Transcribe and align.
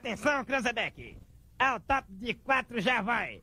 Atenção, 0.00 0.42
Cranzebeck. 0.46 1.18
Ao 1.58 1.78
top 1.78 2.06
de 2.08 2.32
quatro 2.32 2.80
já 2.80 3.02
vai. 3.02 3.42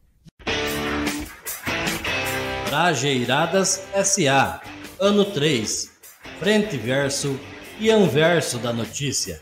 Trajeiradas 2.67 3.87
SA. 4.03 4.59
Ano 4.99 5.23
3. 5.23 5.91
Frente 6.39 6.75
verso 6.75 7.39
e 7.79 7.91
anverso 7.91 8.57
da 8.57 8.73
notícia. 8.73 9.39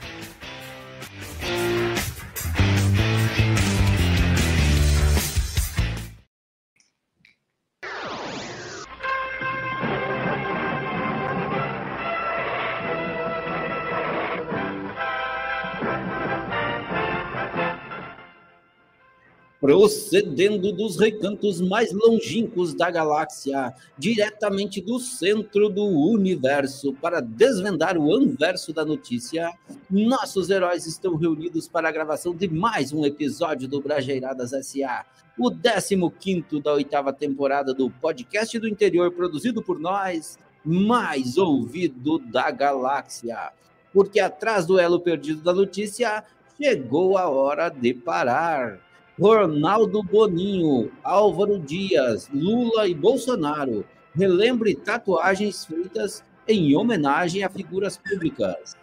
Procedendo 19.66 20.72
dos 20.72 21.00
recantos 21.00 21.60
mais 21.60 21.92
longínquos 21.92 22.76
da 22.76 22.92
galáxia, 22.92 23.74
diretamente 23.98 24.80
do 24.80 25.00
centro 25.00 25.70
do 25.70 25.88
universo, 25.88 26.94
para 26.94 27.20
desvendar 27.20 27.98
o 27.98 28.14
anverso 28.14 28.72
da 28.72 28.86
notícia, 28.86 29.52
nossos 29.90 30.52
heróis 30.52 30.86
estão 30.86 31.16
reunidos 31.16 31.68
para 31.68 31.90
a 31.90 31.92
gravação 31.92 32.36
de 32.36 32.48
mais 32.48 32.94
um 32.94 33.04
episódio 33.08 33.68
do 33.68 33.82
Brajeiradas 33.82 34.54
S.A., 34.54 35.04
o 35.36 35.52
15 35.52 36.62
da 36.64 36.74
oitava 36.74 37.12
temporada 37.12 37.74
do 37.74 37.90
podcast 37.90 38.60
do 38.60 38.68
interior 38.68 39.12
produzido 39.14 39.64
por 39.64 39.80
nós, 39.80 40.38
mais 40.64 41.40
ouvido 41.40 42.20
da 42.20 42.52
galáxia. 42.52 43.52
Porque 43.92 44.20
atrás 44.20 44.68
do 44.68 44.78
elo 44.78 45.00
perdido 45.00 45.42
da 45.42 45.52
notícia, 45.52 46.24
chegou 46.56 47.18
a 47.18 47.28
hora 47.28 47.70
de 47.70 47.96
parar. 47.96 48.85
Ronaldo 49.20 50.04
Boninho, 50.04 50.92
Álvaro 51.02 51.58
Dias, 51.58 52.30
Lula 52.34 52.88
e 52.88 52.94
Bolsonaro. 52.94 53.86
Relembre 54.14 54.76
tatuagens 54.76 55.66
feitas 55.66 56.24
em 56.48 56.76
homenagem 56.76 57.44
a 57.44 57.50
figuras 57.50 57.98
públicas. 57.98 58.76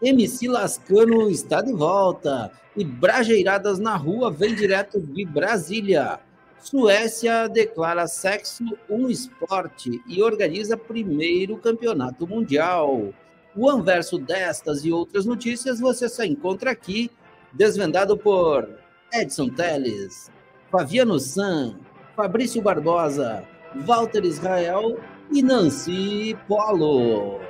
MC 0.00 0.48
Lascano 0.48 1.28
está 1.28 1.60
de 1.60 1.72
volta 1.72 2.52
e 2.76 2.84
Brajeiradas 2.84 3.78
na 3.80 3.96
Rua 3.96 4.30
vem 4.30 4.54
direto 4.54 5.00
de 5.00 5.24
Brasília. 5.24 6.20
Suécia 6.58 7.48
declara 7.48 8.06
sexo 8.06 8.64
um 8.88 9.10
esporte 9.10 10.00
e 10.06 10.22
organiza 10.22 10.76
primeiro 10.76 11.56
campeonato 11.56 12.26
mundial. 12.28 13.12
O 13.56 13.68
anverso 13.68 14.18
destas 14.18 14.84
e 14.84 14.92
outras 14.92 15.26
notícias 15.26 15.80
você 15.80 16.08
só 16.08 16.22
encontra 16.22 16.70
aqui, 16.70 17.10
desvendado 17.52 18.16
por 18.16 18.68
Edson 19.12 19.48
Teles, 19.48 20.30
Fabiano 20.70 21.18
San, 21.18 21.76
Fabrício 22.16 22.62
Barbosa, 22.62 23.44
Walter 23.86 24.24
Israel 24.24 24.98
e 25.32 25.42
Nancy 25.42 26.36
Polo. 26.46 27.40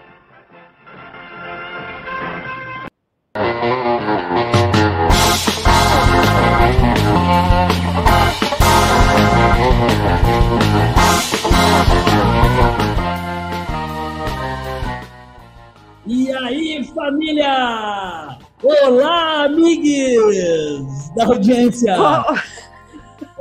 E 16.06 16.33
aí, 16.33 16.84
família! 16.94 18.38
Olá, 18.62 19.44
amigos 19.44 20.89
da 21.14 21.27
audiência! 21.27 21.94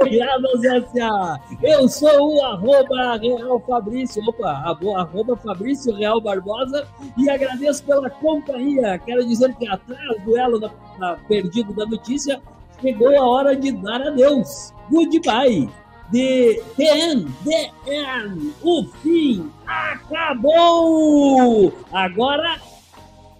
Graças 0.02 0.64
S.A. 0.64 1.40
Eu 1.62 1.88
sou 1.90 2.36
o 2.36 2.46
arroba 2.46 3.18
Real 3.18 3.60
Fabrício, 3.68 4.24
opa, 4.26 4.50
arroba 4.50 5.36
Fabrício 5.36 5.94
Real 5.94 6.22
Barbosa 6.22 6.88
e 7.18 7.30
agradeço 7.30 7.84
pela 7.84 8.10
companhia. 8.10 8.98
Quero 9.00 9.28
dizer 9.28 9.54
que 9.56 9.68
atrás 9.68 10.24
do 10.24 10.38
elo 10.38 10.60
da, 10.60 10.72
da 11.00 11.18
perdido 11.28 11.74
da 11.74 11.86
notícia, 11.86 12.42
chegou 12.82 13.20
a 13.20 13.28
hora 13.28 13.56
de 13.56 13.72
dar 13.74 14.02
adeus. 14.02 14.74
Goodbye. 14.90 15.70
The, 16.12 16.64
the 16.76 16.86
end, 16.86 17.32
the 17.44 17.72
end, 17.86 18.54
o 18.64 18.84
fim 19.04 19.52
acabou! 19.68 21.72
Agora 21.92 22.56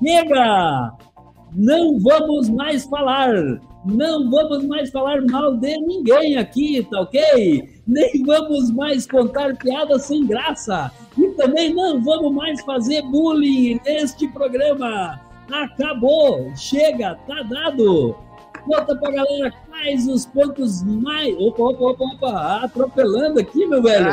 chega! 0.04 0.94
Não 1.52 2.00
vamos 2.00 2.50
mais 2.50 2.86
falar, 2.86 3.34
não 3.90 4.30
vamos 4.30 4.66
mais 4.66 4.90
falar 4.90 5.22
mal 5.30 5.56
de 5.58 5.78
ninguém 5.80 6.38
aqui, 6.38 6.88
tá 6.90 7.02
ok? 7.02 7.70
Nem 7.88 8.24
vamos 8.24 8.72
mais 8.72 9.08
contar 9.08 9.56
piadas 9.58 10.04
sem 10.04 10.26
graça 10.26 10.92
e 11.18 11.28
também 11.30 11.74
não 11.74 12.02
vamos 12.02 12.32
mais 12.34 12.62
fazer 12.62 13.02
bullying 13.04 13.80
neste 13.86 14.28
programa. 14.30 15.20
Acabou, 15.52 16.52
chega, 16.56 17.16
tá 17.28 17.42
dado. 17.44 18.16
Conta 18.66 18.96
pra 18.96 19.12
galera 19.12 19.52
quais 19.68 20.08
os 20.08 20.26
pontos 20.26 20.84
mais. 20.84 21.36
Opa, 21.38 21.64
opa, 21.64 21.84
opa, 21.86 22.04
opa, 22.04 22.66
atropelando 22.66 23.40
aqui, 23.40 23.66
meu 23.66 23.82
velho. 23.82 24.12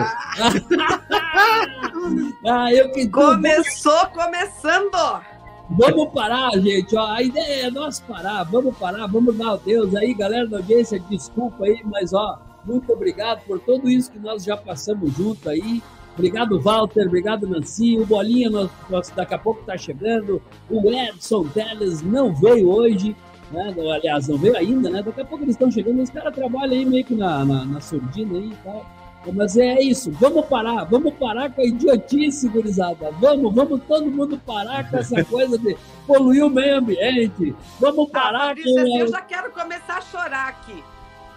ah, 2.47 2.73
eu 2.73 2.91
que 2.93 3.09
Começou 3.09 4.07
começando! 4.07 5.36
Vamos 5.69 6.13
parar, 6.13 6.53
gente. 6.61 6.97
Ó, 6.97 7.07
a 7.07 7.23
ideia 7.23 7.67
é 7.67 7.71
nós 7.71 8.01
parar. 8.01 8.45
Vamos 8.45 8.77
parar, 8.77 9.07
vamos 9.07 9.37
dar 9.37 9.57
Deus 9.57 9.95
aí, 9.97 10.15
galera 10.15 10.47
da 10.47 10.59
audiência. 10.59 11.01
Desculpa 11.11 11.65
aí, 11.65 11.81
mas 11.85 12.13
ó, 12.13 12.39
muito 12.65 12.93
obrigado 12.93 13.43
por 13.47 13.59
tudo 13.61 13.89
isso 13.89 14.11
que 14.11 14.19
nós 14.19 14.45
já 14.45 14.57
passamos 14.57 15.13
junto 15.17 15.49
aí. 15.49 15.83
Obrigado, 16.15 16.59
Walter. 16.61 17.07
Obrigado, 17.07 17.47
Nancy. 17.47 17.99
O 17.99 18.07
Bolinha, 18.07 18.49
nós, 18.49 18.71
nós, 18.89 19.11
daqui 19.11 19.35
a 19.35 19.39
pouco 19.39 19.63
tá 19.65 19.77
chegando. 19.77 20.41
O 20.71 20.91
Edson 20.91 21.45
Teles 21.49 22.01
não 22.01 22.35
veio 22.35 22.71
hoje. 22.71 23.15
Né? 23.51 23.75
Aliás, 23.95 24.29
não 24.29 24.39
veio 24.39 24.57
ainda, 24.57 24.89
né? 24.89 25.03
Daqui 25.03 25.21
a 25.21 25.25
pouco 25.25 25.45
eles 25.45 25.55
estão 25.55 25.71
chegando. 25.71 26.01
Os 26.01 26.11
caras 26.11 26.35
trabalham 26.35 26.73
aí 26.73 26.85
meio 26.85 27.05
que 27.05 27.15
na, 27.15 27.45
na, 27.45 27.65
na 27.65 27.81
surdina 27.81 28.39
aí 28.39 28.51
e 28.51 28.57
tal. 28.65 28.87
Mas 29.33 29.57
é 29.57 29.81
isso, 29.81 30.11
vamos 30.13 30.47
parar, 30.47 30.85
vamos 30.85 31.15
parar 31.15 31.51
com 31.53 31.61
a 31.61 31.65
idiotice, 31.65 32.49
gurizada. 32.49 33.11
Vamos, 33.21 33.55
vamos 33.55 33.81
todo 33.87 34.11
mundo 34.11 34.41
parar 34.45 34.89
com 34.91 34.97
essa 34.97 35.23
coisa 35.27 35.59
de 35.59 35.77
poluir 36.07 36.45
o 36.45 36.51
meio 36.51 36.79
ambiente. 36.79 37.55
Vamos 37.81 38.09
ah, 38.09 38.13
parar 38.13 38.51
ah, 38.51 38.55
com. 38.55 38.81
Assim, 38.81 38.99
eu 38.99 39.09
já 39.09 39.21
quero 39.23 39.51
começar 39.51 39.99
a 39.99 40.01
chorar 40.03 40.49
aqui. 40.49 40.83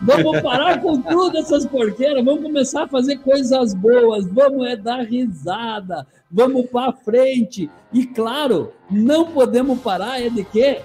Vamos 0.01 0.41
parar 0.41 0.81
com 0.81 1.01
tudo 1.01 1.37
essas 1.37 1.65
porqueiras, 1.65 2.23
vamos 2.23 2.41
começar 2.41 2.83
a 2.83 2.87
fazer 2.87 3.17
coisas 3.17 3.73
boas, 3.73 4.25
vamos 4.27 4.65
é 4.65 4.77
dar 4.77 5.01
risada, 5.01 6.07
vamos 6.31 6.67
para 6.67 6.93
frente. 6.93 7.69
E 7.91 8.05
claro, 8.05 8.71
não 8.89 9.25
podemos 9.25 9.77
parar 9.81 10.21
é 10.21 10.29
de 10.29 10.45
quê? 10.45 10.81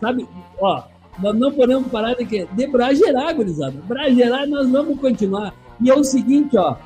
Sabe, 0.00 0.28
ó, 0.60 0.82
nós 1.18 1.34
não 1.34 1.50
podemos 1.50 1.90
parar 1.90 2.14
de 2.14 2.26
quê? 2.26 2.46
De 2.52 2.66
bragerar, 2.66 3.34
gurizada. 3.34 3.80
Bragerar 3.86 4.46
nós 4.46 4.68
vamos 4.68 5.00
continuar. 5.00 5.54
E 5.82 5.90
é 5.90 5.94
o 5.94 6.04
seguinte, 6.04 6.56
ó, 6.56 6.76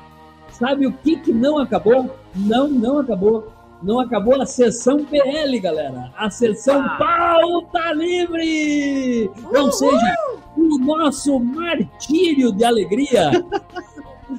sabe 0.49 0.87
o 0.87 0.91
que, 0.91 1.17
que 1.17 1.31
não 1.31 1.59
acabou? 1.59 2.09
Não, 2.35 2.67
não 2.67 2.99
acabou. 2.99 3.53
Não 3.81 3.99
acabou 3.99 4.41
a 4.41 4.45
sessão 4.45 5.05
PL, 5.05 5.59
galera. 5.59 6.11
A 6.17 6.31
sessão 6.31 6.81
ah. 6.81 6.97
pauta 6.97 7.93
livre! 7.93 9.29
Uhul. 9.51 9.65
Ou 9.65 9.71
seja, 9.71 10.15
o 10.57 10.79
nosso 10.79 11.39
martírio 11.39 12.51
de 12.51 12.65
alegria. 12.65 13.31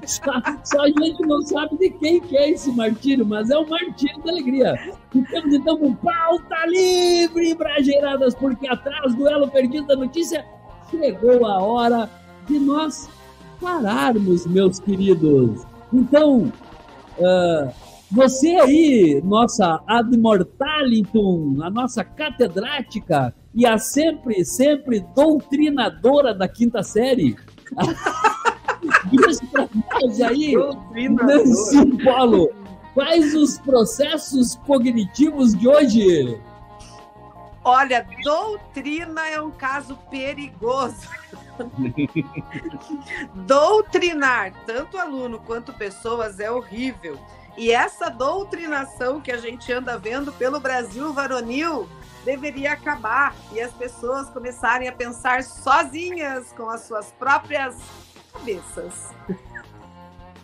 Só, 0.05 0.33
só, 0.65 0.83
a 0.83 0.89
gente 0.89 1.23
não 1.23 1.41
sabe 1.41 1.79
de 1.79 1.91
quem 1.91 2.21
que 2.21 2.37
é 2.37 2.51
esse 2.51 2.71
martírio, 2.73 3.25
mas 3.25 3.49
é 3.49 3.57
o 3.57 3.67
martírio 3.67 4.23
da 4.23 4.33
alegria. 4.33 4.75
Temos 5.11 5.55
então 5.55 5.79
um 5.81 5.95
pauta 5.95 6.67
livre, 6.67 7.55
brageiradas, 7.55 8.35
porque 8.35 8.69
atrás 8.69 9.15
do 9.15 9.27
elo 9.27 9.49
perdido 9.49 9.87
da 9.87 9.97
notícia 9.97 10.45
chegou 10.91 11.47
a 11.47 11.63
hora 11.63 12.11
de 12.47 12.59
nós 12.59 13.09
pararmos, 13.61 14.47
meus 14.47 14.79
queridos. 14.79 15.65
Então, 15.93 16.53
uh, 17.19 17.73
você 18.11 18.57
aí, 18.57 19.21
nossa 19.23 19.83
Admortalitum, 19.87 21.59
a 21.63 21.69
nossa 21.69 22.03
catedrática 22.03 23.35
e 23.55 23.67
a 23.67 23.77
sempre, 23.77 24.45
sempre 24.45 25.01
doutrinadora 25.15 26.35
da 26.35 26.49
quinta 26.49 26.83
série. 26.83 27.37
Diz 29.11 29.41
pra 29.51 29.69
nós 29.93 30.21
aí, 30.21 30.55
Nancy 30.55 32.05
Paulo, 32.05 32.51
quais 32.95 33.35
os 33.35 33.59
processos 33.59 34.57
cognitivos 34.67 35.55
de 35.55 35.69
hoje? 35.69 36.41
Olha, 37.65 38.07
doutrina 38.23 39.29
é 39.29 39.41
um 39.43 39.51
caso 39.51 39.97
perigoso. 40.11 41.07
Doutrinar 43.47 44.53
tanto 44.67 44.99
aluno 44.99 45.39
quanto 45.41 45.73
pessoas 45.73 46.41
é 46.41 46.51
horrível. 46.51 47.19
E 47.57 47.73
essa 47.73 48.09
doutrinação 48.09 49.21
que 49.21 49.33
a 49.33 49.37
gente 49.37 49.73
anda 49.73 49.99
vendo 49.99 50.33
pelo 50.33 50.61
Brasil 50.61 51.13
varonil 51.13 51.89
deveria 52.25 52.73
acabar 52.73 53.35
e 53.53 53.61
as 53.61 53.73
pessoas 53.73 54.29
começarem 54.29 54.87
a 54.89 54.93
pensar 54.93 55.43
sozinhas 55.43 56.53
com 56.53 56.69
as 56.69 56.83
suas 56.83 57.11
próprias 57.13 57.77
cabeças. 58.33 59.13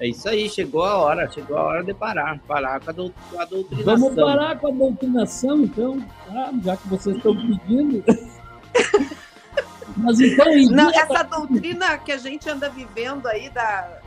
É 0.00 0.08
isso 0.08 0.28
aí, 0.28 0.48
chegou 0.50 0.82
a 0.82 0.96
hora, 0.96 1.30
chegou 1.30 1.56
a 1.56 1.62
hora 1.62 1.84
de 1.84 1.94
parar, 1.94 2.38
parar 2.40 2.80
com 2.80 2.90
a, 2.90 2.94
com 2.94 3.40
a 3.40 3.44
doutrinação. 3.44 3.84
Vamos 3.84 4.14
parar 4.16 4.58
com 4.58 4.66
a 4.66 4.70
doutrinação, 4.70 5.60
então, 5.60 6.00
tá? 6.26 6.50
já 6.64 6.76
que 6.76 6.88
vocês 6.88 7.16
estão 7.16 7.36
pedindo. 7.36 8.02
Mas 10.04 10.20
então, 10.20 10.46
Não, 10.70 10.90
essa 10.90 11.22
doutrina 11.22 11.96
que 11.98 12.12
a 12.12 12.18
gente 12.18 12.48
anda 12.48 12.68
vivendo 12.68 13.26
aí 13.26 13.48
da 13.48 14.00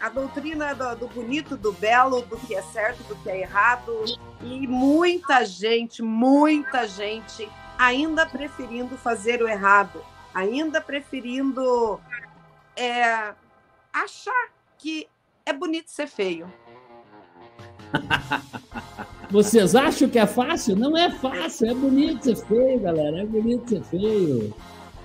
a 0.00 0.08
doutrina 0.08 0.74
do, 0.74 0.96
do 0.96 1.08
bonito, 1.08 1.58
do 1.58 1.72
belo, 1.72 2.22
do 2.22 2.38
que 2.38 2.54
é 2.54 2.62
certo, 2.62 3.04
do 3.04 3.14
que 3.16 3.28
é 3.28 3.40
errado, 3.40 4.02
e 4.42 4.66
muita 4.66 5.44
gente, 5.44 6.02
muita 6.02 6.88
gente 6.88 7.46
ainda 7.78 8.24
preferindo 8.24 8.96
fazer 8.96 9.42
o 9.42 9.48
errado, 9.48 10.02
ainda 10.34 10.80
preferindo 10.80 12.00
é, 12.74 13.34
achar 13.92 14.48
que 14.78 15.06
é 15.44 15.52
bonito 15.52 15.90
ser 15.90 16.06
feio. 16.06 16.50
Vocês 19.30 19.74
acham 19.76 20.08
que 20.08 20.18
é 20.18 20.26
fácil? 20.26 20.74
Não 20.76 20.96
é 20.96 21.10
fácil, 21.10 21.70
é 21.70 21.74
bonito 21.74 22.24
ser 22.24 22.36
feio, 22.46 22.80
galera. 22.80 23.20
É 23.20 23.26
bonito 23.26 23.68
ser 23.68 23.82
feio. 23.84 24.54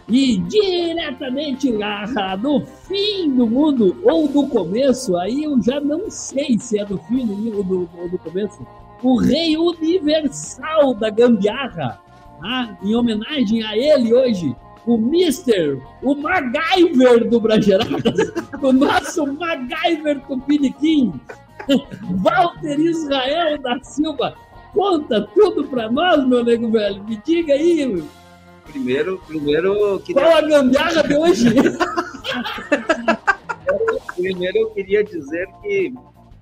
E 0.08 0.38
diretamente 0.38 1.72
lá 1.72 2.06
do 2.36 2.62
fim 2.62 3.32
do 3.32 3.48
mundo 3.48 3.98
ou 4.04 4.28
do 4.28 4.48
começo, 4.48 5.18
aí 5.18 5.46
eu 5.46 5.60
já 5.62 5.80
não 5.80 6.12
sei 6.12 6.60
se 6.60 6.78
é 6.78 6.86
do 6.86 6.98
fim 7.00 7.26
do 7.26 7.36
mundo 7.36 7.58
ou 7.58 7.64
do, 7.64 7.90
ou 7.98 8.10
do 8.10 8.18
começo. 8.20 8.66
O 9.02 9.18
rei 9.18 9.58
universal 9.58 10.94
da 10.94 11.10
gambiarra, 11.10 12.00
tá? 12.40 12.78
em 12.84 12.96
homenagem 12.96 13.64
a 13.64 13.76
ele 13.76 14.14
hoje, 14.14 14.56
o 14.86 14.96
Mister, 14.98 15.82
o 16.04 16.14
MacGyver 16.14 17.28
do 17.28 17.40
Brageradas, 17.40 18.32
o 18.62 18.72
nosso 18.72 19.26
MacGyver 19.26 20.22
Tupiniquim, 20.28 21.14
Walter 22.22 22.80
Israel 22.80 23.60
da 23.60 23.80
Silva. 23.84 24.36
Conta 24.74 25.28
tudo 25.34 25.64
pra 25.64 25.90
nós, 25.90 26.28
meu 26.28 26.44
nego 26.44 26.70
velho. 26.70 27.04
Me 27.06 27.20
diga 27.26 27.54
aí, 27.54 28.04
Primeiro, 28.66 29.20
primeiro, 29.28 30.02
qual 30.14 30.38
a 30.38 30.42
gambiarra 30.42 31.04
de 31.04 31.16
hoje? 31.16 31.56
primeiro 34.16 34.58
eu 34.58 34.72
queria 34.72 35.04
dizer 35.04 35.48
que 35.62 35.94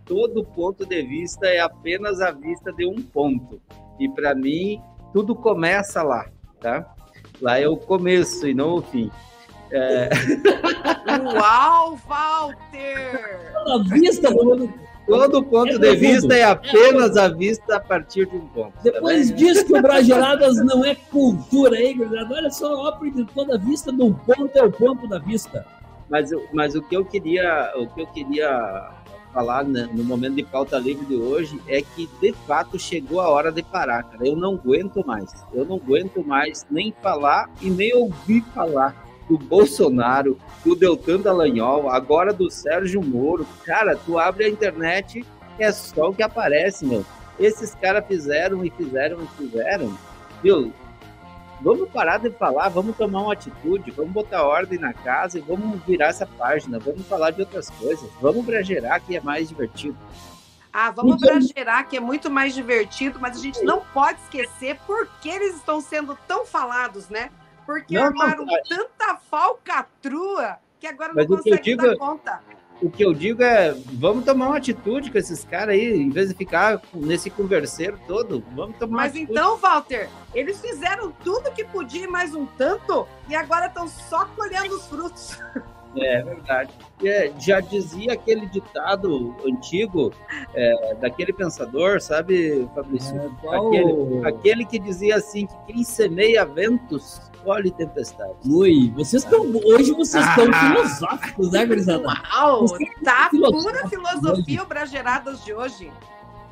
todo 0.05 0.43
ponto 0.43 0.85
de 0.85 1.01
vista 1.03 1.47
é 1.47 1.59
apenas 1.59 2.21
a 2.21 2.31
vista 2.31 2.71
de 2.71 2.85
um 2.85 3.01
ponto. 3.01 3.61
E 3.99 4.09
para 4.09 4.33
mim, 4.33 4.81
tudo 5.11 5.35
começa 5.35 6.01
lá, 6.01 6.25
tá? 6.59 6.93
Lá 7.41 7.59
é 7.59 7.67
o 7.67 7.77
começo 7.77 8.47
e 8.47 8.53
não 8.53 8.75
o 8.75 8.81
fim. 8.81 9.11
Uau, 11.35 11.97
Walter! 12.07 13.53
A 13.67 13.77
vista 13.89 14.29
do 14.29 14.71
Todo 15.05 15.43
ponto 15.43 15.69
É 15.73 15.77
de 15.77 15.95
vista 15.95 16.33
é 16.33 16.43
apenas 16.43 17.17
a 17.17 17.27
vista 17.27 17.75
a 17.75 17.79
partir 17.79 18.25
de 18.25 18.37
um 18.37 18.47
ponto. 18.47 18.73
tá 18.73 18.79
Depois 18.83 19.29
bem? 19.31 19.37
diz 19.37 19.63
que 19.63 19.77
o 19.77 19.81
Brageladas 19.81 20.57
não 20.63 20.83
é 20.85 20.95
cultura 20.95 21.75
aí, 21.77 21.93
gurizada. 21.93 22.33
Olha 22.35 22.49
só, 22.51 22.73
ópera 22.87 23.11
de 23.11 23.25
toda 23.25 23.57
vista 23.57 23.91
de 23.91 24.01
um 24.01 24.13
ponto 24.13 24.51
é 24.55 24.63
o 24.63 24.71
ponto 24.71 25.07
da 25.07 25.19
vista. 25.19 25.65
Mas, 26.09 26.29
mas 26.53 26.75
o 26.75 26.81
que 26.81 26.95
eu 26.95 27.03
queria, 27.03 27.73
o 27.75 27.87
que 27.87 28.01
eu 28.01 28.07
queria 28.07 28.89
falar 29.33 29.63
né, 29.65 29.89
no 29.91 30.03
momento 30.03 30.35
de 30.35 30.43
pauta 30.43 30.77
livre 30.77 31.05
de 31.05 31.15
hoje 31.15 31.59
é 31.67 31.81
que 31.81 32.07
de 32.21 32.31
fato 32.45 32.77
chegou 32.77 33.19
a 33.19 33.27
hora 33.29 33.51
de 33.51 33.63
parar, 33.63 34.03
cara. 34.03 34.25
Eu 34.27 34.35
não 34.35 34.53
aguento 34.53 35.05
mais. 35.05 35.33
Eu 35.51 35.65
não 35.65 35.77
aguento 35.77 36.23
mais 36.23 36.65
nem 36.69 36.93
falar 37.01 37.49
e 37.61 37.69
nem 37.69 37.93
ouvir 37.95 38.41
falar 38.53 39.02
do 39.29 39.37
Bolsonaro, 39.37 40.37
do 40.65 40.75
Deltan 40.75 41.19
Dallagnol, 41.19 41.89
agora 41.89 42.33
do 42.33 42.49
Sérgio 42.49 43.01
Moro. 43.01 43.45
Cara, 43.65 43.95
tu 43.95 44.17
abre 44.19 44.45
a 44.45 44.49
internet 44.49 45.25
é 45.59 45.71
só 45.71 46.09
o 46.09 46.13
que 46.13 46.23
aparece, 46.23 46.85
meu. 46.85 47.05
Esses 47.39 47.73
caras 47.75 48.05
fizeram 48.07 48.63
e 48.65 48.69
fizeram 48.71 49.23
e 49.23 49.27
fizeram. 49.37 49.97
Viu? 50.41 50.73
Vamos 51.61 51.89
parar 51.89 52.17
de 52.17 52.29
falar, 52.31 52.67
vamos 52.69 52.97
tomar 52.97 53.21
uma 53.21 53.33
atitude, 53.33 53.89
vamos 53.91 54.11
botar 54.11 54.43
ordem 54.43 54.77
na 54.77 54.91
casa 54.93 55.37
e 55.37 55.41
vamos 55.41 55.81
virar 55.85 56.07
essa 56.07 56.25
página, 56.25 56.77
vamos 56.77 57.07
falar 57.07 57.31
de 57.31 57.39
outras 57.41 57.69
coisas, 57.69 58.09
vamos 58.19 58.43
bragerar 58.45 58.99
que 59.01 59.15
é 59.15 59.21
mais 59.21 59.47
divertido. 59.47 59.97
Ah, 60.73 60.91
vamos 60.91 61.15
Então- 61.15 61.29
para 61.29 61.39
gerar, 61.39 61.83
que 61.83 61.95
é 61.95 61.99
muito 62.01 62.29
mais 62.29 62.53
divertido, 62.53 63.17
mas 63.21 63.37
a 63.37 63.39
gente 63.39 63.63
não 63.63 63.79
pode 63.93 64.19
esquecer 64.23 64.77
por 64.85 65.07
que 65.21 65.29
eles 65.29 65.55
estão 65.55 65.79
sendo 65.79 66.17
tão 66.27 66.45
falados, 66.45 67.07
né? 67.07 67.29
Porque 67.65 67.95
Não, 67.95 68.03
armaram 68.05 68.45
não, 68.45 68.53
tanta 68.67 69.15
falcatrua 69.29 70.57
que 70.79 70.87
agora 70.87 71.13
não 71.13 71.25
consegue 71.25 71.61
digo 71.61 71.81
dar 71.81 71.93
é- 71.93 71.97
conta. 71.97 72.39
O 72.81 72.89
que 72.89 73.05
eu 73.05 73.13
digo 73.13 73.41
é, 73.41 73.71
vamos 73.93 74.25
tomar 74.25 74.47
uma 74.47 74.57
atitude 74.57 75.09
com 75.09 75.17
esses 75.17 75.45
caras 75.45 75.69
aí, 75.75 75.93
em 76.01 76.09
vez 76.09 76.27
de 76.29 76.35
ficar 76.35 76.81
nesse 76.93 77.29
converseiro 77.29 77.97
todo, 78.05 78.43
vamos 78.53 78.75
tomar 78.77 78.91
uma 78.91 78.97
Mas 79.03 79.15
então, 79.15 79.55
Walter, 79.57 80.09
eles 80.35 80.59
fizeram 80.59 81.09
tudo 81.23 81.49
que 81.53 81.63
podia 81.63 82.03
e 82.03 82.07
mais 82.07 82.35
um 82.35 82.45
tanto, 82.45 83.07
e 83.29 83.35
agora 83.35 83.67
estão 83.67 83.87
só 83.87 84.25
colhendo 84.35 84.75
os 84.75 84.85
frutos. 84.87 85.39
É 85.95 86.23
verdade. 86.23 86.71
É, 87.05 87.31
já 87.39 87.59
dizia 87.59 88.13
aquele 88.13 88.47
ditado 88.47 89.33
antigo 89.45 90.11
é, 90.55 90.95
daquele 90.95 91.31
pensador, 91.31 92.01
sabe, 92.01 92.67
Fabrício? 92.73 93.15
É, 93.15 93.29
qual- 93.39 93.67
Aquele, 93.67 94.27
aquele 94.27 94.65
que 94.65 94.79
dizia 94.79 95.15
assim 95.17 95.45
que 95.45 95.55
quem 95.67 95.83
semeia 95.83 96.43
ventos 96.45 97.21
colhe 97.43 97.71
tempestades. 97.71 98.45
Ui, 98.45 98.91
vocês 98.95 99.23
estão. 99.23 99.41
Hoje 99.65 99.91
vocês 99.93 100.25
estão 100.27 100.45
Ah. 100.53 100.73
filosóficos, 100.75 101.51
né, 101.51 101.65
gurizada? 101.65 102.07
Uau! 102.33 102.67
Você 102.67 102.85
Tá 103.03 103.27
filosófico 103.29 103.63
pura 103.63 103.87
filosofia 103.89 104.63
Brageradas 104.65 105.43
de 105.43 105.53
hoje. 105.53 105.91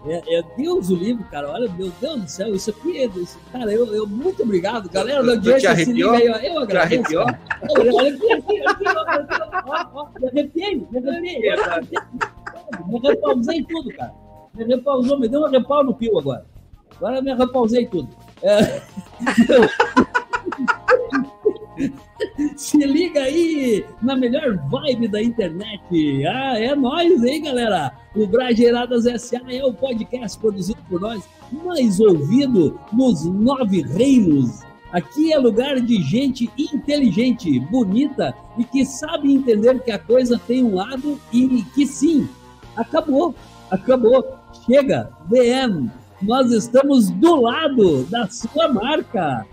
É, 0.04 0.40
é 0.40 0.44
Deus 0.58 0.90
o 0.90 0.96
livro, 0.96 1.24
cara. 1.26 1.52
Olha, 1.52 1.70
meu 1.72 1.92
Deus 2.02 2.22
do 2.22 2.28
céu, 2.28 2.56
isso 2.56 2.72
aqui 2.72 2.98
é. 2.98 3.06
Isso, 3.06 3.40
cara, 3.52 3.72
eu, 3.72 3.86
eu. 3.94 4.08
Muito 4.08 4.42
obrigado, 4.42 4.90
galera 4.90 5.24
te 5.24 5.30
audiência. 5.30 5.76
Se 5.76 5.94
liga 5.94 6.10
arrepiou? 6.10 6.36
aí, 6.36 6.50
ó. 6.50 6.56
Eu 6.56 6.60
agradeço. 6.64 7.18
Olha, 7.18 7.94
olha 7.94 8.16
aqui, 8.16 8.34
aqui, 8.34 8.62
aqui, 8.68 8.84
ó, 8.88 9.02
aqui, 9.02 9.36
ó, 9.68 9.88
ó, 9.94 10.08
me 10.20 10.28
arrepiei, 10.28 10.88
me 10.90 10.98
arrepiei. 10.98 12.02
Me 12.88 13.00
repausei 13.00 13.64
tudo, 13.64 13.90
cara. 13.96 14.14
Me 14.56 14.64
repausou, 14.66 15.20
me 15.20 15.28
deu 15.30 15.42
uma 15.42 15.50
repau 15.50 15.84
no 15.84 15.94
pio 15.94 16.18
agora. 16.18 16.46
Agora 16.98 17.22
me 17.22 17.34
repausei 17.36 17.86
tudo. 17.86 18.10
É, 18.42 18.82
Se 22.56 22.78
liga 22.78 23.22
aí 23.22 23.86
na 24.02 24.16
melhor 24.16 24.58
vibe 24.70 25.08
da 25.08 25.22
internet. 25.22 26.26
Ah, 26.26 26.60
é 26.60 26.76
nós, 26.76 27.24
hein, 27.24 27.44
galera? 27.44 27.92
O 28.16 28.28
Brageiradas 28.28 29.06
SA 29.22 29.42
é 29.50 29.64
o 29.64 29.74
podcast 29.74 30.38
produzido 30.38 30.80
por 30.90 31.02
nós, 31.02 31.24
mais 31.52 32.00
ouvido 32.00 32.80
nos 32.92 33.26
nove 33.26 33.82
reinos. 33.82 34.62
Aqui 34.92 35.32
é 35.32 35.38
lugar 35.38 35.80
de 35.80 36.02
gente 36.02 36.50
inteligente, 36.58 37.60
bonita 37.60 38.36
e 38.58 38.66
que 38.66 38.86
sabe 38.86 39.34
entender 39.34 39.80
que 39.82 39.92
a 39.92 39.98
coisa 39.98 40.38
tem 40.38 40.64
um 40.64 40.76
lado 40.76 41.18
e 41.32 41.64
que 41.74 41.86
sim, 41.86 42.28
acabou, 42.76 43.34
acabou, 43.70 44.38
chega, 44.66 45.10
DM. 45.30 45.90
Nós 46.22 46.52
estamos 46.52 47.10
do 47.10 47.42
lado 47.42 48.04
da 48.04 48.28
sua 48.28 48.68
marca, 48.68 49.46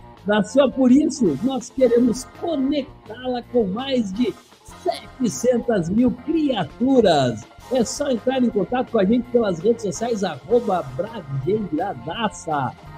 sua, 0.42 0.70
por 0.70 0.92
isso 0.92 1.38
nós 1.42 1.70
queremos 1.70 2.24
conectá-la 2.40 3.42
com 3.44 3.64
mais 3.66 4.12
de 4.12 4.34
700 4.82 5.88
mil 5.88 6.10
criaturas. 6.10 7.44
É 7.70 7.84
só 7.84 8.10
entrar 8.10 8.42
em 8.42 8.48
contato 8.48 8.92
com 8.92 8.98
a 8.98 9.04
gente 9.04 9.28
pelas 9.30 9.58
redes 9.58 9.82
sociais, 9.82 10.24
arroba. 10.24 10.84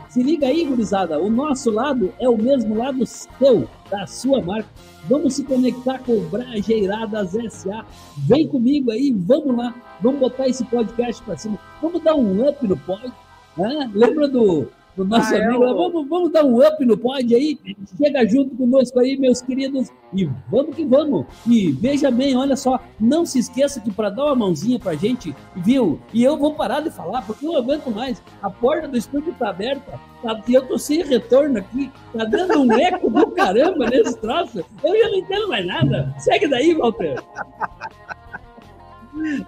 Se 0.08 0.22
liga 0.22 0.46
aí, 0.46 0.64
gurizada, 0.64 1.20
o 1.20 1.30
nosso 1.30 1.70
lado 1.70 2.12
é 2.18 2.28
o 2.28 2.36
mesmo 2.36 2.76
lado 2.76 3.06
seu, 3.06 3.68
da 3.88 4.06
sua 4.06 4.42
marca. 4.42 4.68
Vamos 5.08 5.34
se 5.34 5.44
conectar 5.44 5.98
com 6.00 6.12
o 6.12 6.28
Brageiradas 6.28 7.30
SA. 7.52 7.84
Vem 8.26 8.46
comigo 8.48 8.90
aí, 8.90 9.12
vamos 9.12 9.56
lá. 9.56 9.74
Vamos 10.00 10.20
botar 10.20 10.48
esse 10.48 10.64
podcast 10.64 11.22
para 11.22 11.36
cima. 11.36 11.58
Vamos 11.80 12.02
dar 12.02 12.14
um 12.14 12.48
up 12.48 12.66
no 12.66 12.76
pod. 12.76 13.12
né? 13.56 13.90
Lembra 13.94 14.28
do, 14.28 14.68
do 15.04 15.08
nosso 15.08 15.34
Ah, 15.34 15.38
é 15.38 15.44
amigo? 15.44 15.64
lá? 15.64 15.72
o- 15.72 15.76
Vamos, 15.76 16.08
vamos 16.08 16.32
dar 16.32 16.44
um 16.44 16.58
up 16.66 16.84
no 16.84 16.96
pod 16.96 17.34
aí. 17.34 17.58
Chega 17.96 18.26
junto 18.26 18.54
conosco 18.56 18.98
aí, 18.98 19.16
meus 19.16 19.40
queridos. 19.40 19.88
E 20.12 20.28
vamos 20.50 20.74
que 20.74 20.84
vamos. 20.84 21.24
E 21.46 21.70
veja 21.72 22.10
bem, 22.10 22.36
olha 22.36 22.56
só, 22.56 22.80
não 22.98 23.24
se 23.24 23.38
esqueça 23.38 23.80
que 23.80 23.90
para 23.92 24.10
dar 24.10 24.26
uma 24.26 24.34
mãozinha 24.34 24.78
pra 24.78 24.94
gente, 24.94 25.34
viu? 25.56 26.00
E 26.12 26.22
eu 26.24 26.36
vou 26.36 26.54
parar 26.54 26.80
de 26.80 26.90
falar, 26.90 27.22
porque 27.22 27.46
eu 27.46 27.52
não 27.52 27.58
aguento 27.58 27.90
mais. 27.90 28.20
A 28.42 28.50
porta 28.50 28.88
do 28.88 28.96
estúdio 28.98 29.32
tá 29.38 29.50
aberta, 29.50 29.98
tá, 30.22 30.40
e 30.48 30.52
eu 30.54 30.66
tô 30.66 30.76
sem 30.78 31.02
retorno 31.04 31.58
aqui. 31.58 31.90
Tá 32.12 32.24
dando 32.24 32.60
um 32.60 32.72
eco 32.72 33.08
do 33.08 33.26
caramba 33.28 33.88
nesse 33.88 34.16
troço. 34.18 34.64
Eu 34.82 34.98
já 34.98 35.08
não 35.08 35.18
entendo 35.18 35.48
mais 35.48 35.64
nada. 35.66 36.12
Segue 36.18 36.48
daí, 36.48 36.74
Walter. 36.74 37.22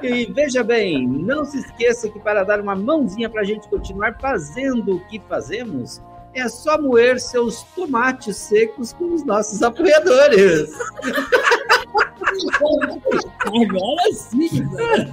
E 0.02 0.26
veja 0.26 0.62
bem, 0.64 1.06
não 1.06 1.44
se 1.44 1.58
esqueça 1.58 2.08
que 2.08 2.18
para 2.18 2.44
dar 2.44 2.60
uma 2.60 2.74
mãozinha 2.74 3.30
para 3.30 3.42
a 3.42 3.44
gente 3.44 3.68
continuar 3.68 4.18
fazendo 4.20 4.96
o 4.96 5.00
que 5.06 5.20
fazemos, 5.28 6.02
é 6.34 6.48
só 6.48 6.80
moer 6.80 7.20
seus 7.20 7.62
tomates 7.74 8.36
secos 8.36 8.92
com 8.92 9.12
os 9.12 9.24
nossos 9.24 9.62
apoiadores. 9.62 10.70
Agora 13.46 14.12
sim, 14.12 14.64
né? 14.64 15.12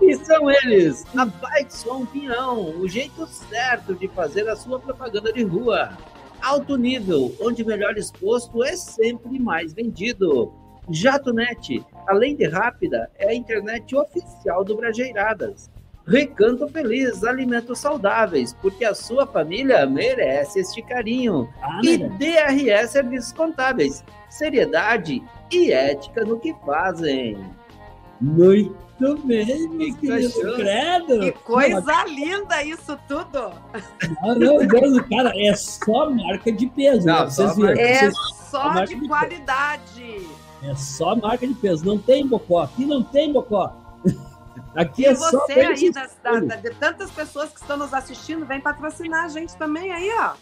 E 0.00 0.14
são 0.24 0.50
eles, 0.50 1.04
a 1.16 1.24
Bike 1.24 1.74
Som 1.74 2.06
Pinhão, 2.06 2.78
o 2.78 2.88
jeito 2.88 3.26
certo 3.26 3.94
de 3.94 4.08
fazer 4.08 4.48
a 4.48 4.56
sua 4.56 4.78
propaganda 4.78 5.32
de 5.32 5.42
rua. 5.42 5.90
Alto 6.40 6.76
nível, 6.76 7.34
onde 7.40 7.64
melhor 7.64 7.96
exposto 7.96 8.62
é 8.62 8.76
sempre 8.76 9.38
mais 9.38 9.72
vendido. 9.72 10.54
JatoNet, 10.90 11.84
além 12.06 12.36
de 12.36 12.46
rápida, 12.48 13.10
é 13.18 13.28
a 13.28 13.34
internet 13.34 13.94
oficial 13.96 14.64
do 14.64 14.76
Brajeiradas. 14.76 15.70
Recanto 16.06 16.66
Feliz, 16.68 17.22
alimentos 17.22 17.78
saudáveis, 17.78 18.52
porque 18.60 18.84
a 18.84 18.94
sua 18.94 19.26
família 19.26 19.86
merece 19.86 20.58
este 20.60 20.82
carinho. 20.82 21.48
Ah, 21.62 21.80
E 21.84 21.98
né? 21.98 22.08
DRS 22.18 22.90
Serviços 22.90 23.32
Contábeis, 23.32 24.02
seriedade 24.28 25.22
e 25.52 25.70
ética 25.70 26.24
no 26.24 26.40
que 26.40 26.52
fazem. 26.66 27.38
Muito 28.20 29.16
bem, 29.24 29.68
meu 29.68 29.78
Que 29.78 29.94
querido. 29.94 30.54
Credo. 30.56 31.20
Que 31.20 31.32
coisa 31.32 32.04
linda 32.06 32.62
isso 32.64 32.98
tudo! 33.08 33.52
Não, 34.22 34.34
não, 34.34 34.66
Deus, 34.66 35.00
cara, 35.08 35.32
é 35.36 35.54
só 35.54 36.10
marca 36.10 36.50
de 36.52 36.66
peso. 36.66 37.06
Não, 37.06 37.20
né? 37.20 37.30
Vocês 37.30 37.48
só 37.50 37.54
viram? 37.54 37.70
É 37.80 37.98
Vocês- 37.98 38.14
só 38.50 38.84
de 38.84 38.94
de 38.96 39.06
qualidade. 39.08 40.26
É 40.62 40.74
só 40.74 41.16
marca 41.16 41.46
de 41.46 41.54
peso. 41.54 41.84
Não 41.84 41.98
tem 41.98 42.26
bocó. 42.26 42.62
Aqui 42.62 42.84
não 42.84 43.02
tem 43.02 43.32
bocó. 43.32 43.74
Aqui 44.74 45.02
E 45.02 45.06
é 45.06 45.14
só 45.14 45.30
você 45.30 45.54
bem 45.54 45.66
aí, 45.66 45.90
das- 45.92 46.16
da- 46.22 46.40
da- 46.40 46.56
de 46.56 46.70
tantas 46.70 47.10
pessoas 47.10 47.50
que 47.50 47.60
estão 47.60 47.76
nos 47.76 47.92
assistindo, 47.94 48.44
vem 48.46 48.60
patrocinar 48.60 49.24
a 49.24 49.28
gente 49.28 49.56
também 49.56 49.90
aí, 49.92 50.10
ó. 50.18 50.32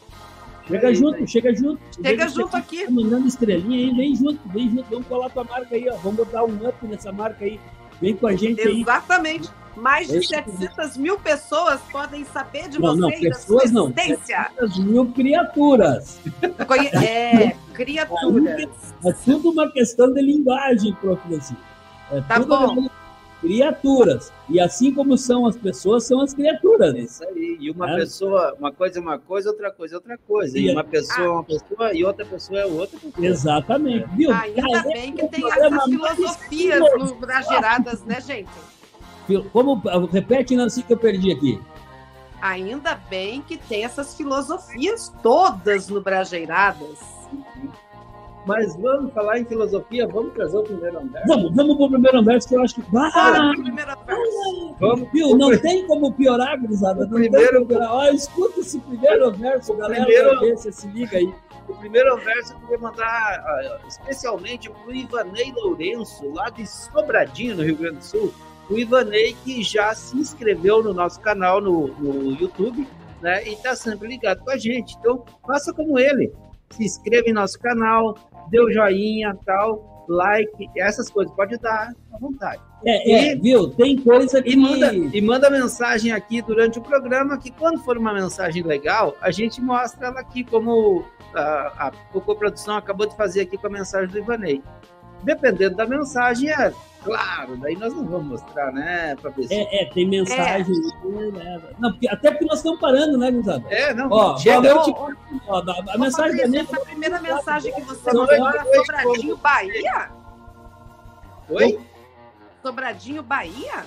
Chega 0.67 0.95
junto, 0.95 1.27
chega 1.27 1.55
junto. 1.55 1.81
Chega 1.95 2.29
junto 2.29 2.57
aqui. 2.57 2.85
Tá 2.85 2.91
mandando 2.91 3.27
estrelinha 3.27 3.79
aí, 3.89 3.95
vem 3.97 4.15
junto, 4.15 4.41
vem 4.51 4.69
junto. 4.71 4.85
Vamos 4.91 5.07
colar 5.07 5.31
tua 5.31 5.45
marca 5.45 5.75
aí, 5.75 5.89
ó. 5.89 5.97
Vamos 5.97 6.17
botar 6.19 6.45
um 6.45 6.69
up 6.69 6.87
nessa 6.87 7.11
marca 7.11 7.45
aí. 7.45 7.59
Vem 8.03 8.15
com 8.15 8.27
a 8.27 8.35
gente 8.37 8.61
aí. 8.61 8.83
Exatamente. 8.83 9.49
Mais 9.81 10.09
de 10.09 10.17
Esse- 10.19 10.29
700 10.29 10.97
mil 10.97 11.19
pessoas 11.19 11.81
podem 11.93 12.25
saber 12.25 12.69
de 12.69 12.81
Não, 12.81 12.91
você 12.97 13.01
não, 13.01 13.11
e 13.11 13.29
da 13.29 13.35
sua 13.35 13.59
pessoas 13.61 13.71
não. 13.73 13.85
existência. 13.97 14.51
700 14.59 14.79
mil 14.85 15.07
criaturas. 15.13 16.19
Conhe- 16.67 16.91
É, 17.09 17.55
criaturas. 17.75 18.69
É 19.05 19.13
tudo 19.25 19.51
uma 19.51 19.71
questão 19.71 20.13
de 20.13 20.21
linguagem, 20.21 20.93
prof. 20.95 21.21
Nancy. 21.31 21.55
É 22.11 22.21
Tá 22.23 22.41
tudo 22.41 22.49
bom. 22.75 22.89
criaturas. 23.41 24.33
E 24.49 24.59
assim 24.61 24.93
como 24.93 25.17
são 25.17 25.47
as 25.47 25.57
pessoas, 25.57 26.05
são 26.05 26.21
as 26.21 26.35
criaturas. 26.35 26.95
É 26.95 26.99
isso 26.99 27.23
aí. 27.25 27.57
E 27.61 27.71
uma 27.71 27.89
É. 27.93 27.97
pessoa, 27.97 28.55
uma 28.59 28.73
coisa 28.73 28.99
é 28.99 29.03
uma 29.03 29.19
coisa, 29.19 29.51
outra 29.51 29.71
coisa 29.71 29.95
é 29.95 29.97
outra 29.99 30.19
coisa. 30.27 30.59
E 30.59 30.67
E- 30.67 30.73
uma 30.73 30.83
pessoa 30.83 31.25
é 31.27 31.31
uma 31.31 31.45
pessoa 31.45 31.95
e 31.95 32.05
outra 32.05 32.25
pessoa 32.27 32.59
é 32.61 32.67
outra 32.67 32.99
pessoa. 32.99 33.27
Exatamente. 33.27 34.07
Viu? 34.17 34.33
Ainda 34.33 34.63
Cara, 34.63 34.83
bem 34.89 35.13
que 35.13 35.21
é 35.23 35.29
tem 35.29 35.45
essas 35.51 35.85
filosofias 35.85 36.81
no 36.99 37.15
Brageradas, 37.15 38.03
né, 38.05 38.21
gente? 38.21 38.49
Como, 39.53 39.83
repete, 40.11 40.57
Nancy, 40.57 40.83
que 40.83 40.93
eu 40.93 40.97
perdi 40.99 41.33
aqui. 41.33 41.61
Ainda 42.41 42.95
bem 43.11 43.43
que 43.43 43.57
tem 43.57 43.85
essas 43.85 44.15
filosofias 44.15 45.13
todas 45.23 45.89
no 45.89 46.01
Brageiradas. 46.01 46.99
Mas 48.47 48.75
vamos 48.77 49.13
falar 49.13 49.39
em 49.41 49.45
filosofia, 49.45 50.07
vamos 50.07 50.33
trazer 50.33 50.57
o 50.57 50.63
primeiro 50.63 50.99
andar. 51.01 51.23
Vamos, 51.27 51.55
vamos 51.55 51.77
pro 51.77 51.91
primeiro 51.91 52.23
verso 52.25 52.49
que 52.49 52.55
eu 52.57 52.63
acho 52.63 52.77
que. 52.77 52.83
Ah, 52.97 53.51
pro 53.53 53.63
primeiro 53.63 53.93
verso. 54.07 54.75
Vamos. 54.81 55.09
viu? 55.13 55.37
Não 55.37 55.59
tem 55.59 55.87
como 55.87 56.13
piorar, 56.15 56.59
gurizada. 56.59 57.05
Não 57.05 57.11
Primeiro- 57.11 57.37
tem 57.47 57.55
como 57.57 57.67
piorar. 57.67 57.93
Ó, 57.93 58.05
escuta 58.07 58.61
esse 58.61 58.79
primeiro 58.79 59.31
verso, 59.33 59.75
galera. 59.75 60.03
primeiro- 60.05 60.31
pra 60.31 60.41
ver 60.41 60.57
se 60.57 60.73
se 60.73 60.87
liga 60.89 61.19
aí. 61.19 61.35
O 61.69 61.75
primeiro 61.75 62.17
verso 62.17 62.55
eu 62.55 62.61
queria 62.61 62.79
mandar 62.79 63.05
ah, 63.45 63.79
especialmente 63.87 64.71
para 64.71 64.87
o 64.87 64.95
Ivanei 64.95 65.53
Lourenço, 65.53 66.33
lá 66.33 66.49
de 66.49 66.67
Sobradinho, 66.67 67.57
no 67.57 67.63
Rio 67.65 67.77
Grande 67.77 67.97
do 67.97 68.05
Sul. 68.05 68.33
O 68.71 68.79
Ivanei 68.79 69.35
que 69.45 69.63
já 69.63 69.95
se 69.95 70.17
inscreveu 70.17 70.83
no 70.83 70.93
nosso 70.93 71.21
canal 71.21 71.61
no, 71.61 71.89
no 71.89 72.33
YouTube, 72.33 72.87
né? 73.23 73.47
E 73.49 73.55
está 73.55 73.75
sempre 73.75 74.09
ligado 74.09 74.45
com 74.45 74.51
a 74.51 74.57
gente. 74.57 74.97
Então, 74.99 75.25
faça 75.47 75.73
como 75.73 75.99
ele. 75.99 76.33
Se 76.71 76.85
inscreva 76.85 77.29
em 77.29 77.33
nosso 77.33 77.59
canal, 77.59 78.15
dê 78.51 78.61
o 78.61 78.71
joinha, 78.71 79.37
tal, 79.47 80.05
like, 80.09 80.69
essas 80.77 81.11
coisas. 81.11 81.35
Pode 81.35 81.57
dar 81.59 81.93
à 82.13 82.19
vontade. 82.19 82.61
É, 82.85 83.11
é, 83.11 83.33
E- 83.33 83.41
viu? 83.41 83.71
Tem 83.71 83.97
coisa 83.97 84.43
que. 84.43 84.51
E 84.51 84.57
manda, 84.57 84.95
e 84.95 85.21
manda 85.21 85.51
mensagem 85.51 86.13
aqui 86.13 86.41
durante 86.43 86.79
o 86.79 86.83
programa, 86.83 87.39
que 87.39 87.51
quando 87.51 87.81
for 87.81 87.97
uma 87.97 88.13
mensagem 88.13 88.63
legal, 88.63 89.17
a 89.21 89.31
gente 89.31 89.61
mostra 89.61 90.09
ela 90.09 90.21
aqui, 90.21 90.45
como 90.45 91.05
a, 91.35 91.89
a 91.89 91.93
Cocoprodução 92.13 92.77
acabou 92.77 93.07
de 93.07 93.17
fazer 93.17 93.41
aqui 93.43 93.57
com 93.57 93.67
a 93.67 93.71
mensagem 93.71 94.09
do 94.09 94.19
Ivanei. 94.19 94.63
Dependendo 95.23 95.77
da 95.77 95.85
mensagem, 95.87 96.51
é 96.51 96.73
claro, 97.05 97.57
daí 97.57 97.77
nós 97.77 97.93
não 97.95 98.05
vamos 98.07 98.41
mostrar, 98.41 98.73
né, 98.73 99.17
pra 99.21 99.31
ver 99.31 99.47
se... 99.49 99.55
É, 99.55 99.83
é, 99.83 99.91
tem 99.93 100.07
mensagem. 100.09 100.75
né? 101.33 101.61
Não, 101.79 101.91
porque- 101.93 102.09
até 102.09 102.31
porque 102.31 102.45
nós 102.45 102.59
estamos 102.59 102.79
parando, 102.81 103.19
né, 103.19 103.31
gurizada? 103.31 103.65
É, 103.71 103.93
não, 103.95 104.09
Ó, 104.11 104.37
chega. 104.39 104.83
tipo, 104.83 105.13
ó, 105.49 105.59
a, 105.59 105.95
a 105.95 105.99
mensagem 105.99 106.37
da 106.37 106.43
Fabrício, 106.45 106.51
minha. 106.51 106.63
essa 106.63 106.81
primeira 106.81 107.21
mensagem 107.21 107.73
que 107.75 107.81
você 107.83 108.13
mandou 108.13 108.33
era 108.33 108.65
Sobradinho, 108.65 109.37
Bahia? 109.39 110.11
Oi? 111.51 111.79
Sobradinho, 112.63 113.23
Bahia? 113.23 113.85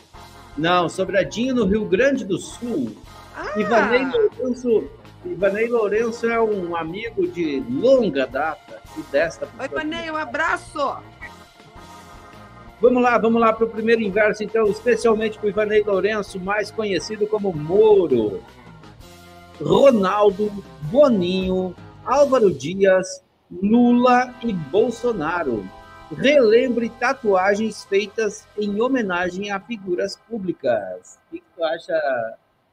Não, 0.58 0.90
Sobradinho, 0.90 1.56
no 1.56 1.66
Rio 1.66 1.86
Grande 1.86 2.26
do 2.26 2.38
Sul. 2.38 2.96
Ah, 3.36 3.58
Ivanei 3.60 4.06
Lourenço, 4.06 4.84
Ivanei 5.26 5.68
Lourenço 5.68 6.30
é 6.30 6.42
um 6.42 6.76
amigo 6.76 7.28
de 7.28 7.64
longa 7.70 8.26
data 8.28 8.82
e 8.98 9.02
desta 9.04 9.46
Oi, 9.46 9.52
pessoa. 9.58 9.80
Panei, 9.82 10.12
um 10.12 10.18
abraço. 10.18 10.98
Vamos 12.82 13.04
lá, 13.04 13.18
vamos 13.18 13.40
lá 13.40 13.54
para 13.54 13.66
o 13.66 13.70
primeiro 13.70 14.02
inverso, 14.02 14.44
então, 14.44 14.66
especialmente 14.66 15.38
para 15.38 15.46
o 15.46 15.50
Ivanei 15.50 15.84
Lourenço, 15.84 16.40
mais 16.40 16.72
conhecido 16.72 17.28
como 17.28 17.54
Moro. 17.54 18.42
Ronaldo, 19.62 20.52
Boninho, 20.92 21.76
Álvaro 22.04 22.52
Dias, 22.52 23.24
Lula 23.52 24.34
e 24.44 24.52
Bolsonaro. 24.52 25.64
Relembre 26.18 26.90
tatuagens 26.90 27.86
feitas 27.86 28.48
em 28.58 28.82
homenagem 28.82 29.52
a 29.52 29.60
figuras 29.60 30.18
públicas. 30.30 31.20
O 31.32 31.36
que 31.36 31.44
tu 31.56 31.64
acha 31.64 31.94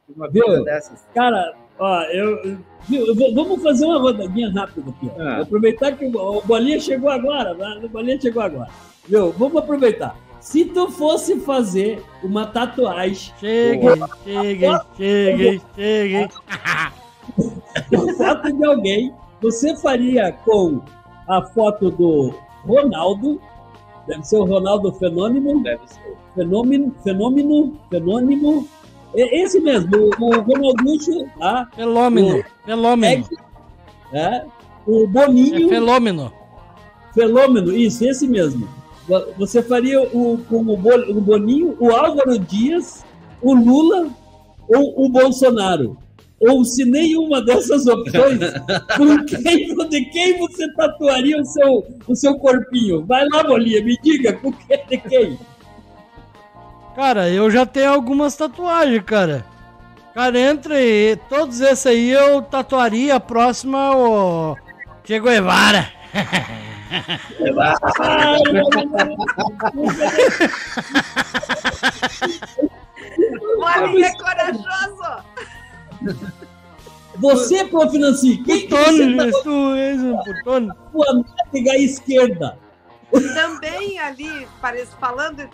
de 0.08 0.14
uma 0.14 0.28
Viu? 0.28 0.44
coisa 0.44 0.64
dessas? 0.64 1.06
Cara, 1.14 1.54
ó, 1.78 2.02
eu, 2.04 2.58
viu, 2.88 3.06
eu 3.06 3.14
vou- 3.14 3.34
vamos 3.34 3.62
fazer 3.62 3.84
uma 3.84 3.98
rodadinha 4.00 4.50
rápida 4.50 4.90
aqui. 4.90 5.10
Ah. 5.20 5.42
Aproveitar 5.42 5.92
que 5.92 6.06
o, 6.06 6.16
o 6.16 6.40
Bolinha 6.42 6.80
chegou 6.80 7.10
agora. 7.10 7.52
O 7.84 7.88
Bolinha 7.88 8.20
chegou 8.20 8.42
agora. 8.42 8.70
Viu? 9.08 9.32
Vamos 9.32 9.56
aproveitar. 9.56 10.16
Se 10.40 10.64
tu 10.64 10.88
fosse 10.90 11.40
fazer 11.40 12.02
uma 12.22 12.46
tatuagem, 12.46 13.32
Cheguei, 13.40 13.90
cheguei, 14.24 14.70
cheguei, 14.96 15.60
cheguei. 15.74 16.28
uma 17.92 18.14
foto 18.14 18.52
de 18.52 18.64
alguém, 18.64 19.14
você 19.42 19.76
faria 19.76 20.32
com 20.44 20.80
a 21.28 21.42
foto 21.42 21.90
do 21.90 22.34
Ronaldo, 22.64 23.40
deve 24.06 24.22
ser 24.24 24.36
o 24.36 24.44
Ronaldo 24.44 24.92
Fenômeno, 24.92 25.62
Deve 25.62 25.86
ser. 25.86 26.16
Fenômeno, 26.34 26.94
Fenômeno, 27.02 27.76
Fenômeno, 27.90 28.68
é 29.14 29.42
esse 29.42 29.60
mesmo, 29.60 29.90
o, 29.96 30.24
o 30.24 30.40
Ronalducho, 30.40 31.26
tá? 31.38 31.68
Felômeno, 31.74 32.44
felômeno. 32.64 33.28
É, 34.12 34.44
o 34.86 35.04
É 35.04 35.06
Boninho, 35.06 35.68
felômeno. 35.68 36.32
Fenômeno, 37.12 37.72
isso, 37.76 38.04
esse 38.04 38.28
mesmo. 38.28 38.68
Você 39.38 39.62
faria 39.62 40.00
o, 40.02 40.38
com 40.48 40.56
o, 40.60 40.76
Bo- 40.76 41.10
o 41.10 41.20
Boninho, 41.20 41.76
o 41.80 41.90
Álvaro 41.90 42.38
Dias, 42.38 43.04
o 43.40 43.54
Lula 43.54 44.08
ou 44.68 45.06
o 45.06 45.08
Bolsonaro? 45.08 45.96
Ou 46.40 46.64
se 46.64 46.84
nenhuma 46.84 47.42
dessas 47.42 47.86
opções, 47.86 48.38
com 48.96 49.24
quem, 49.24 49.74
de 49.88 50.04
quem 50.10 50.38
você 50.38 50.72
tatuaria 50.74 51.40
o 51.40 51.44
seu, 51.44 51.84
o 52.06 52.14
seu 52.14 52.36
corpinho? 52.38 53.04
Vai 53.04 53.26
lá, 53.28 53.42
Bolinha, 53.42 53.82
me 53.82 53.98
diga, 54.02 54.34
com 54.34 54.52
quem, 54.52 54.78
de 54.88 54.98
quem? 54.98 55.38
Cara, 56.94 57.28
eu 57.28 57.50
já 57.50 57.64
tenho 57.66 57.90
algumas 57.92 58.36
tatuagens, 58.36 59.02
cara. 59.04 59.44
Cara, 60.14 60.38
entre 60.38 61.16
todos 61.28 61.60
esses 61.60 61.86
aí, 61.86 62.10
eu 62.10 62.42
tatuaria 62.42 63.14
a 63.16 63.20
próxima 63.20 63.96
o 63.96 64.56
Che 65.04 65.18
Guevara. 65.20 65.88
Olha, 73.58 74.06
é 74.06 74.12
corajoso. 74.16 75.24
Você, 77.16 77.64
prof. 77.64 77.98
Nancy, 77.98 78.36
quem 78.44 78.60
que 78.60 78.68
Putone, 78.68 79.14
você 79.16 79.42
tu 79.42 79.74
és 79.74 80.00
um 80.00 80.16
putone. 80.18 80.68
tatua 80.68 81.06
a 81.10 81.14
nádega 81.14 81.76
esquerda? 81.76 82.58
Também 83.34 83.98
ali, 83.98 84.46
parece, 84.60 84.94
falando 85.00 85.48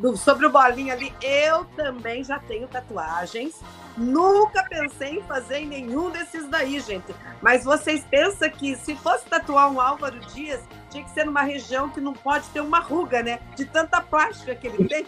do- 0.00 0.16
sobre 0.16 0.46
o 0.46 0.50
bolinho 0.50 0.92
ali, 0.92 1.12
eu 1.22 1.64
também 1.76 2.24
já 2.24 2.38
tenho 2.38 2.66
tatuagens. 2.68 3.60
Nunca 3.96 4.62
pensei 4.64 5.18
em 5.18 5.22
fazer 5.22 5.58
em 5.58 5.66
nenhum 5.66 6.10
desses 6.10 6.46
daí, 6.48 6.78
gente. 6.80 7.14
Mas 7.40 7.64
vocês 7.64 8.04
pensam 8.10 8.48
que 8.50 8.74
se 8.76 8.94
fosse 8.96 9.24
tatuar 9.26 9.70
um 9.70 9.80
Álvaro 9.80 10.18
Dias, 10.34 10.60
tinha 10.90 11.02
que 11.04 11.10
ser 11.10 11.24
numa 11.24 11.42
região 11.42 11.88
que 11.88 12.00
não 12.00 12.12
pode 12.12 12.46
ter 12.50 12.60
uma 12.60 12.78
ruga, 12.80 13.22
né? 13.22 13.38
De 13.56 13.64
tanta 13.64 14.00
plástica 14.00 14.54
que 14.54 14.66
ele 14.66 14.86
tem. 14.88 15.06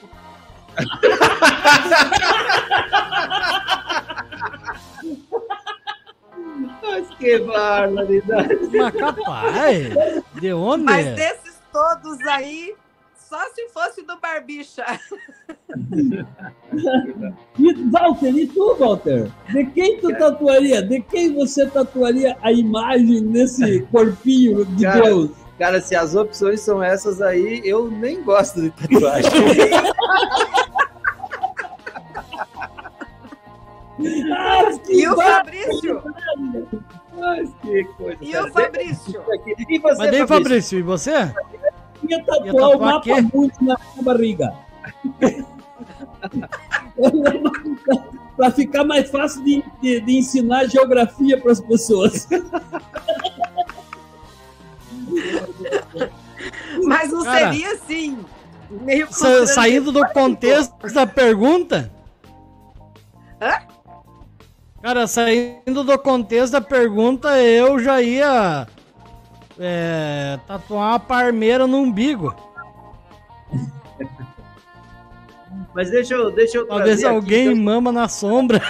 Mas 6.82 7.08
que 7.16 7.38
barbaridade. 7.40 8.58
Mas 8.72 8.94
capaz, 8.96 9.88
de 10.34 10.52
onde? 10.52 10.84
Mas 10.84 11.06
desses 11.14 11.60
todos 11.72 12.20
aí, 12.26 12.74
só 13.28 13.38
se 13.54 13.68
fosse 13.68 14.02
do 14.02 14.18
Barbicha. 14.18 14.84
E, 17.58 17.74
Walter, 17.90 18.30
e 18.30 18.46
tu, 18.46 18.76
Walter? 18.76 19.30
De 19.50 19.66
quem 19.66 20.00
tu 20.00 20.16
tatuaria? 20.16 20.80
De 20.80 21.00
quem 21.02 21.34
você 21.34 21.66
tatuaria 21.66 22.36
a 22.40 22.52
imagem 22.52 23.20
nesse 23.20 23.82
corpinho 23.92 24.64
de 24.64 24.84
Cara, 24.84 25.02
Deus? 25.02 25.30
Cara, 25.58 25.80
se 25.80 25.94
as 25.94 26.14
opções 26.14 26.60
são 26.60 26.82
essas 26.82 27.20
aí, 27.20 27.60
eu 27.64 27.90
nem 27.90 28.22
gosto 28.22 28.62
de 28.62 28.70
tatuagem. 28.70 29.30
Ah, 34.00 34.78
que 34.86 34.92
E 34.92 35.08
o 35.08 35.16
Fabrício? 35.16 36.02
Mas 37.16 37.50
que 37.62 37.84
coisa. 37.84 38.18
E 38.20 38.30
cara. 38.30 38.46
o 38.46 38.52
Fabrício? 38.52 39.24
E 39.68 39.78
você, 39.80 39.98
Mas 39.98 40.10
daí, 40.10 40.18
Fabrício? 40.20 40.28
Fabrício, 40.28 40.78
e 40.78 40.82
você? 40.82 41.34
Ia 42.08 42.18
tatuar 42.24 42.46
Ia 42.46 42.52
tatuar 42.52 42.76
o 42.76 42.80
mapa 42.80 43.00
quê? 43.02 43.20
muito 43.34 43.64
na 43.64 43.76
minha 43.94 44.02
barriga. 44.02 44.54
para 48.36 48.50
ficar 48.52 48.84
mais 48.84 49.10
fácil 49.10 49.42
de, 49.44 49.64
de- 49.80 50.00
de 50.00 50.18
ensinar 50.18 50.66
geografia 50.66 51.40
para 51.40 51.52
as 51.52 51.60
pessoas. 51.60 52.26
Mas 56.84 57.10
não 57.10 57.24
Cara, 57.24 57.52
seria 57.52 57.72
assim, 57.72 58.18
meio 58.70 59.06
Sa- 59.12 59.46
saindo 59.46 59.90
do 59.92 60.06
contexto 60.08 60.74
da 60.92 61.06
pergunta. 61.06 61.90
Hã? 63.40 63.58
Cara, 64.82 65.06
saindo 65.08 65.82
do 65.82 65.98
contexto 65.98 66.52
da 66.52 66.60
pergunta, 66.60 67.36
eu 67.40 67.78
já 67.80 68.00
ia 68.00 68.66
é, 69.58 70.38
tatuar 70.46 70.90
uma 70.90 71.00
parmeira 71.00 71.66
no 71.66 71.78
umbigo. 71.78 72.34
Mas 75.74 75.90
deixa 75.90 76.14
eu, 76.14 76.30
deixa 76.30 76.58
eu 76.58 76.66
Talvez 76.66 77.04
alguém 77.04 77.48
aqui, 77.48 77.60
mama 77.60 77.92
na 77.92 78.08
sombra. 78.08 78.60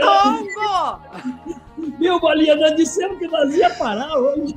Tongo! 0.00 1.00
Meu, 1.98 2.20
Bolinha, 2.20 2.56
nós 2.56 2.76
dissemos 2.76 3.18
que 3.18 3.26
nós 3.26 3.54
ia 3.54 3.70
parar 3.70 4.14
hoje. 4.16 4.54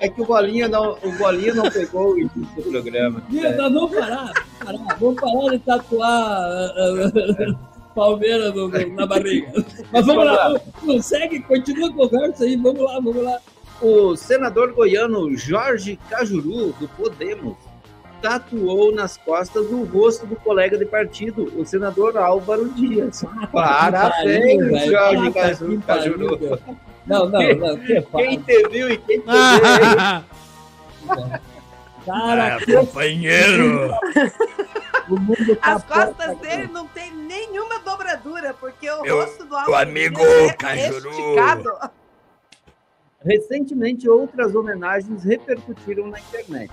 É 0.00 0.08
que 0.08 0.20
o 0.20 0.26
Bolinha 0.26 0.68
não, 0.68 0.98
o 1.02 1.12
Bolinha 1.12 1.54
não 1.54 1.70
pegou 1.70 2.12
o 2.12 2.18
início 2.18 2.40
do 2.56 2.70
programa. 2.70 3.22
Meu, 3.28 3.56
nós 3.56 3.72
vamos 3.72 3.94
parar, 3.94 4.32
parar. 4.64 4.98
Vamos 5.00 5.20
parar 5.20 5.50
de 5.50 5.58
tatuar 5.60 6.10
ah, 6.10 7.54
Palmeiras 7.98 8.54
no- 8.54 8.68
no- 8.68 8.94
na 8.94 9.06
barriga. 9.06 9.52
Mas 9.92 10.06
vamos 10.06 10.24
lá, 10.24 10.36
vamos- 10.48 10.60
vamos, 10.82 11.04
segue, 11.06 11.40
continua 11.40 11.88
a 11.88 11.92
conversa 11.92 12.44
aí, 12.44 12.56
vamos 12.56 12.80
lá, 12.80 12.94
vamos 12.94 13.22
lá. 13.22 13.38
O 13.82 14.16
senador 14.16 14.72
goiano 14.72 15.36
Jorge 15.36 15.98
Cajuru, 16.08 16.72
do 16.80 16.88
Podemos, 16.96 17.56
tatuou 18.22 18.92
nas 18.94 19.16
costas 19.16 19.66
o 19.70 19.84
rosto 19.84 20.26
do 20.26 20.34
colega 20.36 20.76
de 20.76 20.84
partido, 20.84 21.52
o 21.56 21.64
senador 21.64 22.16
Álvaro 22.16 22.68
Dias. 22.70 23.24
Parabéns, 23.52 24.70
Pariu. 24.70 24.90
Jorge 24.90 25.30
Cajuru. 25.86 26.38
meu. 26.40 26.58
Não, 27.06 27.28
não, 27.28 27.40
não, 27.54 27.78
que 27.78 28.02
Quem 28.16 28.38
te 28.40 28.68
viu 28.68 28.90
e 28.90 28.98
quem 28.98 29.20
te 29.20 29.26
vê, 29.26 30.22
Cara, 32.08 32.58
companheiro! 32.64 33.90
o 35.08 35.20
mundo 35.20 35.56
tá 35.56 35.74
As 35.74 35.84
costas 35.84 36.26
porca, 36.26 36.34
dele 36.36 36.68
não 36.72 36.86
tem 36.88 37.12
nenhuma 37.12 37.78
dobradura, 37.80 38.54
porque 38.54 38.90
o 38.90 39.02
Meu- 39.02 39.20
rosto 39.20 39.44
do 39.44 39.54
Álvaro 39.54 39.88
amigo 39.88 40.16
Dias 40.18 40.50
é 40.50 40.52
Cajuru. 40.54 41.10
esticado. 41.10 41.90
Recentemente, 43.24 44.08
outras 44.08 44.54
homenagens 44.54 45.24
repercutiram 45.24 46.06
na 46.06 46.18
internet. 46.20 46.72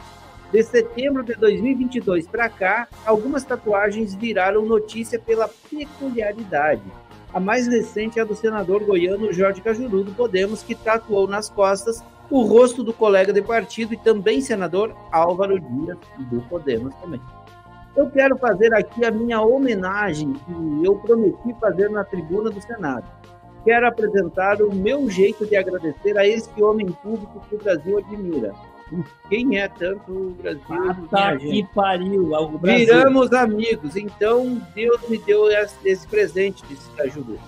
De 0.52 0.64
setembro 0.64 1.24
de 1.24 1.34
2022 1.34 2.28
para 2.28 2.48
cá, 2.50 2.88
algumas 3.06 3.44
tatuagens 3.44 4.14
viraram 4.16 4.64
notícia 4.66 5.20
pela 5.20 5.50
peculiaridade. 5.70 6.84
A 7.36 7.40
mais 7.40 7.68
recente 7.68 8.18
é 8.18 8.22
a 8.22 8.26
do 8.26 8.34
senador 8.34 8.84
goiano 8.84 9.32
Jorge 9.34 9.62
Cajuru, 9.62 10.06
do 10.06 10.14
Podemos, 10.14 10.64
que 10.64 10.74
tatuou 10.74 11.28
nas 11.28 11.50
costas 11.50 12.02
o 12.32 12.42
rosto 12.44 12.82
do 12.82 12.94
colega 12.94 13.32
de 13.32 13.42
partido 13.42 13.94
e 13.94 13.98
também 13.98 14.40
senador 14.40 14.96
Álvaro 15.12 15.60
Dias, 15.60 15.98
do 16.32 16.42
Podemos 16.50 16.96
também. 16.96 17.22
Eu 17.94 18.10
quero 18.10 18.38
fazer 18.38 18.74
aqui 18.74 19.04
a 19.06 19.12
minha 19.12 19.42
homenagem 19.42 20.32
que 20.34 20.86
eu 20.86 20.96
prometi 20.96 21.54
fazer 21.60 21.90
na 21.90 22.04
tribuna 22.04 22.50
do 22.50 22.62
Senado 22.62 23.06
quero 23.66 23.88
apresentar 23.88 24.62
o 24.62 24.74
meu 24.74 25.10
jeito 25.10 25.46
de 25.46 25.58
agradecer 25.58 26.16
a 26.18 26.26
esse 26.26 26.62
homem 26.62 26.86
público 26.86 27.44
que 27.50 27.56
o 27.56 27.58
Brasil 27.58 27.98
admira. 27.98 28.54
Quem 29.30 29.58
é 29.60 29.68
tanto 29.68 30.12
o 30.12 30.30
Brasil? 30.42 30.62
Ah, 30.70 30.96
tá 31.10 31.38
que 31.38 31.66
pariu. 31.74 32.32
O 32.34 32.58
Brasil. 32.58 32.86
Viramos 32.86 33.34
amigos, 33.34 33.96
então 33.96 34.62
Deus 34.76 35.02
me 35.10 35.18
deu 35.18 35.50
esse, 35.50 36.08
presente, 36.08 36.64
disse 36.68 36.90
Cajuru. 36.92 37.40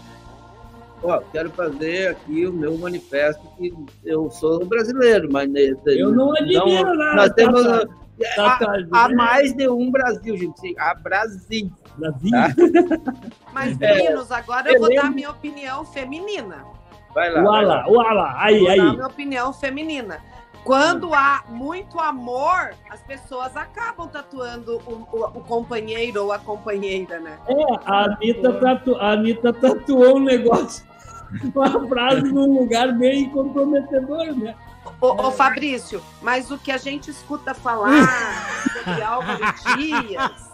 Ó, 1.04 1.22
quero 1.32 1.52
fazer 1.52 2.10
aqui 2.10 2.48
o 2.48 2.52
meu 2.52 2.76
manifesto 2.78 3.44
que 3.56 3.72
eu 4.04 4.32
sou 4.32 4.66
brasileiro, 4.66 5.30
mas 5.32 5.48
Eu 5.86 6.12
não 6.12 6.32
admiro 6.36 6.96
nada. 6.96 7.16
nós 7.16 7.30
temos 7.34 7.64
tá, 7.64 7.86
tá, 8.36 8.56
há, 8.56 8.58
tá, 8.58 8.88
há 8.94 9.10
mais 9.10 9.54
de 9.54 9.70
um 9.70 9.92
Brasil, 9.92 10.36
gente. 10.36 10.74
Há 10.80 10.96
Brasil. 10.96 11.72
Brasil. 11.98 12.32
Mas, 13.54 13.80
É, 13.82 13.96
meninos, 13.96 14.32
agora 14.32 14.72
eu 14.72 14.80
vou 14.80 14.94
dar 14.94 15.12
minha 15.12 15.32
opinião 15.32 15.84
feminina. 15.86 16.64
Vai 17.14 17.32
lá. 17.32 17.42
vai 17.42 17.66
lá. 17.66 17.88
Uala, 17.88 17.90
uala. 17.90 18.36
Aí, 18.38 18.60
Vou 18.60 18.68
dar 18.68 18.74
aí. 18.74 18.92
minha 18.92 19.08
opinião 19.08 19.54
feminina. 19.54 20.20
Quando 20.68 21.14
há 21.14 21.46
muito 21.48 21.98
amor, 21.98 22.74
as 22.90 23.02
pessoas 23.04 23.56
acabam 23.56 24.06
tatuando 24.10 24.82
o, 24.86 25.08
o- 25.14 25.24
o 25.38 25.42
companheiro 25.46 26.26
ou 26.26 26.34
a 26.34 26.38
companheira, 26.38 27.22
né? 27.22 27.40
É, 27.48 27.54
a 27.86 28.04
Anitta, 28.04 28.52
tatu... 28.60 28.96
a 28.98 29.12
Anitta 29.14 29.54
tatuou 29.54 30.18
um 30.18 30.20
negócio, 30.20 30.86
uma 31.56 31.88
frase 31.88 32.24
num 32.34 32.60
lugar 32.60 32.92
bem 32.98 33.30
comprometedor, 33.30 34.36
né? 34.36 34.54
Ô, 35.00 35.28
ô, 35.28 35.32
Fabrício, 35.32 36.04
mas 36.22 36.52
o 36.52 36.58
que 36.58 36.70
a 36.74 36.78
gente 36.78 37.10
escuta 37.10 37.54
falar 37.54 38.06
sobre 38.74 39.04
Álvaro 39.08 39.46
Dias, 39.78 40.52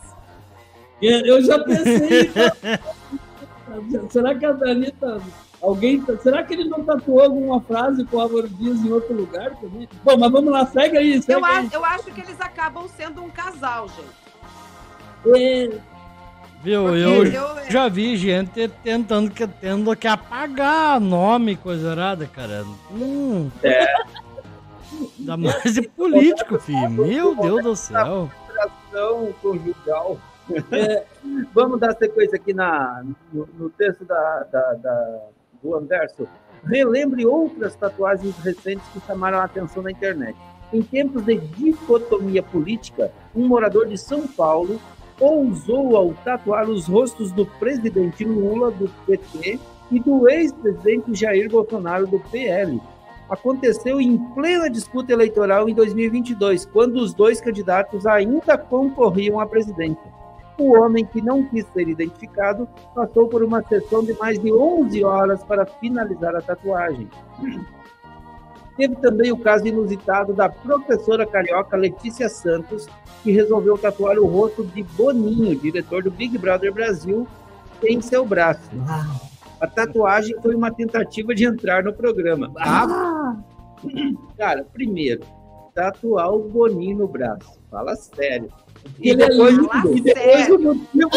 Eu 1.02 1.42
já 1.44 1.58
pensei. 1.64 2.32
será 4.12 4.36
que 4.36 4.46
a 4.46 4.52
Anitta. 4.52 5.20
Alguém. 5.64 6.02
tá- 6.02 6.18
Será 6.18 6.44
que 6.44 6.54
ele 6.54 6.66
não 6.66 6.84
tatuou 6.84 7.22
alguma 7.22 7.62
frase 7.62 8.04
com 8.06 8.18
o 8.18 8.22
Álvaro 8.22 8.50
Dias 8.50 8.80
em 8.80 8.92
outro 8.92 9.16
lugar 9.16 9.56
também? 9.56 9.88
Bom, 10.04 10.18
mas 10.18 10.32
vamos 10.32 10.52
lá, 10.52 10.66
segue 10.66 10.98
aí, 10.98 11.22
segue 11.22 11.40
eu, 11.40 11.46
aí. 11.46 11.66
acho, 11.66 11.74
eu 11.76 11.86
acho 11.86 12.04
que 12.12 12.20
eles 12.22 12.40
acabam 12.42 12.86
sendo 12.90 13.22
um 13.24 13.30
casal, 13.30 13.88
gente. 13.88 14.24
É, 15.42 15.80
Viu, 16.62 16.96
eu 16.96 17.26
eu- 17.26 17.70
já 17.70 17.88
vi 17.90 18.16
gente 18.18 18.68
tentando 18.84 19.32
que, 19.32 19.46
tendo 19.48 19.96
que 19.96 20.08
apagar 20.08 21.00
nome, 21.00 21.56
coisa 21.56 21.92
errada, 21.94 22.26
cara. 22.28 22.66
Hum. 22.92 23.50
Ainda 25.20 25.38
mais 25.38 25.74
de 25.74 25.82
político, 25.90 26.60
filho. 26.60 26.90
Meu 26.90 27.36
Deus 27.36 27.64
do 27.64 27.76
céu. 27.76 28.30
Conjugal. 29.42 30.18
Vamos 31.54 31.80
dar 31.80 31.96
sequência 31.98 32.36
aqui 32.36 32.54
na, 32.54 33.04
no, 33.32 33.48
no 33.58 33.70
texto 33.70 34.06
da, 34.06 34.46
da- 34.52 34.74
da- 34.74 35.22
do 35.64 35.76
Anverso. 35.76 36.28
Relembre 36.66 37.26
outras 37.26 37.76
tatuagens 37.76 38.36
recentes 38.38 38.86
que 38.94 39.00
chamaram 39.08 39.40
a 39.40 39.46
atenção 39.46 39.82
na 39.82 39.92
internet. 39.92 40.38
Em 40.72 40.82
tempos 40.82 41.24
de 41.24 41.38
dicotomia 41.38 42.44
política, 42.44 43.12
um 43.36 43.48
morador 43.48 43.88
de 43.88 43.98
São 43.98 44.28
Paulo 44.28 44.80
ousou 45.20 45.96
ao 45.96 46.14
tatuar 46.26 46.70
os 46.70 46.88
rostos 46.88 47.32
do 47.32 47.46
presidente 47.46 48.26
Lula, 48.26 48.72
do 48.72 48.90
PT, 49.06 49.60
e 49.92 50.00
do 50.00 50.28
ex-presidente 50.28 51.14
Jair 51.14 51.50
Bolsonaro, 51.50 52.08
do 52.08 52.20
PL. 52.20 52.82
Aconteceu 53.30 54.02
em 54.02 54.18
plena 54.34 54.70
disputa 54.70 55.14
eleitoral 55.14 55.70
em 55.70 55.74
2022, 55.74 56.66
quando 56.66 56.96
os 56.96 57.14
dois 57.14 57.40
candidatos 57.40 58.06
ainda 58.06 58.58
concorriam 58.58 59.40
à 59.40 59.46
presidência. 59.46 60.12
O 60.58 60.78
homem 60.78 61.06
que 61.06 61.22
não 61.22 61.44
quis 61.44 61.66
ser 61.74 61.88
identificado 61.88 62.68
passou 62.94 63.28
por 63.28 63.44
uma 63.44 63.64
sessão 63.64 64.04
de 64.04 64.14
mais 64.14 64.40
de 64.40 64.54
11 64.54 65.04
horas 65.04 65.44
para 65.44 65.66
finalizar 65.66 66.36
a 66.36 66.42
tatuagem. 66.42 67.10
Teve 68.76 68.96
também 68.96 69.32
o 69.32 69.38
caso 69.38 69.68
inusitado 69.68 70.34
da 70.34 70.50
professora 70.50 71.26
carioca 71.26 71.78
Letícia 71.78 72.28
Santos, 72.28 72.88
que 73.24 73.32
resolveu 73.32 73.78
tatuar 73.78 74.18
o 74.18 74.26
rosto 74.26 74.64
de 74.64 74.84
Boninho, 74.84 75.60
diretor 75.60 76.04
do 76.04 76.12
Big 76.12 76.38
Brother 76.38 76.74
Brasil, 76.74 77.28
em 77.84 78.02
seu 78.02 78.26
braço. 78.26 78.70
A 79.60 79.68
tatuagem 79.68 80.36
foi 80.42 80.56
uma 80.56 80.72
tentativa 80.72 81.34
de 81.34 81.46
entrar 81.46 81.84
no 81.84 81.94
programa. 81.94 82.52
Ah! 82.58 83.38
Cara, 84.38 84.66
primeiro, 84.74 85.22
tatuar 85.74 86.34
o 86.34 86.50
Boninho 86.50 87.00
no 87.00 87.08
braço. 87.08 87.60
Fala 87.70 87.96
sério. 87.96 88.50
E 89.00 89.12
é 89.12 89.16
depois, 89.16 89.58
lindo. 89.58 89.70
e 89.96 90.02
depois, 90.02 90.50
o 90.50 90.60
motivo, 90.60 91.10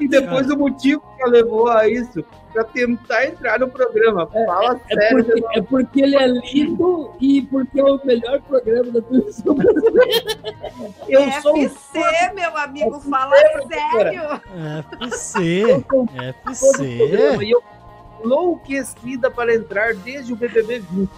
e 0.00 0.08
depois 0.08 0.50
o 0.50 0.56
motivo 0.56 1.02
que 1.16 1.28
levou 1.30 1.68
a 1.68 1.88
isso, 1.88 2.24
para 2.52 2.64
tentar 2.64 3.26
entrar 3.26 3.58
no 3.58 3.68
programa. 3.68 4.26
Fala 4.26 4.80
É 4.90 4.94
sério. 4.94 5.24
porque, 5.24 5.58
é 5.58 5.62
porque 5.62 6.02
ele 6.02 6.16
é 6.16 6.26
lindo 6.26 7.10
e 7.20 7.42
porque 7.42 7.80
é 7.80 7.84
o 7.84 8.00
melhor 8.04 8.40
programa 8.42 8.90
da 8.92 9.00
televisão 9.02 9.54
brasileira. 9.54 10.22
Eu 11.08 11.32
sou 11.40 11.56
um 11.56 11.64
FC, 11.64 12.00
meu 12.34 12.56
amigo, 12.56 13.00
fala 13.00 13.34
sério. 13.72 14.40
FC. 15.00 15.84
FC. 16.44 17.06
e 17.42 17.50
eu 17.50 17.62
enlouquecida 18.24 19.30
para 19.30 19.54
entrar 19.54 19.94
desde 19.94 20.32
o 20.32 20.36
BBB 20.36 20.80
20. 20.80 21.10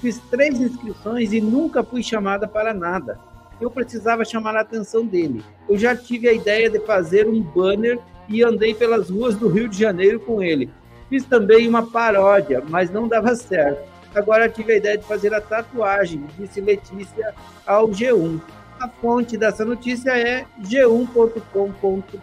Fiz 0.00 0.18
três 0.30 0.58
inscrições 0.60 1.32
e 1.32 1.40
nunca 1.40 1.84
fui 1.84 2.02
chamada 2.02 2.48
para 2.48 2.72
nada. 2.74 3.20
Eu 3.60 3.70
precisava 3.70 4.24
chamar 4.24 4.56
a 4.56 4.60
atenção 4.60 5.06
dele. 5.06 5.44
Eu 5.68 5.76
já 5.76 5.94
tive 5.94 6.28
a 6.28 6.32
ideia 6.32 6.70
de 6.70 6.80
fazer 6.80 7.28
um 7.28 7.42
banner 7.42 7.98
e 8.28 8.42
andei 8.42 8.74
pelas 8.74 9.10
ruas 9.10 9.36
do 9.36 9.48
Rio 9.48 9.68
de 9.68 9.78
Janeiro 9.78 10.20
com 10.20 10.42
ele. 10.42 10.70
Fiz 11.08 11.24
também 11.24 11.68
uma 11.68 11.90
paródia, 11.90 12.62
mas 12.68 12.90
não 12.90 13.08
dava 13.08 13.34
certo. 13.34 13.90
Agora 14.14 14.48
tive 14.48 14.72
a 14.72 14.76
ideia 14.76 14.98
de 14.98 15.04
fazer 15.04 15.34
a 15.34 15.40
tatuagem, 15.40 16.24
disse 16.38 16.60
Letícia 16.60 17.34
ao 17.66 17.88
G1. 17.88 18.40
A 18.80 18.88
fonte 18.88 19.36
dessa 19.36 19.64
notícia 19.64 20.10
é 20.18 20.46
g1.com.br. 20.62 22.20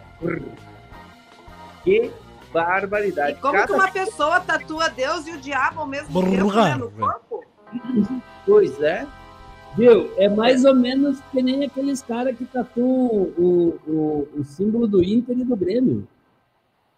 Que 1.84 2.10
barbaridade. 2.52 3.32
E 3.32 3.40
como 3.40 3.54
Cada 3.54 3.66
que 3.66 3.72
uma 3.72 3.90
pessoa 3.90 4.40
tatua 4.40 4.88
Deus 4.88 5.26
e 5.26 5.32
o 5.32 5.38
diabo 5.38 5.80
ao 5.80 5.86
mesmo 5.86 6.20
Brrr. 6.20 6.30
tempo 6.30 6.54
né, 6.54 6.74
no 6.74 6.90
corpo? 6.90 7.44
coisa 8.44 8.86
é. 8.86 9.06
Viu? 9.78 10.10
É 10.16 10.28
mais 10.28 10.64
ou 10.64 10.74
menos 10.74 11.20
que 11.30 11.40
nem 11.40 11.64
aqueles 11.64 12.02
caras 12.02 12.36
que 12.36 12.44
tatuam 12.44 13.30
o, 13.38 13.78
o, 13.86 14.28
o 14.40 14.44
símbolo 14.44 14.88
do 14.88 15.02
Inter 15.04 15.38
e 15.38 15.44
do 15.44 15.54
Grêmio. 15.54 16.06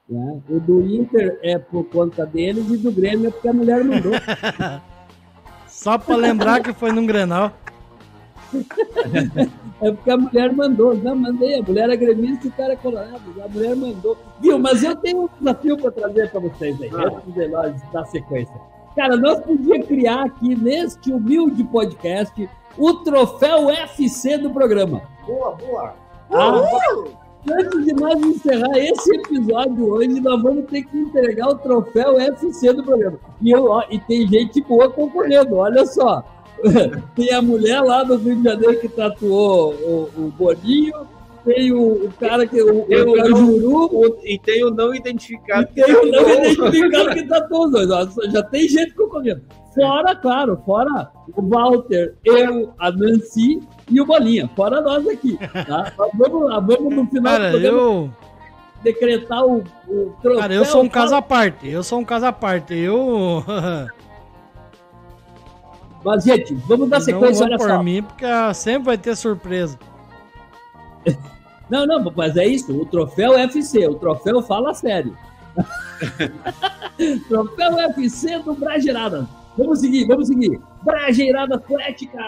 né? 0.09 0.41
O 0.49 0.59
do 0.59 0.81
Inter 0.81 1.39
é 1.43 1.59
por 1.59 1.85
conta 1.85 2.25
deles 2.25 2.71
e 2.71 2.79
do 2.79 2.91
Grêmio 2.91 3.29
é 3.29 3.31
porque 3.31 3.49
a 3.49 3.53
mulher 3.53 3.85
mandou. 3.85 4.13
Só 5.69 5.99
pra 5.99 6.17
lembrar 6.17 6.63
que 6.63 6.73
foi 6.73 6.91
num 6.91 7.07
Grenal. 7.07 7.53
É 9.83 9.91
porque 9.93 10.11
a 10.11 10.17
mulher 10.19 10.53
mandou. 10.53 10.95
Não, 10.95 11.17
mandei. 11.17 11.59
A 11.59 11.63
mulher 11.63 11.89
é 11.89 11.97
gremista 11.97 12.47
e 12.47 12.51
o 12.51 12.53
cara 12.53 12.75
é 12.75 12.77
colorado. 12.77 13.23
A 13.43 13.49
mulher 13.49 13.75
mandou. 13.75 14.15
Viu? 14.39 14.59
Mas 14.59 14.83
eu 14.85 14.95
tenho 14.95 15.23
um 15.23 15.29
desafio 15.39 15.75
para 15.79 15.91
trazer 15.91 16.31
para 16.31 16.41
vocês 16.41 16.83
aí, 16.83 16.91
antes 16.93 17.33
de 17.33 17.49
nós 17.49 17.75
dar 17.91 18.05
sequência. 18.05 18.55
Cara, 18.97 19.17
nós 19.17 19.41
podíamos 19.41 19.87
criar 19.87 20.25
aqui 20.25 20.55
neste 20.55 21.13
humilde 21.13 21.63
podcast 21.65 22.49
o 22.77 22.95
troféu 22.95 23.71
FC 23.71 24.39
do 24.39 24.51
programa. 24.51 25.03
Boa, 25.27 25.53
boa. 25.53 25.95
Ah, 26.33 26.63
Antes 27.49 27.85
de 27.87 27.93
nós 27.95 28.21
encerrar 28.21 28.77
esse 28.77 29.17
episódio 29.17 29.91
hoje, 29.93 30.21
nós 30.21 30.43
vamos 30.43 30.67
ter 30.67 30.83
que 30.83 30.99
entregar 30.99 31.49
o 31.49 31.55
troféu 31.55 32.21
FC 32.21 32.73
do 32.73 32.85
programa. 32.85 33.19
E, 33.41 33.51
eu, 33.51 33.65
ó, 33.65 33.83
e 33.91 33.99
tem 33.99 34.29
gente 34.29 34.61
boa 34.61 34.91
concorrendo, 34.91 35.57
olha 35.57 35.87
só. 35.87 36.23
Tem 37.17 37.33
a 37.33 37.41
mulher 37.41 37.81
lá 37.81 38.03
do 38.03 38.17
Rio 38.17 38.37
de 38.37 38.45
Janeiro 38.45 38.79
que 38.79 38.89
tatuou 38.89 39.73
o, 39.73 40.11
o 40.19 40.33
Boninho, 40.37 41.07
tem 41.45 41.73
o, 41.73 42.07
o 42.07 42.13
cara 42.19 42.47
que 42.47 42.61
o, 42.63 42.83
Tem 42.85 43.03
o 43.03 43.11
o 43.11 43.15
Cajuru, 43.17 43.85
O- 43.97 44.19
e 44.25 44.39
tem 44.39 44.65
o 44.65 44.71
não 44.71 44.95
e 44.95 44.99
identificado. 44.99 45.69
tem 45.75 45.85
o 45.95 46.07
não 46.11 46.29
identificado 46.31 47.11
que 47.11 47.23
tatuou 47.27 47.67
os 47.67 47.73
dois. 47.73 47.89
Já 48.33 48.43
tem 48.43 48.69
gente 48.69 48.95
concorrendo. 48.95 49.43
Fora, 49.75 50.17
claro, 50.17 50.61
fora 50.67 51.11
o 51.37 51.43
Walter, 51.49 52.17
eu, 52.25 52.73
a 52.79 52.91
Nancy 52.91 53.61
e 53.89 54.01
o 54.01 54.07
Bolinha. 54.07 54.51
Fora 54.57 54.81
nós 54.81 55.07
aqui. 55.07 55.39
Tá? 55.67 55.93
Vamos 56.15 56.51
lá, 56.51 56.59
vamos 56.59 56.93
no 56.95 57.07
final 57.07 57.33
Cara, 57.33 57.45
do 57.47 57.51
programa 57.53 57.79
eu. 57.79 58.11
decretar 58.83 59.47
o, 59.47 59.59
o 59.89 60.13
troféu. 60.21 60.41
Cara, 60.41 60.55
eu 60.55 60.65
sou 60.65 60.83
um 60.83 60.89
caso 60.89 61.15
à 61.15 61.23
parte. 61.23 61.69
Eu 61.69 61.85
sou 61.85 62.01
um 62.01 62.05
caso 62.05 62.27
à 62.27 62.33
parte. 62.33 62.75
Eu. 62.75 63.45
Mas, 66.05 66.25
gente, 66.25 66.55
vamos 66.67 66.89
dar 66.89 66.99
Não 66.99 67.05
sequência, 67.05 67.45
vou 67.45 67.47
olha 67.47 67.59
por 67.59 67.69
só. 67.69 67.83
mim, 67.83 68.03
porque 68.03 68.25
ah, 68.25 68.53
sempre 68.55 68.85
vai 68.87 68.99
ter 68.99 69.15
surpresa. 69.17 69.79
Não, 71.71 71.87
não, 71.87 72.13
mas 72.17 72.37
é 72.37 72.47
isso. 72.47 72.77
O 72.77 72.85
troféu 72.85 73.39
FC, 73.39 73.87
o 73.87 73.95
troféu 73.95 74.43
fala 74.43 74.75
sério. 74.75 75.17
troféu 77.29 77.79
FC 77.79 78.39
do 78.41 78.55
Brageirada. 78.55 79.29
Vamos 79.57 79.81
seguir, 79.81 80.07
vamos 80.07 80.27
seguir. 80.27 80.61
Brageirada 80.83 81.55
Atlética. 81.57 82.19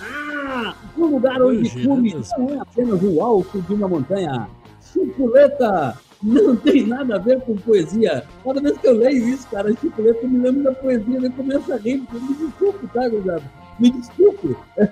Ah, 0.00 0.74
um 0.98 1.06
lugar 1.06 1.40
onde 1.40 1.70
cume 1.70 2.14
não 2.36 2.50
é 2.50 2.58
apenas 2.58 3.00
o 3.02 3.22
alto 3.22 3.62
de 3.62 3.74
uma 3.74 3.88
montanha. 3.88 4.48
Chipoleta 4.80 5.96
não 6.22 6.56
tem 6.56 6.86
nada 6.86 7.16
a 7.16 7.18
ver 7.18 7.40
com 7.42 7.56
poesia. 7.56 8.24
Cada 8.44 8.60
vez 8.60 8.76
que 8.78 8.88
eu 8.88 8.96
leio 8.96 9.28
isso, 9.28 9.48
cara, 9.48 9.74
chipoleta 9.76 10.20
eu 10.22 10.28
me 10.28 10.38
lembro 10.38 10.64
da 10.64 10.72
poesia, 10.72 11.18
eu 11.18 11.32
começo 11.32 11.72
a 11.72 11.76
rir. 11.76 12.02
Me 12.12 12.34
desculpe, 12.34 12.86
tá, 12.88 13.08
gurizada? 13.08 13.42
Me 13.78 13.90
desculpe. 13.90 14.56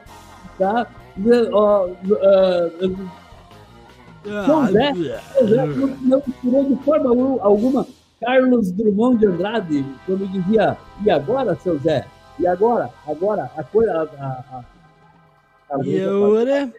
tá? 0.59 0.87
São 4.47 4.67
Zé, 4.69 4.93
não, 6.03 6.23
misturou 6.27 6.65
de 6.65 6.77
forma 6.83 7.11
al- 7.11 7.41
alguma 7.43 7.87
Carlos 8.21 8.71
Drummond 8.73 9.19
de 9.19 9.27
Andrade, 9.27 9.85
quando 10.07 10.27
dizia, 10.33 10.77
e 11.05 11.11
agora, 11.11 11.55
seu 11.57 11.79
Zé? 11.79 12.07
E 12.39 12.47
agora? 12.47 12.91
Agora, 13.07 13.51
a 13.57 13.63
coisa. 13.63 13.93
A, 13.93 14.03
a, 14.03 14.45
a, 15.71 15.77
a 15.79 15.85
E 15.87 16.03
agora? 16.03 16.73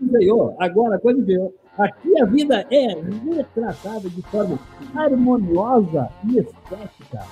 veio, 0.00 0.54
agora 0.58 0.96
a 0.96 0.98
coisa 0.98 1.22
veio. 1.22 1.52
Aqui 1.78 2.20
a 2.20 2.24
vida 2.24 2.66
é 2.72 2.88
retratada 3.36 4.08
de 4.10 4.20
forma 4.22 4.58
harmoniosa 4.96 6.08
e 6.24 6.38
estética, 6.40 7.22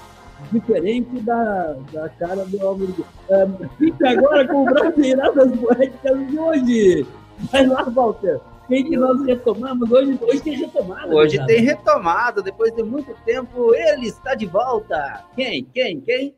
diferente 0.52 1.20
da, 1.20 1.76
da 1.92 2.08
cara 2.10 2.44
do 2.44 2.66
Álvaro. 2.66 3.06
Um, 3.30 3.68
fica 3.78 4.10
agora 4.10 4.46
com 4.46 4.62
o 4.62 4.64
Brasileiradas 4.64 5.58
Poéticas 5.58 6.28
de 6.28 6.38
hoje. 6.38 7.06
Vai 7.50 7.66
lá, 7.66 7.82
Walter. 7.82 8.40
Quem 8.68 8.84
que 8.84 8.96
nós 8.96 9.24
retomamos 9.24 9.90
hoje? 9.90 10.18
Hoje 10.20 10.40
tem 10.40 10.56
retomada. 10.56 11.06
Hoje 11.06 11.36
gurizada. 11.36 11.46
tem 11.46 11.62
retomada, 11.62 12.42
depois 12.42 12.74
de 12.74 12.82
muito 12.82 13.14
tempo, 13.24 13.74
ele 13.74 14.08
está 14.08 14.34
de 14.34 14.46
volta. 14.46 15.24
Quem? 15.36 15.64
Quem? 15.72 16.00
Quem? 16.00 16.34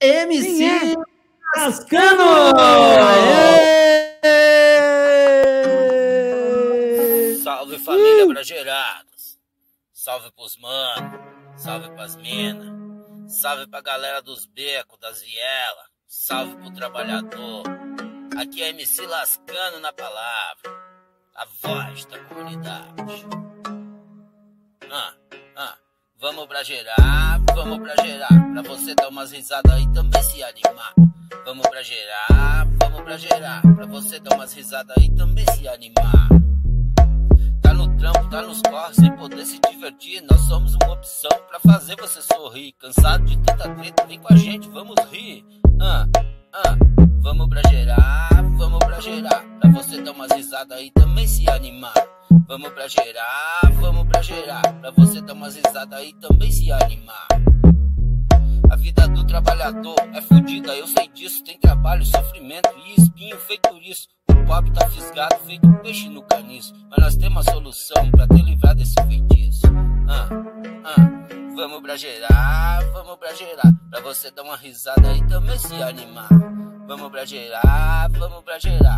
MC 0.00 0.96
Cascano! 1.54 2.56
Aê! 2.58 3.82
Salve 7.42 7.78
família 7.78 8.26
Brageirados. 8.26 9.38
Salve 9.92 10.32
pros 10.32 10.56
mano. 10.56 11.20
Salve 11.56 11.90
pras 11.90 12.16
mina. 12.16 12.91
Salve 13.32 13.66
pra 13.66 13.80
galera 13.80 14.20
dos 14.20 14.44
becos, 14.44 14.98
das 15.00 15.22
vielas. 15.22 15.86
Salve 16.06 16.54
pro 16.56 16.70
trabalhador. 16.70 17.62
Aqui 18.38 18.62
é 18.62 18.68
MC 18.68 19.06
Lascano 19.06 19.80
na 19.80 19.90
palavra. 19.90 20.70
A 21.34 21.46
voz 21.62 22.04
da 22.04 22.18
comunidade. 22.24 23.26
Ah, 24.90 25.14
ah. 25.56 25.78
Vamos 26.18 26.46
brageirar, 26.46 27.40
vamos 27.54 27.78
brageirar. 27.78 28.52
Pra 28.52 28.62
você 28.62 28.94
dar 28.94 29.08
umas 29.08 29.32
risadas 29.32 29.72
aí 29.72 29.90
também 29.94 30.22
se 30.22 30.42
animar. 30.44 30.92
Vamos 31.46 31.66
brageirar, 31.70 32.68
vamos 32.78 33.02
brageirar. 33.02 33.62
Pra 33.74 33.86
você 33.86 34.20
dar 34.20 34.36
umas 34.36 34.52
risadas 34.52 34.94
aí 34.98 35.10
também 35.16 35.46
se 35.54 35.66
animar. 35.66 36.41
Trampo, 38.02 38.28
tá 38.30 38.42
nos 38.42 38.60
corres, 38.62 38.96
sem 38.96 39.16
poder 39.16 39.46
se 39.46 39.60
divertir. 39.70 40.24
Nós 40.28 40.40
somos 40.40 40.74
uma 40.74 40.92
opção 40.92 41.30
pra 41.46 41.60
fazer 41.60 41.94
você 42.00 42.20
sorrir. 42.20 42.72
Cansado 42.72 43.24
de 43.24 43.38
tanta 43.38 43.72
treta, 43.76 44.04
vem 44.06 44.18
com 44.18 44.34
a 44.34 44.36
gente, 44.36 44.68
vamos 44.70 44.96
rir. 45.12 45.44
Ah, 45.80 46.04
ah, 46.52 46.76
vamos 47.20 47.48
brageirar, 47.48 48.28
vamos 48.56 48.80
brageirar. 48.80 49.44
Pra 49.60 49.70
você 49.70 50.02
dar 50.02 50.10
umas 50.10 50.32
risadas 50.32 50.76
aí 50.76 50.90
também 50.90 51.28
se 51.28 51.48
animar. 51.48 51.94
Vamos 52.48 52.74
brageirar, 52.74 53.72
vamos 53.80 54.04
brageirar. 54.08 54.80
Pra 54.80 54.90
você 54.90 55.20
dar 55.20 55.34
umas 55.34 55.54
risadas 55.54 55.96
aí 55.96 56.12
também 56.14 56.50
se 56.50 56.72
animar. 56.72 57.28
A 58.68 58.74
vida 58.74 59.06
do 59.06 59.24
trabalhador 59.24 59.94
é 60.12 60.20
fodida, 60.22 60.74
eu 60.74 60.88
sei 60.88 61.06
disso. 61.06 61.44
Tem 61.44 61.56
trabalho, 61.56 62.04
sofrimento 62.04 62.68
e 62.84 63.00
espinho 63.00 63.38
feito 63.38 63.78
isso. 63.80 64.08
O 64.42 64.46
pobre 64.46 64.70
tá 64.72 64.88
fisgado, 64.88 65.36
feito 65.46 65.72
peixe 65.82 66.08
no 66.08 66.22
caniço. 66.22 66.74
Mas 66.90 66.98
nós 66.98 67.16
temos 67.16 67.46
a 67.46 67.52
solução 67.52 68.10
pra 68.10 68.26
te 68.26 68.42
livrar 68.42 68.74
desse 68.74 68.94
feitiço. 69.06 69.66
Ah, 70.08 70.28
ah, 70.84 71.54
vamos 71.54 71.82
brageirar, 71.82 72.84
vamos 72.92 73.02
vamos 73.12 73.18
pra 73.18 73.34
gerar. 73.34 73.72
Pra 73.90 74.00
você 74.00 74.30
dar 74.30 74.42
uma 74.42 74.56
risada 74.56 75.12
e 75.14 75.26
também 75.26 75.58
se 75.58 75.74
animar. 75.74 76.28
Vamos 76.86 77.10
pra 77.10 77.24
gerar, 77.26 78.08
vamos 78.10 78.42
pra 78.42 78.58
gerar. 78.58 78.96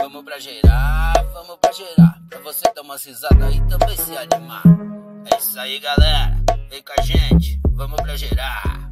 Vamos 0.00 0.24
pra 0.24 0.38
gerar, 0.38 1.12
vamos 1.34 1.56
pra 1.60 1.72
gerar. 1.72 2.18
Pra 2.30 2.40
você 2.40 2.72
dar 2.74 2.82
umas 2.82 3.04
risadas 3.04 3.54
e 3.54 3.60
também 3.66 3.96
se 3.96 4.16
animar. 4.16 4.62
É 5.30 5.38
isso 5.38 5.60
aí, 5.60 5.78
galera. 5.80 6.36
Vem 6.70 6.82
com 6.82 6.92
a 6.98 7.02
gente, 7.02 7.60
vamos 7.72 8.00
pra 8.00 8.16
gerar. 8.16 8.89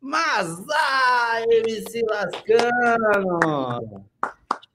Mas, 0.00 0.64
ai, 0.70 1.44
MC 1.44 2.02
Lascano! 2.08 4.04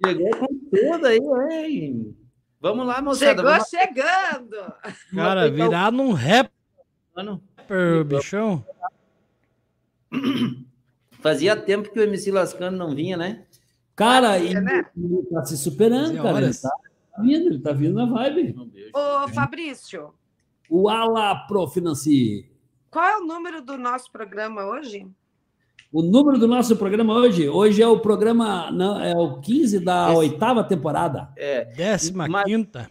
Chegou 0.05 0.29
com 0.37 0.47
tudo 0.47 1.07
aí, 1.07 1.19
hein? 1.19 2.17
Vamos 2.59 2.85
lá, 2.85 3.01
moçada. 3.01 3.31
Chegou 3.31 3.45
vamos 3.45 3.67
chegando. 3.67 4.73
Cara, 5.13 5.49
virar 5.49 5.91
num 5.91 6.11
rapper, 6.13 6.51
Mano, 7.15 7.41
bichão. 8.05 8.65
Fazia 11.21 11.55
tempo 11.55 11.91
que 11.91 11.99
o 11.99 12.03
MC 12.03 12.31
Lascano 12.31 12.77
não 12.77 12.93
vinha, 12.93 13.15
né? 13.15 13.45
Cara, 13.95 14.33
Fazia, 14.33 14.49
ele, 14.49 14.61
né? 14.61 14.85
ele 14.97 15.23
tá 15.31 15.45
se 15.45 15.57
superando, 15.57 16.17
Fazia 16.17 16.23
cara. 16.23 16.45
Ele 16.45 16.53
tá 16.53 16.71
vindo, 17.21 17.47
ele 17.47 17.59
tá 17.59 17.71
vindo 17.71 17.95
na 17.95 18.05
vibe. 18.05 18.55
Ô, 18.93 19.27
Fabrício, 19.29 20.13
O 20.69 20.89
Ala 20.89 21.47
Profinanci. 21.47 22.52
Qual 22.93 23.05
é 23.05 23.17
o 23.17 23.25
número 23.25 23.61
do 23.61 23.77
nosso 23.77 24.11
programa 24.11 24.65
hoje? 24.65 25.07
O 25.91 26.01
número 26.01 26.37
do 26.39 26.47
nosso 26.47 26.75
programa 26.77 27.13
hoje, 27.13 27.47
hoje 27.49 27.81
é 27.81 27.87
o 27.87 27.99
programa, 27.99 28.71
não, 28.71 28.99
é 29.03 29.15
o 29.15 29.39
15 29.41 29.79
da 29.79 30.07
Esse- 30.09 30.17
oitava 30.17 30.63
temporada. 30.63 31.29
É. 31.35 31.65
Décima 31.65 32.27
Mas- 32.27 32.45
quinta. 32.45 32.89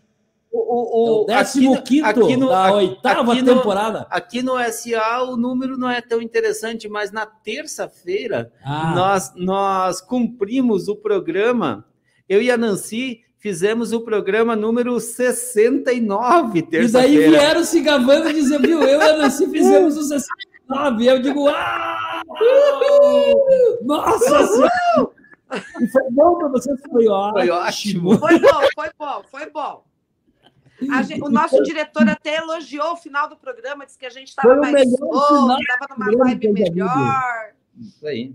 O, 0.55 0.59
É 0.59 0.63
o, 0.69 1.23
o 1.23 1.25
décimo 1.25 1.83
quinto 1.83 2.07
aqui 2.07 2.37
no- 2.37 2.49
da 2.49 2.67
aqui- 2.67 2.75
oitava 2.77 3.33
aqui 3.33 3.43
no- 3.43 3.55
temporada. 3.55 4.07
Aqui 4.11 4.43
no 4.43 4.59
SA 4.59 5.23
o 5.23 5.37
número 5.37 5.79
não 5.79 5.89
é 5.89 6.01
tão 6.03 6.21
interessante, 6.21 6.89
mas 6.91 7.11
na 7.11 7.25
terça-feira 7.25 8.53
Ah, 8.63 8.93
nós, 8.95 9.33
nós 9.35 10.01
cumprimos 10.03 10.89
o 10.89 10.95
programa. 10.97 11.85
Eu 12.29 12.43
e 12.43 12.51
a 12.51 12.57
Nancy 12.59 13.23
fizemos 13.43 13.93
o 13.93 14.01
programa 14.03 14.55
número 14.55 14.99
69, 15.01 16.61
e 16.61 16.63
daí 16.63 16.71
terça-feira. 16.71 17.29
vieram 17.31 17.65
se 17.65 17.81
gabando 17.81 18.31
e 18.31 18.35
dizer, 18.35 18.61
viu, 18.61 18.81
eu 18.83 19.01
e 19.01 19.03
a 19.03 19.17
Nancy 19.17 19.51
fizemos 19.51 19.97
o 19.97 20.03
69. 20.05 21.05
Eu 21.07 21.21
digo, 21.21 21.49
ah! 21.49 22.23
Nossa 23.83 24.47
Senhora! 24.47 25.11
E 25.81 25.87
foi 25.89 26.11
bom 26.13 26.39
para 26.39 26.49
vocês, 26.49 26.81
foi 26.89 27.09
ótimo. 27.09 27.39
Foi 27.39 27.51
ótimo. 27.51 28.19
Foi 28.19 28.39
bom, 28.39 28.61
foi 28.75 28.91
bom, 28.99 29.23
foi 29.31 29.51
bom. 29.51 29.85
A 30.91 31.03
gen- 31.03 31.21
o 31.23 31.29
nosso 31.29 31.63
diretor 31.63 32.09
até 32.09 32.37
elogiou 32.39 32.93
o 32.93 32.97
final 32.97 33.29
do 33.29 33.37
programa, 33.37 33.85
disse 33.85 33.99
que 33.99 34.07
a 34.07 34.11
gente 34.11 34.29
estava 34.29 34.55
mais 34.57 34.73
final 34.89 35.59
estava 35.61 35.95
numa 35.99 36.25
vibe 36.25 36.53
melhor. 36.53 37.53
Isso 37.79 38.07
aí. 38.07 38.33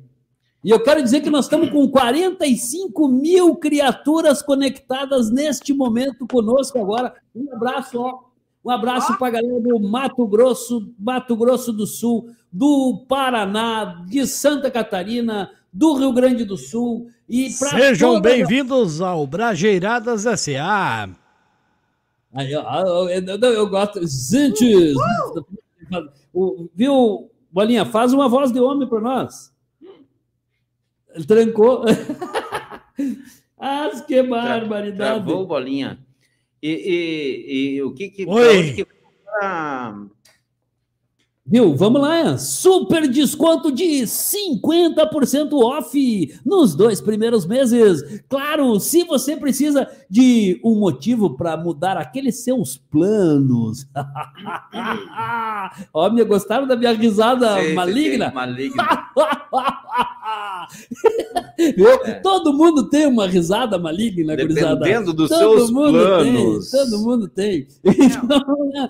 E 0.68 0.70
eu 0.70 0.82
quero 0.84 1.02
dizer 1.02 1.22
que 1.22 1.30
nós 1.30 1.46
estamos 1.46 1.70
com 1.70 1.88
45 1.90 3.08
mil 3.08 3.56
criaturas 3.56 4.42
conectadas 4.42 5.32
neste 5.32 5.74
momento 5.74 6.28
conosco 6.28 6.78
agora. 6.78 7.14
Um 7.34 7.48
abraço, 7.56 7.98
ó. 8.02 8.20
Um 8.66 8.70
abraço 8.70 9.18
para 9.18 9.28
a 9.28 9.30
galera 9.42 9.62
do 9.62 9.80
Mato 9.80 10.28
Grosso, 10.28 10.92
Mato 11.00 11.38
Grosso 11.38 11.72
do 11.72 11.88
Sul, 11.88 12.32
do 12.52 13.06
Paraná, 13.08 14.04
de 14.10 14.28
Santa 14.28 14.70
Catarina, 14.70 15.50
do 15.72 15.94
Rio 15.94 16.12
Grande 16.12 16.44
do 16.44 16.58
Sul 16.58 17.08
e 17.30 17.50
Sejam 17.50 18.16
toda- 18.16 18.30
bem-vindos 18.30 19.00
ao 19.00 19.26
Brajeiradas 19.26 20.26
S.A. 20.26 21.08
Aí, 22.34 22.54
ó, 22.54 23.08
eu, 23.08 23.10
eu- 23.10 23.54
eu 23.54 23.70
gosto. 23.70 24.02
Gente! 24.06 24.94
O- 26.34 26.68
Viu, 26.76 27.30
Bolinha? 27.50 27.86
Faz 27.86 28.12
uma 28.12 28.28
voz 28.28 28.52
de 28.52 28.60
homem 28.60 28.86
para 28.86 29.00
nós. 29.00 29.56
Ele 31.18 31.26
trancou. 31.26 31.84
ah, 33.60 33.90
que 34.08 34.22
barbaridade. 34.22 34.96
Travou 35.26 35.48
bolinha. 35.48 35.98
E, 36.62 36.70
e- 36.70 37.76
e 37.76 37.82
o 37.82 37.92
que 37.94 38.10
que. 38.10 38.26
Oi. 38.26 38.74
que- 38.74 38.88
ah, 39.42 40.06
Viu? 41.50 41.74
Vamos 41.78 42.02
lá. 42.02 42.38
Super 42.38 43.08
desconto 43.08 43.72
de 43.72 44.02
50% 44.06 45.54
off 45.54 46.40
nos 46.46 46.76
dois 46.76 47.00
primeiros 47.00 47.46
meses. 47.46 48.22
Claro, 48.28 48.78
se 48.82 49.06
você 49.06 49.38
precisa 49.38 49.90
de 50.10 50.60
um 50.62 50.76
motivo 50.76 51.38
para 51.38 51.56
mudar 51.56 51.96
aqueles 51.96 52.44
seus 52.44 52.76
planos. 52.78 53.88
Ó, 55.94 56.10
me 56.10 56.22
gostaram 56.26 56.68
da 56.68 56.76
minha 56.76 56.92
risada 56.92 57.54
sei, 57.56 57.74
maligna? 57.74 58.26
sei, 58.26 58.34
Maligna. 58.36 58.84
Viu? 61.76 62.22
Todo 62.22 62.54
mundo 62.54 62.90
tem 62.90 63.08
uma 63.08 63.28
risada 63.28 63.78
maligna, 63.80 64.36
gurizada. 64.36 64.76
Dependendo 64.76 65.14
dos 65.14 65.30
Todo 65.30 65.40
seus 65.58 65.72
mundo 65.72 65.92
planos. 65.92 66.70
tem, 66.70 66.80
todo 66.80 67.00
mundo 67.02 67.28
tem. 67.28 67.68
Então, 67.84 68.70
né, 68.72 68.90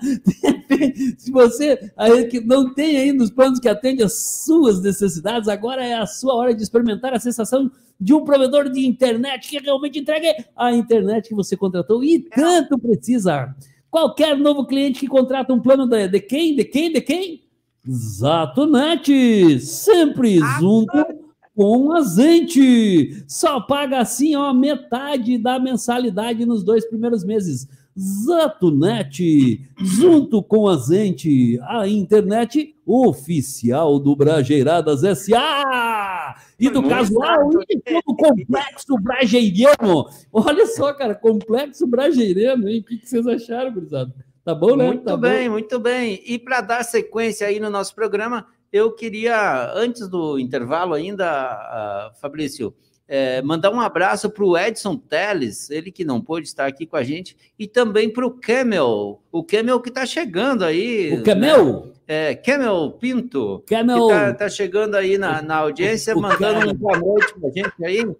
se 1.18 1.32
você 1.32 1.92
aí 1.96 2.26
que 2.26 2.40
não 2.42 2.74
tem 2.74 2.98
ainda 2.98 3.24
os 3.24 3.30
planos 3.32 3.60
que 3.60 3.70
atendem 3.70 4.06
às 4.06 4.44
suas 4.46 4.82
necessidades, 4.82 5.48
agora 5.48 5.84
é 5.84 5.94
a 5.94 6.06
sua 6.06 6.36
hora 6.36 6.54
de 6.54 6.62
experimentar 6.62 7.14
a 7.14 7.20
sensação 7.20 7.72
de 8.00 8.14
um 8.14 8.24
provedor 8.24 8.70
de 8.70 8.86
internet 8.86 9.50
que 9.50 9.60
realmente 9.60 10.00
entregue 10.00 10.28
a 10.56 10.72
internet 10.72 11.30
que 11.30 11.36
você 11.36 11.56
contratou 11.58 12.04
e 12.04 12.20
tanto 12.20 12.78
precisa. 12.78 13.56
Qualquer 13.90 14.38
novo 14.38 14.66
cliente 14.66 15.00
que 15.00 15.08
contrata 15.08 15.54
um 15.54 15.60
plano 15.60 15.88
de, 15.88 16.08
de 16.08 16.20
quem? 16.20 16.56
De 16.56 16.64
quem? 16.66 16.92
De 16.92 17.02
quem? 17.02 17.44
Zatonet! 17.90 19.60
Sempre 19.62 20.40
Ah, 20.44 20.58
junto 20.60 21.27
com 21.58 21.92
a 21.92 22.02
gente. 22.04 23.24
Só 23.28 23.60
paga 23.60 23.98
assim, 23.98 24.36
ó, 24.36 24.54
metade 24.54 25.40
da 25.40 25.60
mensalidade 25.60 26.46
nos 26.46 26.64
dois 26.64 26.86
primeiros 26.88 27.24
meses. 27.26 27.68
Zatonet, 28.00 29.68
junto 29.76 30.44
com 30.44 30.70
a 30.70 30.78
gente, 30.78 31.60
a 31.64 31.88
internet 31.88 32.76
oficial 32.86 33.98
do 33.98 34.16
Brajeiradas 34.16 35.02
SA 35.18 36.36
e 36.60 36.70
do 36.70 36.88
casual 36.88 37.50
e 37.68 37.76
de 37.76 37.82
todo 37.82 38.04
o 38.06 38.16
complexo 38.16 38.96
brajeirano. 39.00 40.06
Olha 40.32 40.68
só, 40.68 40.94
cara, 40.94 41.16
complexo 41.16 41.88
brajeirano, 41.88 42.70
hein? 42.70 42.82
O 42.82 42.84
que 42.84 43.00
vocês 43.04 43.26
acharam, 43.26 43.74
gurizada? 43.74 44.14
Tá 44.46 44.54
bom, 44.54 44.76
né? 44.76 44.86
Muito 44.86 45.04
Tá 45.04 45.16
bom. 45.18 45.22
bem, 45.22 45.50
muito 45.50 45.80
bem. 45.80 46.22
E 46.24 46.38
para 46.38 46.62
dar 46.62 46.84
sequência 46.84 47.48
aí 47.48 47.60
no 47.60 47.72
nosso 47.72 47.96
programa, 47.96 48.46
eu 48.72 48.92
queria, 48.92 49.72
antes 49.74 50.08
do 50.08 50.38
intervalo 50.40 50.94
ainda, 50.94 51.26
ah, 51.30 52.12
Fabrício, 52.22 52.74
eh, 53.08 53.42
mandar 53.42 53.72
um 53.72 53.80
abraço 53.80 54.30
para 54.30 54.44
o 54.44 54.58
Edson 54.58 54.98
Teles, 54.98 55.70
ele 55.70 55.92
que 55.92 56.04
não 56.04 56.20
pôde 56.22 56.48
estar 56.48 56.66
aqui 56.66 56.86
com 56.86 56.98
a 56.98 57.04
gente, 57.04 57.38
e 57.58 57.66
também 57.68 58.10
para 58.10 58.26
o 58.26 58.32
Camel, 58.32 59.22
o 59.32 59.44
Camel 59.44 59.80
que 59.80 59.90
está 59.90 60.06
chegando 60.06 60.64
aí. 60.66 61.14
O 61.14 61.24
Camel? 61.24 61.94
É, 62.08 62.36
Camel 62.36 62.92
Pinto, 63.00 63.64
que 63.68 63.76
Camel. 63.76 64.10
está 64.32 64.48
chegando 64.50 64.96
aí 64.96 65.18
na, 65.18 65.42
na 65.42 65.58
audiência, 65.58 66.16
o 66.16 66.22
mandando 66.22 66.60
Camel. 66.60 66.70
um 66.70 66.74
boa 66.78 66.98
noite 66.98 67.34
para 67.40 67.50
a 67.50 67.52
gente 67.52 67.86
aí. 67.86 68.16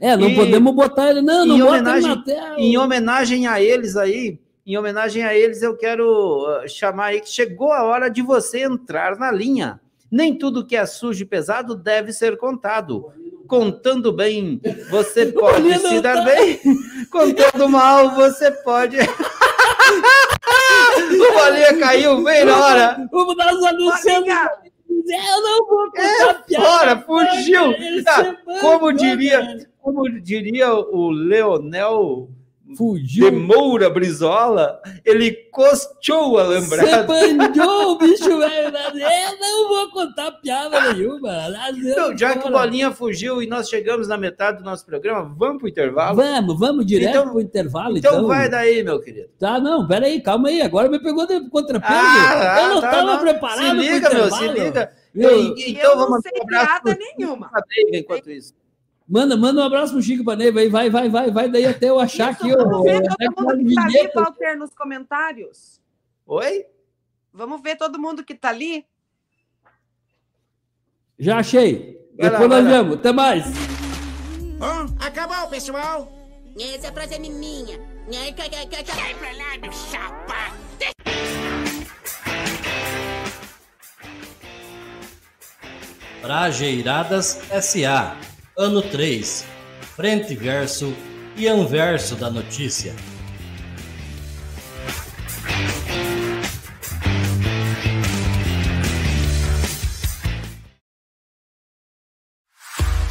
É, 0.00 0.16
não 0.16 0.28
E- 0.28 0.34
podemos 0.34 0.74
botar 0.74 1.10
ele. 1.10 1.22
Não, 1.22 1.44
não 1.46 1.58
bota 1.58 1.96
ele 1.96 2.06
na 2.08 2.22
tela. 2.22 2.54
Em 2.58 2.76
homenagem 2.76 3.46
a 3.46 3.60
eles 3.60 3.96
aí, 3.96 4.38
em 4.64 4.76
homenagem 4.76 5.24
a 5.24 5.34
eles, 5.34 5.60
eu 5.62 5.76
quero 5.76 6.46
ah, 6.46 6.68
chamar 6.68 7.06
aí 7.06 7.20
que 7.20 7.28
chegou 7.28 7.72
a 7.72 7.82
hora 7.82 8.08
de 8.08 8.22
você 8.22 8.60
entrar 8.60 9.18
na 9.18 9.28
linha. 9.30 9.80
Nem 10.10 10.36
tudo 10.36 10.66
que 10.66 10.76
é 10.76 10.84
sujo 10.86 11.22
e 11.22 11.26
pesado 11.26 11.74
deve 11.74 12.12
ser 12.12 12.36
contado. 12.36 13.12
Contando 13.48 14.12
bem, 14.12 14.60
você 14.90 15.26
pode 15.32 15.78
se 15.78 16.00
dar 16.00 16.16
tá. 16.16 16.24
bem. 16.24 16.60
Contando 17.10 17.68
mal, 17.68 18.14
você 18.14 18.50
pode. 18.50 18.98
o 19.00 19.02
bolinha 21.32 21.78
caiu 21.78 22.22
bem 22.22 22.44
na 22.44 22.58
hora. 22.58 23.08
Vamos 23.10 23.36
dar 23.36 23.52
os. 23.52 23.60
Bolinha! 23.60 24.50
Eu 25.04 25.42
não 25.42 25.66
vou 25.66 25.90
contar 25.90 26.44
É, 26.48 26.54
fora, 26.54 26.96
fugiu. 27.00 27.74
Tá, 28.04 28.36
como 28.60 28.92
diria-. 28.92 29.66
Como 29.80 30.08
diria 30.20 30.72
o 30.72 31.10
Leonel 31.10 32.30
Fugiu. 32.76 33.32
Moura 33.32 33.88
Brizola, 33.90 34.80
ele 35.04 35.32
costeou 35.50 36.38
a 36.38 36.44
Você 36.44 36.60
lembrada. 36.60 37.02
banjou 37.04 37.92
o 37.92 37.98
bicho, 37.98 38.38
velho. 38.38 38.76
Eu 38.76 39.38
não 39.40 39.68
vou 39.68 39.90
contar 39.90 40.32
piada 40.32 40.92
nenhuma. 40.92 41.32
Então, 41.76 42.16
já 42.16 42.36
que 42.36 42.48
o. 42.48 42.50
Bolinha 42.52 42.90
fugiu 42.92 43.42
e 43.42 43.46
nós 43.46 43.68
chegamos 43.68 44.06
na 44.08 44.16
metade 44.16 44.58
do 44.58 44.64
nosso 44.64 44.84
programa, 44.86 45.34
vamos 45.36 45.58
pro 45.58 45.68
intervalo? 45.68 46.16
Vamos, 46.16 46.58
vamos 46.58 46.86
direto 46.86 47.10
Então- 47.10 47.30
pro 47.30 47.40
intervalo, 47.40 47.96
Então, 47.98 48.12
então. 48.14 48.26
vai 48.28 48.48
daí, 48.48 48.82
meu 48.82 49.00
querido. 49.00 49.28
Tá, 49.38 49.58
não, 49.58 49.86
peraí, 49.86 50.20
calma 50.20 50.48
aí. 50.48 50.60
Agora 50.62 50.88
me 50.88 50.98
pegou 50.98 51.26
de 51.26 51.48
contrapeso. 51.50 51.92
Ah, 51.94 52.60
eu 52.62 52.68
não 52.74 52.80
tá, 52.80 52.88
estava 52.90 53.12
não. 53.12 53.18
preparado 53.20 53.58
Se 53.58 53.72
liga, 53.74 54.08
pro 54.10 54.18
meu, 54.18 54.26
intervalo. 54.26 54.52
se 54.56 54.64
liga. 54.64 54.92
Viu? 55.14 55.30
E- 55.30 55.54
E 55.60 55.70
então, 55.72 55.90
eu 55.90 55.96
vamos 55.96 56.10
não 56.10 56.20
sei 56.22 56.32
piada 56.46 56.98
nenhuma. 57.18 57.50
Enquanto 57.92 58.30
isso. 58.30 58.54
Manda, 59.12 59.36
manda 59.36 59.60
um 59.60 59.64
abraço 59.64 59.92
pro 59.92 60.00
Chico 60.00 60.24
Paneiva 60.24 60.60
aí, 60.60 60.70
vai, 60.70 60.88
vai, 60.88 61.06
vai, 61.10 61.30
vai, 61.30 61.46
daí 61.46 61.66
até 61.66 61.90
eu 61.90 62.00
achar 62.00 62.32
Isso, 62.32 62.44
aqui. 62.46 62.56
vamos 62.56 62.78
ó, 62.78 62.82
ver 62.82 63.02
todo 63.02 63.44
mundo 63.44 63.68
que 63.68 63.74
tá 63.74 63.84
ali. 63.84 64.10
Walter, 64.14 64.56
nos 64.56 64.70
comentários. 64.74 65.82
Oi? 66.24 66.64
Vamos 67.30 67.60
ver 67.60 67.76
todo 67.76 67.98
mundo 67.98 68.24
que 68.24 68.34
tá 68.34 68.48
ali? 68.48 68.86
Já 71.18 71.40
achei. 71.40 72.00
Vai 72.18 72.30
lá, 72.30 72.38
Depois 72.38 72.48
vai 72.48 72.62
nós 72.62 72.64
lá. 72.64 72.82
vemos. 72.82 72.96
Até 72.96 73.12
mais. 73.12 73.44
Acabou, 74.98 75.46
pessoal! 75.50 76.10
Essa 76.58 76.90
frase 76.90 77.16
é 77.16 77.18
minha. 77.18 77.78
Sai 78.10 79.14
pra 79.14 79.32
lá, 79.32 79.58
meu 79.60 79.72
chapa! 79.72 80.56
Prajeiradas 86.22 87.42
SA, 87.60 88.16
ano 88.56 88.82
3, 88.82 89.46
frente 89.96 90.34
verso 90.34 90.94
e 91.36 91.48
anverso 91.48 92.14
da 92.16 92.30
notícia. 92.30 92.94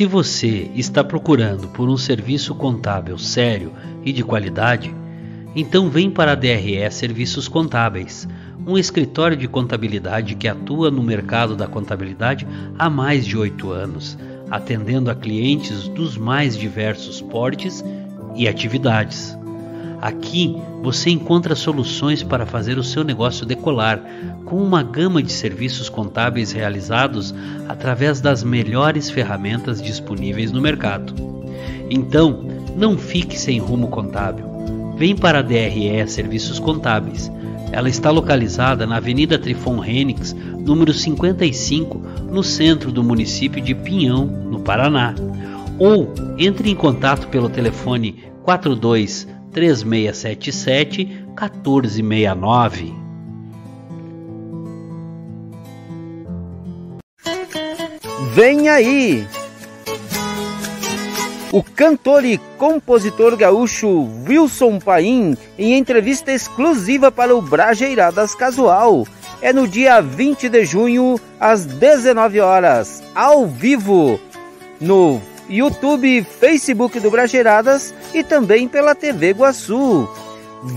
Se 0.00 0.06
você 0.06 0.70
está 0.74 1.04
procurando 1.04 1.68
por 1.68 1.90
um 1.90 1.96
serviço 1.98 2.54
contábil 2.54 3.18
sério 3.18 3.70
e 4.02 4.14
de 4.14 4.24
qualidade, 4.24 4.94
então 5.54 5.90
vem 5.90 6.10
para 6.10 6.32
a 6.32 6.34
DRE 6.34 6.90
Serviços 6.90 7.48
Contábeis, 7.48 8.26
um 8.66 8.78
escritório 8.78 9.36
de 9.36 9.46
contabilidade 9.46 10.36
que 10.36 10.48
atua 10.48 10.90
no 10.90 11.02
mercado 11.02 11.54
da 11.54 11.66
contabilidade 11.66 12.48
há 12.78 12.88
mais 12.88 13.26
de 13.26 13.36
oito 13.36 13.72
anos, 13.72 14.16
atendendo 14.50 15.10
a 15.10 15.14
clientes 15.14 15.86
dos 15.88 16.16
mais 16.16 16.56
diversos 16.56 17.20
portes 17.20 17.84
e 18.34 18.48
atividades. 18.48 19.36
Aqui 20.00 20.56
você 20.82 21.10
encontra 21.10 21.54
soluções 21.54 22.22
para 22.22 22.46
fazer 22.46 22.78
o 22.78 22.84
seu 22.84 23.04
negócio 23.04 23.44
decolar, 23.44 24.02
com 24.46 24.56
uma 24.56 24.82
gama 24.82 25.22
de 25.22 25.30
serviços 25.30 25.88
contábeis 25.90 26.52
realizados 26.52 27.34
através 27.68 28.20
das 28.20 28.42
melhores 28.42 29.10
ferramentas 29.10 29.82
disponíveis 29.82 30.50
no 30.52 30.60
mercado. 30.60 31.14
Então, 31.90 32.44
não 32.76 32.96
fique 32.96 33.38
sem 33.38 33.58
rumo 33.58 33.88
contábil. 33.88 34.46
Vem 34.96 35.14
para 35.14 35.40
a 35.40 35.42
DRE 35.42 36.06
Serviços 36.08 36.58
Contábeis. 36.58 37.30
Ela 37.72 37.88
está 37.88 38.10
localizada 38.10 38.86
na 38.86 38.96
Avenida 38.96 39.38
Trifon 39.38 39.78
Renix, 39.78 40.34
número 40.58 40.92
55, 40.92 42.02
no 42.30 42.42
centro 42.42 42.90
do 42.90 43.02
município 43.02 43.62
de 43.62 43.74
Pinhão, 43.74 44.26
no 44.26 44.60
Paraná. 44.60 45.14
Ou 45.78 46.12
entre 46.38 46.70
em 46.70 46.74
contato 46.74 47.28
pelo 47.28 47.48
telefone 47.48 48.24
42 48.42 49.26
3677 49.52 51.04
1469. 51.38 52.94
Vem 58.34 58.68
aí! 58.68 59.26
O 61.52 61.64
cantor 61.64 62.24
e 62.24 62.38
compositor 62.56 63.36
gaúcho 63.36 64.08
Wilson 64.26 64.78
Paim 64.78 65.36
em 65.58 65.76
entrevista 65.76 66.32
exclusiva 66.32 67.10
para 67.10 67.34
o 67.34 67.42
Brajeiradas 67.42 68.36
Casual. 68.36 69.04
É 69.42 69.52
no 69.52 69.66
dia 69.66 70.00
20 70.00 70.48
de 70.48 70.64
junho, 70.64 71.18
às 71.40 71.64
19 71.66 72.38
horas, 72.38 73.02
ao 73.14 73.48
vivo, 73.48 74.20
no 74.80 75.20
YouTube, 75.50 76.22
Facebook 76.22 76.98
do 77.00 77.10
Brajeiradas 77.10 77.92
e 78.14 78.22
também 78.22 78.68
pela 78.68 78.94
TV 78.94 79.32
Guaçu. 79.32 80.08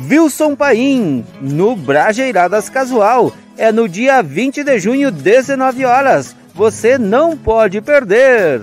Wilson 0.09 0.55
Paim, 0.55 1.25
no 1.39 1.75
Brajeiradas 1.75 2.69
Casual. 2.69 3.31
É 3.55 3.71
no 3.71 3.87
dia 3.87 4.21
20 4.21 4.63
de 4.63 4.79
junho, 4.79 5.11
19 5.11 5.85
horas. 5.85 6.35
Você 6.55 6.97
não 6.97 7.37
pode 7.37 7.79
perder. 7.81 8.61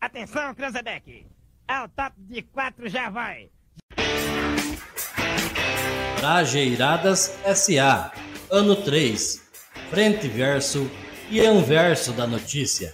Atenção, 0.00 0.54
Cranzebeck! 0.54 1.26
Ao 1.68 1.88
top 1.88 2.12
de 2.18 2.42
quatro 2.42 2.88
já 2.88 3.10
vai! 3.10 3.48
Prajeiradas 6.20 7.32
SA, 7.54 8.12
ano 8.50 8.74
3, 8.74 9.40
frente 9.90 10.26
e 10.26 10.28
verso 10.28 10.90
e 11.30 11.46
anverso 11.46 12.12
da 12.12 12.26
notícia. 12.26 12.92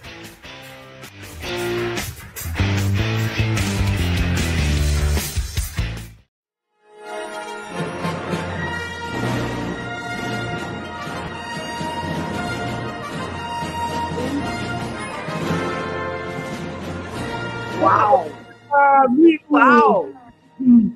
Uau! 17.81 18.31
Amigos! 18.71 19.49
Uau! 19.49 20.13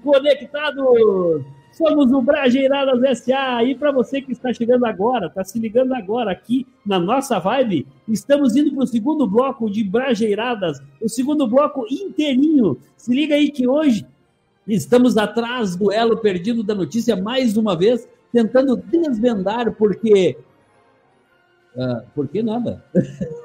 Conectados! 0.03 1.61
Somos 1.72 2.11
o 2.11 2.22
Brajeiradas 2.22 3.19
SA. 3.19 3.63
E 3.63 3.76
para 3.76 3.91
você 3.91 4.22
que 4.22 4.32
está 4.32 4.53
chegando 4.53 4.86
agora, 4.86 5.28
está 5.28 5.43
se 5.43 5.57
ligando 5.57 5.93
agora 5.93 6.32
aqui 6.32 6.67
na 6.86 6.99
nossa 6.99 7.39
vibe, 7.39 7.88
estamos 8.07 8.55
indo 8.55 8.74
para 8.74 8.84
o 8.84 8.88
segundo 8.88 9.28
bloco 9.28 9.69
de 9.69 9.84
Brajeiradas, 9.84 10.82
o 11.01 11.07
segundo 11.07 11.47
bloco 11.47 11.86
inteirinho. 11.89 12.78
Se 12.97 13.13
liga 13.13 13.36
aí 13.36 13.49
que 13.49 13.67
hoje 13.67 14.05
estamos 14.67 15.17
atrás 15.17 15.76
do 15.76 15.91
elo 15.91 16.17
perdido 16.17 16.63
da 16.63 16.76
notícia 16.76 17.15
mais 17.15 17.57
uma 17.57 17.76
vez, 17.76 18.07
tentando 18.32 18.76
desvendar 18.76 19.72
porque. 19.74 20.38
Uh, 21.76 22.01
por 22.13 22.28
que 22.28 22.43
nada? 22.43 22.84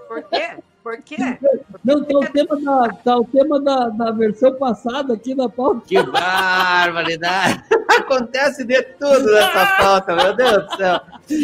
Por 0.09 0.23
quê? 0.25 0.59
Por 0.87 1.03
quê? 1.03 1.17
Não, 1.85 2.05
tá 2.05 2.17
o 2.17 2.31
tema, 2.31 2.61
da, 2.61 2.89
tá 3.03 3.17
o 3.17 3.25
tema 3.25 3.61
da, 3.61 3.89
da 3.89 4.13
versão 4.13 4.55
passada 4.55 5.15
aqui 5.15 5.35
na 5.35 5.49
pauta. 5.49 5.81
Que 5.85 6.01
barbaridade! 6.01 7.65
Acontece 7.91 8.65
de 8.65 8.81
tudo 8.83 9.33
nessa 9.33 9.67
pauta, 9.79 10.15
meu 10.15 10.37
Deus 10.37 10.65
do 10.65 10.77
céu. 10.77 11.01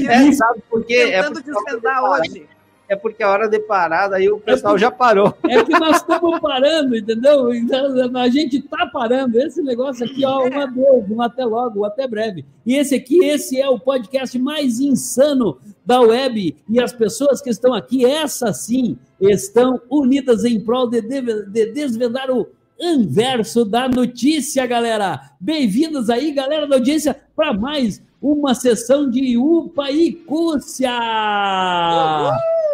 É, 0.09 0.31
sabe 0.31 0.63
por 0.71 0.85
quê? 0.85 0.95
É 0.95 1.23
Tentando 1.25 1.43
desvendar 1.43 2.05
hoje. 2.05 2.49
É 2.93 2.97
porque 2.97 3.23
a 3.23 3.31
hora 3.31 3.49
de 3.49 3.59
parada 3.59 4.17
aí 4.17 4.29
o 4.29 4.39
pessoal 4.39 4.77
já 4.77 4.91
parou. 4.91 5.35
É 5.49 5.65
que 5.65 5.73
nós 5.73 5.97
estamos 5.97 6.39
parando, 6.41 6.95
entendeu? 6.95 7.55
Então, 7.55 8.15
a 8.19 8.29
gente 8.29 8.59
está 8.59 8.85
parando. 8.85 9.41
Esse 9.41 9.63
negócio 9.63 10.05
aqui, 10.05 10.27
ó, 10.27 10.47
um 10.47 10.61
adeus, 10.61 11.11
um 11.11 11.23
até 11.23 11.43
logo, 11.43 11.81
um 11.81 11.85
até 11.87 12.07
breve. 12.07 12.45
E 12.67 12.77
esse 12.77 12.95
aqui, 12.95 13.25
esse 13.25 13.59
é 13.59 13.67
o 13.67 13.79
podcast 13.79 14.39
mais 14.39 14.79
insano 14.79 15.57
da 15.87 16.03
web. 16.03 16.55
E 16.69 16.79
as 16.79 16.93
pessoas 16.93 17.41
que 17.41 17.49
estão 17.49 17.73
aqui, 17.73 18.05
essas 18.05 18.59
sim, 18.59 18.99
estão 19.19 19.81
unidas 19.89 20.45
em 20.45 20.61
prol 20.61 20.87
de, 20.87 21.01
de, 21.01 21.47
de 21.47 21.73
desvendar 21.73 22.31
o 22.31 22.47
inverso 22.79 23.65
da 23.65 23.89
notícia, 23.89 24.67
galera. 24.67 25.31
Bem-vindos 25.41 26.11
aí, 26.11 26.31
galera 26.31 26.67
da 26.67 26.77
audiência, 26.77 27.17
para 27.35 27.55
mais 27.55 28.03
uma 28.21 28.55
sessão 28.55 29.09
de 29.09 29.39
Upa 29.39 29.91
e 29.91 30.13
Cúcia. 30.13 30.93
Uhul! 30.93 32.72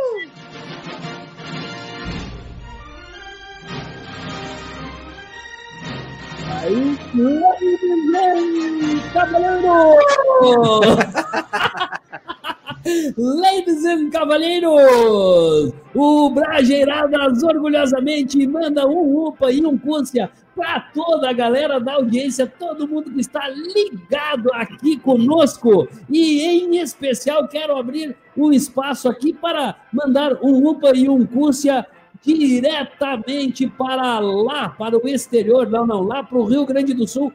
Aí, 6.61 6.99
cavaleiro! 9.13 9.95
Ladies 13.17 13.85
and 13.85 14.11
Cavaleiros, 14.11 15.73
o 15.95 16.31
Brajeiradas 16.31 17.43
orgulhosamente 17.43 18.47
manda 18.47 18.89
um 18.89 19.27
UPA 19.27 19.53
e 19.53 19.65
um 19.65 19.77
Cúncia 19.77 20.31
para 20.57 20.81
toda 20.81 21.29
a 21.29 21.33
galera 21.33 21.79
da 21.79 21.95
audiência, 21.95 22.47
todo 22.47 22.89
mundo 22.89 23.11
que 23.11 23.21
está 23.21 23.49
ligado 23.49 24.53
aqui 24.55 24.97
conosco. 24.99 25.87
E 26.11 26.41
em 26.41 26.79
especial 26.79 27.47
quero 27.47 27.77
abrir 27.77 28.17
um 28.37 28.53
espaço 28.53 29.09
aqui 29.09 29.33
para 29.33 29.77
mandar 29.93 30.39
um 30.43 30.67
UPA 30.69 30.97
e 30.97 31.09
um 31.09 31.27
Cúcia 31.27 31.87
diretamente 32.23 33.67
para 33.67 34.19
lá, 34.19 34.69
para 34.69 34.99
o 34.99 35.09
exterior, 35.09 35.69
não, 35.69 35.87
não, 35.87 36.03
lá 36.03 36.23
para 36.23 36.39
o 36.39 36.45
Rio 36.45 36.67
Grande 36.67 36.93
do 36.95 37.07
Sul, 37.07 37.33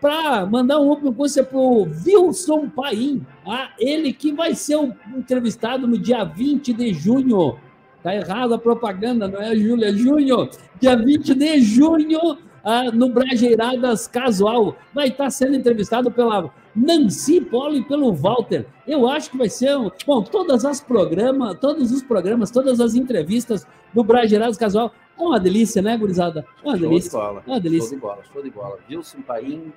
para 0.00 0.46
mandar 0.46 0.80
um 0.80 0.90
open 0.90 1.12
para 1.12 1.58
o 1.58 1.88
Wilson 2.04 2.68
Paim, 2.68 3.24
tá? 3.44 3.72
ele 3.78 4.12
que 4.12 4.32
vai 4.32 4.54
ser 4.54 4.78
entrevistado 5.16 5.86
no 5.86 5.98
dia 5.98 6.24
20 6.24 6.72
de 6.72 6.92
junho. 6.92 7.56
Tá 8.02 8.14
errado 8.14 8.54
a 8.54 8.58
propaganda, 8.58 9.28
não 9.28 9.40
é 9.40 9.54
Júlia, 9.54 9.90
é 9.90 9.92
junho. 9.92 10.48
Dia 10.80 10.96
20 10.96 11.34
de 11.34 11.60
junho, 11.60 12.38
ah, 12.64 12.90
no 12.92 13.08
Brajeiradas 13.08 14.06
Casual. 14.06 14.76
Vai 14.94 15.08
estar 15.08 15.30
sendo 15.30 15.56
entrevistado 15.56 16.10
pela 16.10 16.50
Nancy 16.74 17.40
Polo 17.40 17.76
e 17.76 17.84
pelo 17.84 18.12
Walter. 18.12 18.66
Eu 18.86 19.08
acho 19.08 19.30
que 19.30 19.38
vai 19.38 19.48
ser. 19.48 19.76
Bom, 20.06 20.22
todas 20.22 20.64
as 20.64 20.80
programas, 20.80 21.58
todos 21.58 21.90
os 21.92 22.02
programas, 22.02 22.50
todas 22.50 22.80
as 22.80 22.94
entrevistas 22.94 23.66
do 23.92 24.04
Brajeiradas 24.04 24.56
Casual 24.56 24.92
é 25.18 25.22
uma 25.22 25.40
delícia, 25.40 25.82
né, 25.82 25.96
gurizada? 25.96 26.44
É 26.62 26.66
uma 26.66 26.76
show 26.76 26.88
delícia. 26.88 27.10
De 27.10 27.16
bola. 27.16 27.42
É 27.46 27.50
uma 27.50 27.60
delícia. 27.60 27.88
Show 27.88 27.96
de 27.96 28.02
bola, 28.02 28.22
show 28.32 28.42
de 28.42 28.50
bola. 28.50 28.78
Wilson 28.88 29.22
Paim, 29.22 29.72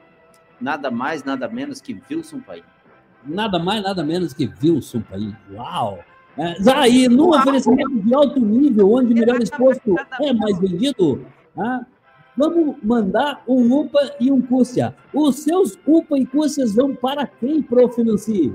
nada 0.60 0.90
mais, 0.90 1.24
nada 1.24 1.48
menos 1.48 1.82
que 1.82 2.00
Wilson 2.10 2.40
Paim. 2.40 2.64
Nada 3.26 3.58
mais, 3.58 3.82
nada 3.82 4.04
menos 4.04 4.34
que 4.34 4.52
Wilson 4.62 5.02
Paim. 5.02 5.36
Uau! 5.54 6.00
É, 6.38 6.56
aí, 6.74 7.08
num 7.08 7.30
oferecimento 7.30 8.00
de 8.02 8.16
alto 8.16 8.40
nível, 8.40 8.92
onde 8.92 9.14
melhor 9.14 9.40
exposto 9.42 9.96
é 10.20 10.34
mais 10.34 10.58
vendido, 10.60 11.26
ah, 11.56 11.86
vamos 12.36 12.76
mandar 12.84 13.44
um 13.48 13.72
UPA 13.80 14.16
e 14.20 14.32
um 14.32 14.42
Cússia. 14.42 14.96
Os 15.14 15.38
seus 15.38 15.78
UPA 15.86 16.18
e 16.18 16.26
Cússias 16.26 16.76
vão 16.76 16.96
para 16.96 17.28
quem, 17.28 17.62
Prof. 17.62 18.04
Nancy? 18.04 18.54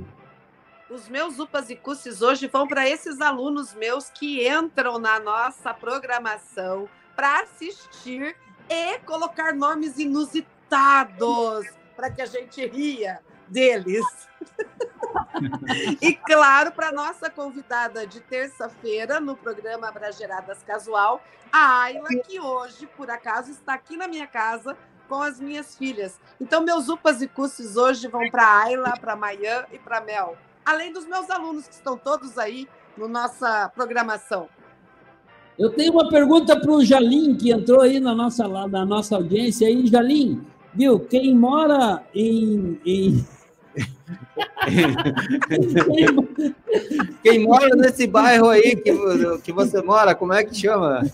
Os 0.90 1.08
meus 1.08 1.38
UPAs 1.38 1.68
e 1.68 1.76
CUSES 1.76 2.22
hoje 2.22 2.46
vão 2.46 2.66
para 2.66 2.88
esses 2.88 3.20
alunos 3.20 3.74
meus 3.74 4.08
que 4.08 4.48
entram 4.48 4.98
na 4.98 5.20
nossa 5.20 5.74
programação 5.74 6.88
para 7.14 7.42
assistir 7.42 8.34
e 8.70 8.98
colocar 9.00 9.54
nomes 9.54 9.98
inusitados 9.98 11.66
para 11.94 12.10
que 12.10 12.22
a 12.22 12.26
gente 12.26 12.66
ria 12.66 13.20
deles. 13.48 14.04
e 16.00 16.14
claro, 16.14 16.72
para 16.72 16.92
nossa 16.92 17.30
convidada 17.30 18.06
de 18.06 18.20
terça-feira 18.20 19.20
no 19.20 19.36
programa 19.36 19.90
Brageradas 19.90 20.62
Casual, 20.62 21.22
a 21.52 21.82
Ayla, 21.82 22.08
que 22.26 22.40
hoje, 22.40 22.86
por 22.96 23.10
acaso, 23.10 23.50
está 23.50 23.74
aqui 23.74 23.96
na 23.96 24.06
minha 24.06 24.26
casa 24.26 24.76
com 25.08 25.22
as 25.22 25.40
minhas 25.40 25.76
filhas. 25.76 26.20
Então, 26.40 26.62
meus 26.62 26.88
upas 26.88 27.22
e 27.22 27.28
cusses 27.28 27.76
hoje 27.76 28.06
vão 28.08 28.30
para 28.30 28.44
a 28.44 28.62
Ayla, 28.64 28.94
para 29.00 29.14
a 29.14 29.16
Mayan 29.16 29.64
e 29.72 29.78
para 29.78 29.98
a 29.98 30.00
Mel 30.02 30.36
além 30.68 30.92
dos 30.92 31.06
meus 31.06 31.30
alunos 31.30 31.66
que 31.66 31.72
estão 31.72 31.96
todos 31.96 32.36
aí 32.36 32.68
na 32.94 33.08
nossa 33.08 33.72
programação. 33.74 34.48
Eu 35.58 35.70
tenho 35.70 35.94
uma 35.94 36.10
pergunta 36.10 36.60
para 36.60 36.70
o 36.70 36.84
Jalim, 36.84 37.34
que 37.34 37.50
entrou 37.50 37.80
aí 37.80 37.98
na 37.98 38.14
nossa, 38.14 38.46
na 38.46 38.84
nossa 38.84 39.16
audiência 39.16 39.66
aí, 39.66 39.86
Jalim, 39.86 40.42
viu? 40.74 41.00
Quem 41.00 41.34
mora 41.34 42.04
em. 42.14 42.78
em... 42.84 43.26
Quem 47.22 47.44
mora 47.44 47.76
nesse 47.76 48.06
bairro 48.06 48.48
aí 48.48 48.74
que, 48.76 48.94
que 49.42 49.52
você 49.52 49.82
mora, 49.82 50.14
como 50.14 50.32
é 50.32 50.42
que 50.44 50.54
chama? 50.54 51.02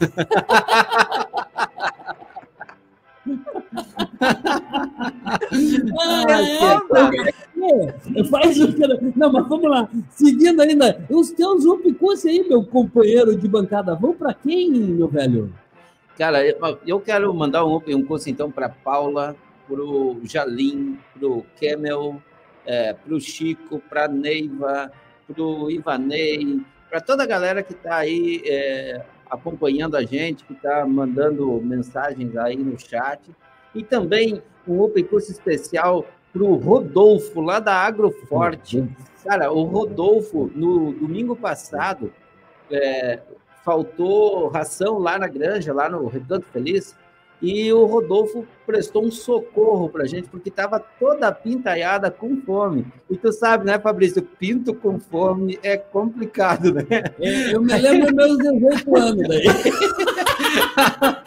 ah, 4.20 4.36
é, 8.16 8.24
faz 8.24 8.60
o 8.60 8.72
que. 8.72 8.86
Não, 9.16 9.32
mas 9.32 9.48
vamos 9.48 9.70
lá. 9.70 9.88
Seguindo 10.10 10.60
ainda, 10.60 11.04
os 11.08 11.30
teus 11.30 11.64
upicus 11.64 12.26
aí, 12.26 12.46
meu 12.48 12.64
companheiro 12.64 13.36
de 13.36 13.48
bancada, 13.48 13.94
vão 13.94 14.14
para 14.14 14.34
quem, 14.34 14.70
meu 14.70 15.08
velho? 15.08 15.52
Cara, 16.18 16.40
eu 16.86 17.00
quero 17.00 17.32
mandar 17.34 17.64
um, 17.64 17.80
um 17.88 18.04
curso 18.04 18.30
então 18.30 18.50
para 18.50 18.68
Paula, 18.68 19.34
para 19.66 19.80
o 19.80 20.20
Jalim, 20.22 20.98
para 21.18 21.28
o 21.28 21.44
Kemel, 21.58 22.22
é, 22.66 22.92
para 22.92 23.14
o 23.14 23.20
Chico, 23.20 23.80
para 23.88 24.08
Neiva, 24.08 24.90
para 25.26 25.42
o 25.42 25.70
Ivanei, 25.70 26.60
para 26.88 27.00
toda 27.00 27.22
a 27.22 27.26
galera 27.26 27.62
que 27.62 27.72
está 27.72 27.96
aí 27.96 28.42
é, 28.46 29.02
acompanhando 29.30 29.96
a 29.96 30.02
gente, 30.02 30.44
que 30.44 30.52
está 30.52 30.86
mandando 30.86 31.60
mensagens 31.60 32.36
aí 32.36 32.56
no 32.56 32.78
chat. 32.78 33.20
E 33.74 33.82
também 33.82 34.42
um 34.66 34.80
Open 34.80 35.04
Curso 35.04 35.32
especial 35.32 36.06
para 36.32 36.42
o 36.42 36.54
Rodolfo, 36.54 37.40
lá 37.40 37.60
da 37.60 37.74
Agroforte. 37.74 38.84
Cara, 39.24 39.52
o 39.52 39.64
Rodolfo, 39.64 40.50
no 40.54 40.92
domingo 40.92 41.34
passado, 41.34 42.12
é, 42.70 43.20
faltou 43.64 44.48
ração 44.48 44.98
lá 44.98 45.18
na 45.18 45.26
granja, 45.26 45.72
lá 45.72 45.88
no 45.88 46.06
Recanto 46.06 46.46
Feliz, 46.52 46.96
e 47.40 47.72
o 47.72 47.84
Rodolfo 47.84 48.46
prestou 48.66 49.04
um 49.04 49.10
socorro 49.10 49.88
para 49.88 50.04
a 50.04 50.06
gente, 50.06 50.28
porque 50.28 50.48
estava 50.48 50.78
toda 50.78 51.30
pintaiada 51.32 52.10
com 52.10 52.40
fome. 52.40 52.86
E 53.10 53.16
tu 53.16 53.32
sabe, 53.32 53.66
né, 53.66 53.78
Fabrício? 53.78 54.22
Pinto 54.22 54.74
com 54.74 54.98
fome 54.98 55.58
é 55.62 55.76
complicado, 55.76 56.72
né? 56.72 56.84
Eu 57.52 57.60
me 57.60 57.76
lembro 57.76 58.14
meus 58.14 58.38
18 58.38 58.96
anos 58.96 59.28
daí. 59.28 59.44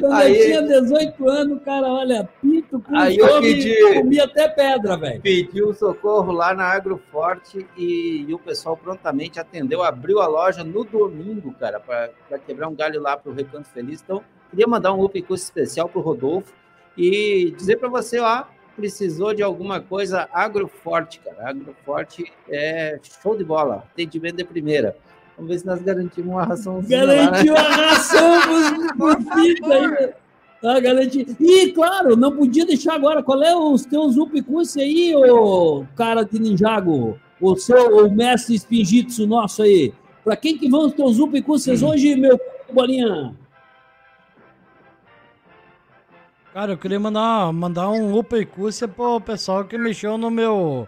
Quando 0.00 0.12
aí, 0.12 0.52
eu 0.52 0.66
tinha 0.66 0.80
18 0.80 1.28
anos, 1.28 1.62
cara, 1.64 1.88
olha, 1.88 2.28
pinto 2.40 2.80
com 2.80 2.96
aí 2.96 3.18
fome, 3.18 3.32
eu 3.32 3.40
pedi, 3.40 3.94
comia 3.94 4.24
até 4.24 4.48
pedra, 4.48 4.96
velho. 4.96 5.20
Pedi 5.20 5.62
um 5.62 5.74
socorro 5.74 6.32
lá 6.32 6.54
na 6.54 6.64
Agroforte 6.64 7.66
e, 7.76 8.24
e 8.28 8.34
o 8.34 8.38
pessoal 8.38 8.76
prontamente 8.76 9.40
atendeu, 9.40 9.82
abriu 9.82 10.20
a 10.20 10.26
loja 10.26 10.62
no 10.62 10.84
domingo, 10.84 11.52
cara, 11.54 11.80
para 11.80 12.38
quebrar 12.46 12.68
um 12.68 12.74
galho 12.74 13.00
lá 13.00 13.16
para 13.16 13.30
o 13.30 13.34
Recanto 13.34 13.68
Feliz. 13.68 14.02
Então, 14.02 14.22
Queria 14.52 14.68
mandar 14.68 14.92
um 14.92 15.02
up 15.02 15.22
curso 15.22 15.44
especial 15.44 15.88
para 15.88 15.98
o 15.98 16.02
Rodolfo 16.02 16.52
e 16.94 17.54
dizer 17.56 17.78
para 17.78 17.88
você, 17.88 18.18
ó, 18.18 18.44
precisou 18.76 19.32
de 19.32 19.42
alguma 19.42 19.80
coisa 19.80 20.28
agroforte, 20.30 21.20
cara. 21.20 21.48
Agroforte 21.48 22.30
é 22.50 23.00
show 23.22 23.34
de 23.34 23.44
bola, 23.44 23.84
atendimento 23.90 24.36
de 24.36 24.44
primeira. 24.44 24.94
Vamos 25.38 25.50
ver 25.50 25.58
se 25.60 25.66
nós 25.66 25.80
garantimos 25.80 26.34
uma 26.34 26.44
ração. 26.44 26.82
Garantiu 26.86 27.56
a 27.56 27.62
ração 27.62 28.40
para 28.98 29.18
os 29.18 29.42
filhos 29.42 29.70
aí. 29.70 30.12
Tá 30.60 30.78
garantido. 30.80 31.34
E, 31.40 31.72
claro, 31.72 32.14
não 32.14 32.36
podia 32.36 32.66
deixar 32.66 32.94
agora. 32.94 33.22
Qual 33.22 33.42
é 33.42 33.56
os 33.56 33.86
teus 33.86 34.18
upicus 34.18 34.76
aí, 34.76 35.16
ô 35.16 35.86
cara 35.96 36.24
de 36.24 36.38
Ninjago? 36.38 37.18
O 37.40 37.56
seu 37.56 38.04
o 38.04 38.12
mestre 38.12 38.54
Spinjitsu 38.54 39.26
nosso 39.26 39.62
aí. 39.62 39.94
Pra 40.22 40.36
quem 40.36 40.58
que 40.58 40.68
vão 40.68 40.86
os 40.86 40.92
teus 40.92 41.18
upicus 41.18 41.66
hoje, 41.66 42.14
meu 42.16 42.38
bolinha? 42.70 43.34
Cara, 46.52 46.72
eu 46.72 46.78
queria 46.78 47.00
mandar, 47.00 47.50
mandar 47.52 47.88
um 47.88 48.16
uppercut 48.18 48.86
pro 48.88 49.20
pessoal 49.20 49.64
que 49.64 49.78
mexeu 49.78 50.18
no 50.18 50.30
meu. 50.30 50.86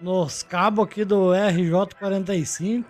nos 0.00 0.42
cabos 0.42 0.84
aqui 0.86 1.04
do 1.04 1.28
RJ45. 1.32 2.84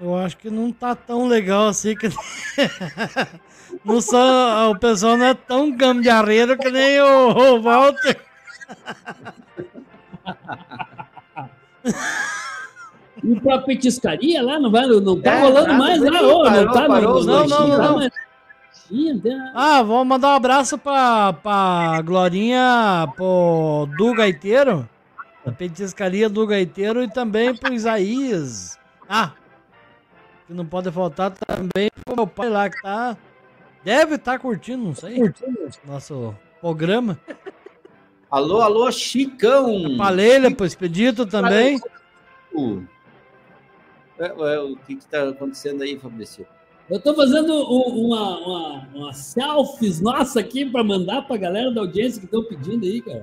Eu 0.00 0.16
acho 0.16 0.36
que 0.36 0.50
não 0.50 0.70
tá 0.70 0.94
tão 0.94 1.26
legal 1.26 1.68
assim 1.68 1.96
que. 1.96 2.08
não 3.84 4.00
só, 4.00 4.70
o 4.70 4.78
pessoal 4.78 5.16
não 5.16 5.26
é 5.26 5.34
tão 5.34 5.74
gambiarreiro 5.74 6.58
que 6.58 6.70
nem 6.70 7.00
o, 7.00 7.28
o 7.30 7.62
Walter. 7.62 8.20
E 13.22 13.40
pra 13.40 13.58
petiscaria 13.60 14.42
lá, 14.42 14.58
não, 14.58 14.70
vai, 14.70 14.86
não 14.86 15.20
tá 15.20 15.30
É, 15.30 15.40
rolando 15.40 15.66
nada, 15.68 15.78
mais 15.78 16.00
lá, 16.02 16.22
ô, 16.22 16.50
não 16.50 16.72
tá 16.72 16.86
parou, 16.86 17.24
no- 17.24 17.24
não, 17.24 17.46
não, 17.46 17.70
tá 17.70 17.90
não. 17.90 18.10
Tem- 18.88 19.40
Ah, 19.54 19.82
vamos 19.82 20.06
mandar 20.06 20.28
um 20.28 20.36
abraço 20.36 20.76
pra, 20.78 21.32
pra 21.32 22.00
Glorinha, 22.02 23.06
pro 23.16 23.88
Du 23.96 24.14
Gaiteiro, 24.14 24.88
da 25.44 25.52
petiscaria 25.52 26.28
do 26.28 26.46
Gaiteiro 26.46 27.02
e 27.02 27.10
também 27.10 27.54
pro 27.54 27.72
Isaías. 27.72 28.78
Ah, 29.08 29.32
que 30.46 30.52
não 30.52 30.66
pode 30.66 30.90
faltar 30.90 31.30
também 31.32 31.90
pro 32.04 32.16
meu 32.16 32.26
pai 32.26 32.48
lá 32.48 32.68
que 32.68 32.80
tá. 32.82 33.16
Deve 33.84 34.14
estar 34.14 34.38
curtindo, 34.38 34.82
não 34.84 34.94
sei. 34.94 35.20
Nosso 35.84 36.34
programa. 36.60 37.18
Alô, 38.30 38.60
alô, 38.62 38.90
Chicão. 38.90 39.96
Palelha 39.98 40.50
pro 40.54 40.64
Expedito 40.66 41.26
também. 41.26 41.78
É, 44.18 44.26
é, 44.26 44.60
o 44.60 44.76
que 44.76 44.96
que 44.96 45.04
tá 45.06 45.28
acontecendo 45.28 45.82
aí, 45.82 45.98
Fabrício? 45.98 46.46
Eu 46.88 47.00
tô 47.00 47.14
fazendo 47.14 47.54
uma, 47.54 48.38
uma, 48.38 48.88
uma 48.94 49.12
selfies 49.14 50.00
nossa 50.00 50.40
aqui 50.40 50.66
para 50.66 50.84
mandar 50.84 51.22
pra 51.22 51.36
galera 51.38 51.70
da 51.70 51.80
audiência 51.80 52.20
que 52.20 52.26
estão 52.26 52.44
pedindo 52.44 52.84
aí, 52.84 53.00
cara. 53.00 53.22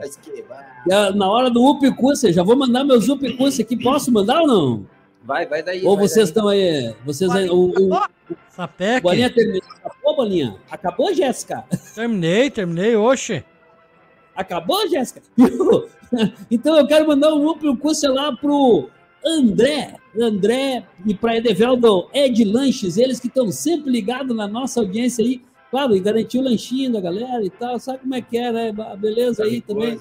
E, 0.88 0.92
ah, 0.92 1.12
Na 1.12 1.30
hora 1.30 1.50
do 1.50 1.64
Upicúcia, 1.64 2.34
já 2.34 2.42
vou 2.42 2.56
mandar 2.56 2.84
meus 2.84 3.08
Upicúcia 3.08 3.64
aqui. 3.64 3.78
Posso 3.78 4.12
mandar 4.12 4.42
ou 4.42 4.48
não? 4.48 4.86
Vai, 5.24 5.46
vai 5.46 5.62
daí. 5.62 5.86
Ou 5.86 5.96
vai 5.96 6.08
vocês 6.08 6.30
estão 6.30 6.48
aí? 6.48 6.96
Vocês 7.06 7.30
aí. 7.30 7.48
O, 7.50 7.70
o, 7.70 8.02
Sapec. 8.50 9.04
Bolinha 9.04 9.30
terminou. 9.30 9.62
Acabou, 9.84 10.16
Bolinha? 10.16 10.56
Acabou, 10.70 11.14
Jéssica? 11.14 11.64
Terminei, 11.94 12.50
terminei, 12.50 12.96
oxe. 12.96 13.44
Acabou, 14.36 14.88
Jéssica? 14.90 15.22
então 16.50 16.76
eu 16.78 16.88
quero 16.88 17.08
mandar 17.08 17.32
um 17.34 17.48
Upicúcia 17.48 18.10
lá 18.10 18.36
pro 18.36 18.90
André, 19.26 19.96
André 20.20 20.84
e 21.06 21.14
para 21.14 21.38
Edeveldo 21.38 22.10
Ed 22.14 22.44
Lanches, 22.44 22.98
eles 22.98 23.20
que 23.20 23.28
estão 23.28 23.52
sempre 23.52 23.92
ligados 23.92 24.36
na 24.36 24.48
nossa 24.48 24.80
audiência 24.80 25.24
aí. 25.24 25.42
Claro, 25.70 25.96
e 25.96 26.02
garantir 26.02 26.38
o 26.40 26.44
lanchinho 26.44 26.92
da 26.92 27.00
galera 27.00 27.44
e 27.44 27.50
tal, 27.50 27.80
sabe 27.80 28.00
como 28.00 28.16
é 28.16 28.22
que 28.22 28.38
é, 28.38 28.52
né? 28.52 28.74
Beleza 28.98 29.44
aí 29.44 29.62
também. 29.62 29.98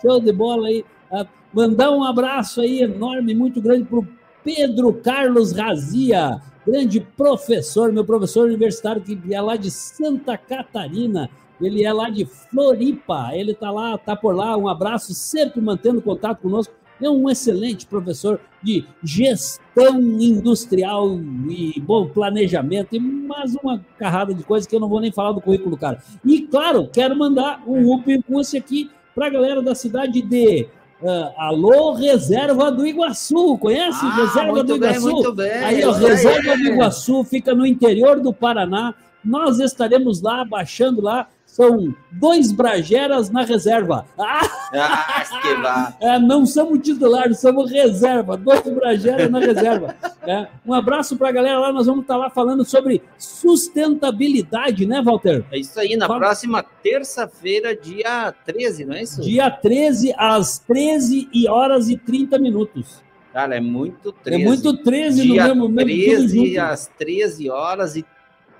Show 0.00 0.20
de 0.20 0.32
bola 0.32 0.66
aí. 0.66 0.84
Ah, 1.12 1.26
mandar 1.52 1.92
um 1.92 2.02
abraço 2.02 2.60
aí 2.60 2.82
enorme, 2.82 3.34
muito 3.34 3.60
grande 3.60 3.84
pro 3.84 4.06
Pedro 4.42 4.92
Carlos 4.94 5.52
Razia, 5.52 6.40
grande 6.66 7.00
professor, 7.00 7.92
meu 7.92 8.04
professor 8.04 8.46
universitário 8.48 9.00
que 9.00 9.16
é 9.32 9.40
lá 9.40 9.54
de 9.54 9.70
Santa 9.70 10.36
Catarina. 10.36 11.30
Ele 11.60 11.84
é 11.84 11.92
lá 11.92 12.10
de 12.10 12.24
Floripa, 12.24 13.30
ele 13.32 13.54
tá 13.54 13.70
lá, 13.70 13.96
tá 13.96 14.16
por 14.16 14.34
lá. 14.34 14.56
Um 14.56 14.66
abraço, 14.66 15.14
sempre 15.14 15.60
mantendo 15.60 16.02
contato 16.02 16.40
conosco. 16.40 16.74
É 17.02 17.10
um 17.10 17.28
excelente 17.28 17.84
professor 17.86 18.40
de 18.62 18.84
gestão 19.02 19.98
industrial 20.20 21.18
e 21.50 21.80
bom 21.80 22.06
planejamento 22.08 22.94
e 22.94 23.00
mais 23.00 23.54
uma 23.56 23.84
carrada 23.98 24.32
de 24.32 24.44
coisas 24.44 24.66
que 24.68 24.76
eu 24.76 24.80
não 24.80 24.88
vou 24.88 25.00
nem 25.00 25.10
falar 25.10 25.32
do 25.32 25.40
currículo, 25.40 25.76
cara. 25.76 26.00
E 26.24 26.42
claro, 26.42 26.88
quero 26.92 27.16
mandar 27.16 27.62
um 27.66 27.92
upcurso 27.92 28.56
aqui 28.56 28.88
para 29.14 29.26
a 29.26 29.30
galera 29.30 29.60
da 29.60 29.74
cidade 29.74 30.22
de 30.22 30.68
ah, 31.04 31.32
Alô 31.36 31.92
Reserva 31.94 32.70
do 32.70 32.86
Iguaçu. 32.86 33.58
Conhece 33.58 33.98
Ah, 34.04 34.14
Reserva 34.14 34.62
do 34.62 34.78
bem, 34.78 34.90
Iguaçu? 34.90 35.10
muito 35.10 35.32
bem. 35.34 35.50
Aí, 35.50 35.84
ó. 35.84 35.90
Reserva 35.92 36.56
do 36.56 36.62
Iguaçu 36.62 37.24
fica 37.24 37.54
no 37.54 37.66
interior 37.66 38.20
do 38.20 38.32
Paraná. 38.32 38.94
Nós 39.24 39.58
estaremos 39.58 40.22
lá, 40.22 40.44
baixando 40.44 41.00
lá. 41.02 41.28
São 41.52 41.94
dois 42.10 42.50
Brageras 42.50 43.28
na 43.28 43.44
reserva. 43.44 44.06
Ah! 44.18 44.40
Ah, 44.74 45.22
que. 45.42 46.04
É, 46.06 46.18
não 46.18 46.46
somos 46.46 46.78
titulares, 46.80 47.40
somos 47.40 47.70
reserva, 47.70 48.38
dois 48.38 48.62
Brageras 48.62 49.30
na 49.30 49.38
reserva. 49.38 49.94
É, 50.26 50.48
um 50.64 50.72
abraço 50.72 51.14
para 51.14 51.28
a 51.28 51.32
galera 51.32 51.58
lá, 51.58 51.70
nós 51.70 51.84
vamos 51.86 52.02
estar 52.04 52.16
lá 52.16 52.30
falando 52.30 52.64
sobre 52.64 53.02
sustentabilidade, 53.18 54.86
né, 54.86 55.02
Walter? 55.02 55.44
É 55.52 55.58
isso 55.58 55.78
aí, 55.78 55.94
na 55.94 56.06
Fala. 56.06 56.20
próxima 56.20 56.62
terça-feira, 56.82 57.76
dia 57.76 58.32
13, 58.46 58.86
não 58.86 58.94
é 58.94 59.02
isso? 59.02 59.20
Dia 59.20 59.50
13, 59.50 60.14
às 60.16 60.58
13 60.58 61.28
e 61.34 61.46
horas 61.48 61.90
e 61.90 61.98
30 61.98 62.38
minutos. 62.38 63.02
Cara, 63.30 63.56
é 63.56 63.60
muito 63.60 64.10
13. 64.10 64.42
É 64.42 64.46
muito 64.46 64.76
13 64.78 65.26
no 65.28 65.34
dia 65.34 65.42
mesmo- 65.54 65.68
mesmo 65.68 65.90
tudo 65.90 66.04
13 66.16 66.46
junto. 66.46 66.60
às 66.60 66.86
13 66.98 67.50
horas 67.50 67.96
e 67.96 68.04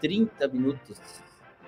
30 0.01 0.47
minutos. 0.49 0.99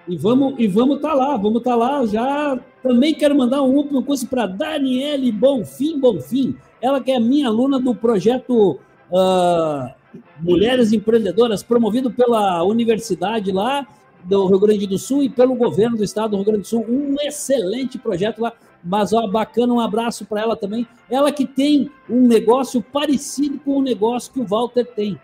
E 0.07 0.17
vamos 0.17 0.55
e 0.59 0.67
vamos 0.67 0.97
estar 0.97 1.15
lá, 1.15 1.37
vamos 1.37 1.59
estar 1.59 1.75
lá. 1.75 2.05
Já 2.07 2.59
também 2.83 3.15
quero 3.15 3.35
mandar 3.35 3.63
um 3.63 3.75
último 3.75 4.03
curso 4.03 4.27
para 4.27 4.47
Daniele 4.47 5.33
Bonfim 5.33 5.99
Bonfim. 5.99 6.57
Ela 6.81 7.01
que 7.01 7.11
é 7.11 7.19
minha 7.19 7.49
aluna 7.49 7.81
do 7.81 7.95
projeto 7.95 8.79
ah, 9.13 9.95
Mulheres 10.39 10.93
Empreendedoras, 10.93 11.63
promovido 11.63 12.11
pela 12.11 12.63
universidade 12.63 13.51
lá 13.51 13.87
do 14.25 14.47
Rio 14.47 14.59
Grande 14.59 14.87
do 14.87 14.99
Sul 14.99 15.23
e 15.23 15.29
pelo 15.29 15.55
governo 15.55 15.97
do 15.97 16.05
estado 16.05 16.31
do 16.31 16.37
Rio 16.37 16.47
Grande 16.47 16.63
do 16.63 16.67
Sul. 16.67 16.85
Um 16.89 17.17
excelente 17.21 17.99
projeto 17.99 18.41
lá. 18.41 18.53
Mas, 18.83 19.15
ó, 19.15 19.27
bacana, 19.27 19.73
um 19.73 19.81
abraço 19.81 20.27
para 20.27 20.43
ela 20.43 20.57
também. 20.57 20.87
Ela 21.09 21.33
que 21.33 21.47
tem 21.47 21.91
um 22.09 22.27
negócio 22.27 22.83
parecido 22.83 23.59
com 23.59 23.79
o 23.79 23.83
negócio 23.83 24.33
que 24.33 24.41
o 24.41 24.47
Walter 24.47 24.85
tem. 24.85 25.19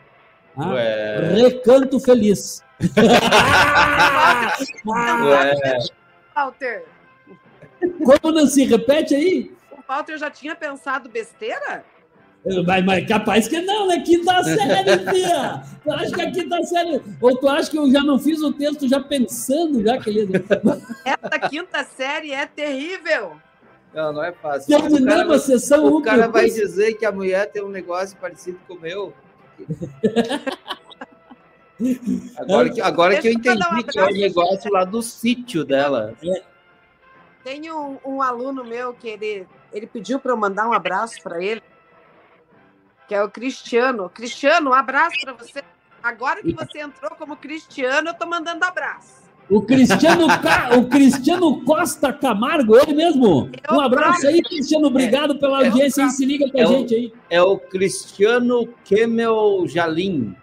Ué. 0.56 1.32
Recanto 1.34 1.98
Feliz. 2.00 2.62
Ué. 4.86 5.78
Walter, 6.34 6.84
Como 8.04 8.34
não 8.34 8.46
se 8.46 8.64
repete 8.64 9.14
aí? 9.14 9.52
o 9.72 9.76
Walter 9.86 10.16
já 10.18 10.30
tinha 10.30 10.54
pensado 10.54 11.08
besteira? 11.08 11.84
Mas, 12.66 12.84
mas 12.86 13.06
capaz 13.06 13.46
que 13.46 13.60
não, 13.60 13.86
né? 13.88 14.00
Quinta 14.00 14.42
série, 14.42 14.98
filha! 15.10 15.62
Tu 15.84 15.92
acha 15.92 16.10
que 16.14 16.22
a 16.22 16.30
quinta 16.30 16.62
série. 16.62 17.02
Ou 17.20 17.36
tu 17.36 17.46
acha 17.46 17.70
que 17.70 17.76
eu 17.76 17.90
já 17.90 18.00
não 18.02 18.18
fiz 18.18 18.40
o 18.40 18.50
texto 18.50 18.88
já 18.88 18.98
pensando, 18.98 19.82
já, 19.84 19.98
querido? 19.98 20.32
Essa 21.04 21.38
quinta 21.50 21.84
série 21.84 22.32
é 22.32 22.46
terrível. 22.46 23.32
Não, 23.92 24.10
não 24.14 24.24
é 24.24 24.32
fácil. 24.32 24.68
Terminamos 24.74 25.02
O 25.02 25.26
cara- 25.26 25.34
a 25.34 25.38
sessão 25.38 25.84
O 25.92 26.00
cara 26.02 26.22
por 26.26 26.32
vai 26.32 26.42
vez. 26.44 26.54
dizer 26.54 26.94
que 26.94 27.04
a 27.04 27.12
mulher 27.12 27.50
tem 27.50 27.62
um 27.62 27.68
negócio 27.68 28.16
parecido 28.18 28.58
com 28.66 28.72
o 28.74 28.80
meu. 28.80 29.12
Agora 32.36 32.70
que, 32.70 32.80
agora 32.80 33.20
que 33.20 33.28
eu 33.28 33.32
entendi 33.32 33.84
que 33.84 33.98
é 33.98 34.04
o 34.04 34.10
negócio 34.10 34.70
lá 34.70 34.84
do 34.84 35.02
sítio 35.02 35.64
dela. 35.64 36.14
Tem 37.42 37.72
um, 37.72 37.98
um 38.04 38.20
aluno 38.20 38.62
meu 38.62 38.92
que 38.92 39.08
ele, 39.08 39.46
ele 39.72 39.86
pediu 39.86 40.20
para 40.20 40.32
eu 40.32 40.36
mandar 40.36 40.68
um 40.68 40.74
abraço 40.74 41.22
para 41.22 41.42
ele, 41.42 41.62
que 43.08 43.14
é 43.14 43.22
o 43.22 43.30
Cristiano. 43.30 44.10
Cristiano, 44.10 44.70
um 44.70 44.74
abraço 44.74 45.16
para 45.22 45.32
você. 45.32 45.64
Agora 46.02 46.42
que 46.42 46.52
você 46.52 46.80
entrou 46.80 47.10
como 47.12 47.36
Cristiano, 47.36 48.10
eu 48.10 48.14
tô 48.14 48.26
mandando 48.26 48.64
abraço. 48.64 49.19
O 49.50 49.62
Cristiano, 49.62 50.26
Ca- 50.40 50.70
o 50.78 50.84
Cristiano 50.86 51.60
Costa 51.64 52.12
Camargo, 52.12 52.76
ele 52.78 52.94
mesmo. 52.94 53.50
Um 53.70 53.80
abraço 53.80 54.26
aí, 54.28 54.40
Cristiano. 54.42 54.86
Obrigado 54.86 55.38
pela 55.38 55.58
audiência 55.66 56.04
aí. 56.04 56.10
Se 56.10 56.24
liga 56.24 56.48
com 56.50 56.56
a 56.58 56.60
É 56.60 56.66
o- 56.66 56.70
gente 56.70 56.94
aí. 56.94 57.12
É 57.28 57.42
o 57.42 57.58
Cristiano 57.58 58.68
Kemel 58.84 59.64
Jalim. 59.66 60.34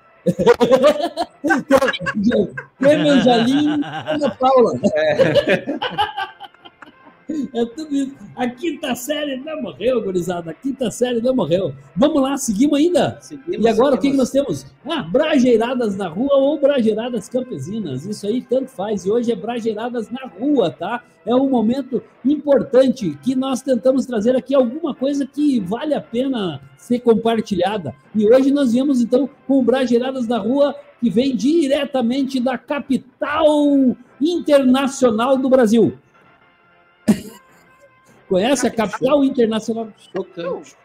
Clemen 2.78 3.22
Jalim, 3.24 3.80
Ana 3.84 4.30
Paula. 4.32 4.74
É 4.94 5.66
tudo 7.76 7.94
isso. 7.94 8.16
A 8.36 8.48
quinta 8.50 8.96
série 8.96 9.38
não 9.38 9.62
morreu, 9.62 10.02
gurizada. 10.02 10.52
A 10.52 10.54
quinta 10.54 10.90
série 10.90 11.22
não 11.22 11.36
morreu. 11.36 11.74
Vamos 11.96 12.22
lá, 12.22 12.38
seguimos 12.38 12.80
ainda? 12.80 13.18
Seguimos, 13.22 13.66
e 13.66 13.68
agora 13.68 13.96
o 13.96 14.00
que, 14.00 14.10
que 14.10 14.26
seguimos. 14.26 14.64
nós 14.64 14.66
temos? 14.66 14.66
Ah, 14.86 15.04
brajeiradas 15.04 15.96
na 15.98 16.08
rua 16.08 16.36
ou 16.36 16.60
brajeiradas 16.60 17.28
campesinas. 17.28 18.06
Isso 18.06 18.26
aí 18.26 18.42
tanto 18.42 18.70
faz. 18.70 19.06
E 19.06 19.12
hoje 19.12 19.32
é 19.32 19.36
brajeiradas 19.36 20.10
na 20.10 20.26
rua, 20.28 20.72
tá? 20.72 21.04
É 21.26 21.36
um 21.36 21.50
momento 21.50 22.02
importante 22.24 23.18
que 23.22 23.36
nós 23.36 23.62
tentamos 23.62 24.06
trazer 24.06 24.36
aqui 24.36 24.56
alguma 24.56 24.96
coisa 24.96 25.26
que 25.26 25.60
vale 25.60 25.94
a 25.94 26.02
pena 26.02 26.62
ser 26.78 27.00
compartilhada. 27.00 27.94
E 28.16 28.26
hoje 28.26 28.50
nós 28.52 28.72
viemos 28.72 29.02
então 29.02 29.30
com 29.46 29.60
o 29.60 29.62
Brajeiradas 29.62 30.28
na 30.28 30.38
Rua, 30.38 30.74
que 31.02 31.10
vem 31.10 31.36
diretamente 31.36 32.40
da 32.40 32.58
capital 32.58 33.56
internacional 34.22 35.38
do 35.38 35.50
Brasil. 35.50 35.98
Conhece 38.28 38.68
a 38.68 38.72
capital 38.72 39.24
internacional? 39.24 39.88
Chocante. 40.14 40.76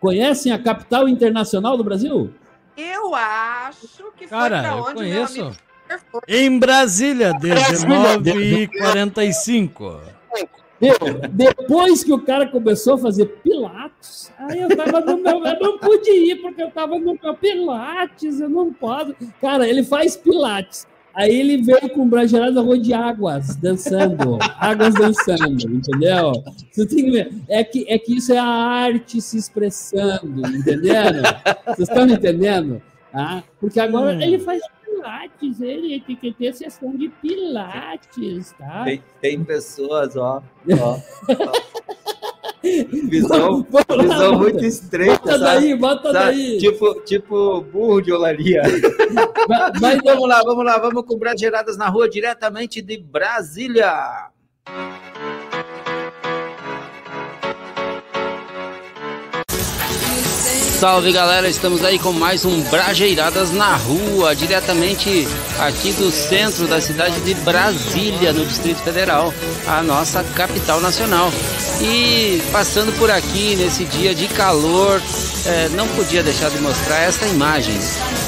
Conhecem 0.00 0.52
a 0.52 0.58
capital 0.58 1.08
internacional 1.08 1.76
do 1.76 1.84
Brasil? 1.84 2.32
Eu 2.76 3.14
acho 3.14 4.12
que 4.16 4.26
foi 4.26 4.28
Cara, 4.28 4.60
pra 4.60 4.70
eu 4.70 4.82
onde 4.84 4.94
conheço. 4.94 5.40
amigo 5.42 5.56
foi. 6.10 6.20
Em 6.28 6.58
Brasília, 6.58 7.32
19 7.34 8.30
e 8.62 8.66
45. 8.68 10.00
Meu, 10.80 10.96
depois 11.30 12.02
que 12.02 12.12
o 12.12 12.22
cara 12.22 12.46
começou 12.48 12.94
a 12.94 12.98
fazer 12.98 13.26
Pilates, 13.26 14.32
aí 14.38 14.60
eu 14.60 14.74
tava 14.74 15.00
no 15.00 15.18
meu. 15.18 15.44
Eu 15.44 15.60
não 15.60 15.78
pude 15.78 16.10
ir 16.10 16.36
porque 16.40 16.62
eu 16.62 16.70
tava 16.70 16.98
no 16.98 17.18
meu 17.22 17.34
Pilates, 17.34 18.40
eu 18.40 18.48
não 18.48 18.72
posso. 18.72 19.14
Cara, 19.40 19.68
ele 19.68 19.82
faz 19.82 20.16
Pilates. 20.16 20.86
Aí 21.14 21.34
ele 21.40 21.60
veio 21.62 21.90
com 21.90 22.08
brajeirada 22.08 22.60
rua 22.60 22.78
de 22.78 22.92
águas 22.94 23.56
dançando, 23.56 24.38
águas 24.58 24.94
dançando, 24.94 25.74
entendeu? 25.74 26.32
Você 26.70 26.86
tem 26.86 27.04
que 27.04 27.10
ver. 27.10 27.32
É 27.48 27.64
que, 27.64 27.84
é 27.88 27.98
que 27.98 28.16
isso 28.16 28.32
é 28.32 28.38
a 28.38 28.44
arte 28.44 29.20
se 29.20 29.36
expressando, 29.36 30.46
entenderam? 30.46 31.22
Vocês 31.66 31.88
estão 31.88 32.06
me 32.06 32.12
entendendo? 32.14 32.80
Ah, 33.12 33.42
porque 33.60 33.80
agora 33.80 34.16
Hum. 34.16 34.20
ele 34.20 34.38
faz 34.38 34.62
Pilates, 34.84 35.60
ele 35.60 36.00
tem 36.00 36.14
que 36.16 36.32
ter 36.32 36.54
sessão 36.54 36.94
de 36.96 37.08
Pilates, 37.08 38.52
tá? 38.58 38.84
Tem, 38.84 39.02
tem 39.20 39.42
pessoas, 39.44 40.16
ó. 40.16 40.42
ó, 40.80 40.96
ó. 40.96 41.00
Visão, 42.62 43.66
Vamos 43.70 43.84
lá, 43.88 44.02
visão 44.02 44.38
muito 44.38 44.64
estreita. 44.64 45.18
Bota 45.18 45.38
sabe? 45.38 45.60
daí, 45.60 45.74
bota 45.76 46.12
Sabe? 46.12 46.36
daí. 46.36 46.58
Tipo, 46.58 46.94
tipo 47.02 47.60
burro 47.62 48.00
de 48.02 48.12
olaria. 48.12 48.62
Mas 49.80 49.98
vamos 50.04 50.28
lá, 50.28 50.42
vamos 50.42 50.64
lá, 50.64 50.78
vamos 50.78 51.04
com 51.06 51.16
Brajeiradas 51.16 51.76
na 51.76 51.88
rua 51.88 52.08
diretamente 52.08 52.82
de 52.82 52.98
Brasília. 52.98 54.30
Salve 60.78 61.12
galera, 61.12 61.46
estamos 61.46 61.84
aí 61.84 61.98
com 61.98 62.10
mais 62.10 62.46
um 62.46 62.62
Brajeiradas 62.70 63.52
na 63.52 63.76
Rua, 63.76 64.34
diretamente 64.34 65.26
aqui 65.60 65.92
do 65.92 66.10
centro 66.10 66.66
da 66.66 66.80
cidade 66.80 67.20
de 67.20 67.34
Brasília, 67.34 68.32
no 68.32 68.44
Distrito 68.44 68.82
Federal, 68.82 69.32
a 69.66 69.82
nossa 69.82 70.22
capital 70.34 70.80
nacional. 70.80 71.30
E 71.80 72.42
passando 72.52 72.96
por 72.98 73.10
aqui 73.10 73.56
nesse 73.56 73.84
dia 73.84 74.14
de 74.14 74.28
calor, 74.28 75.00
eh, 75.46 75.68
não 75.72 75.86
podia 75.88 76.22
deixar 76.22 76.50
de 76.50 76.58
mostrar 76.60 76.98
essa 77.00 77.26
imagem: 77.26 77.78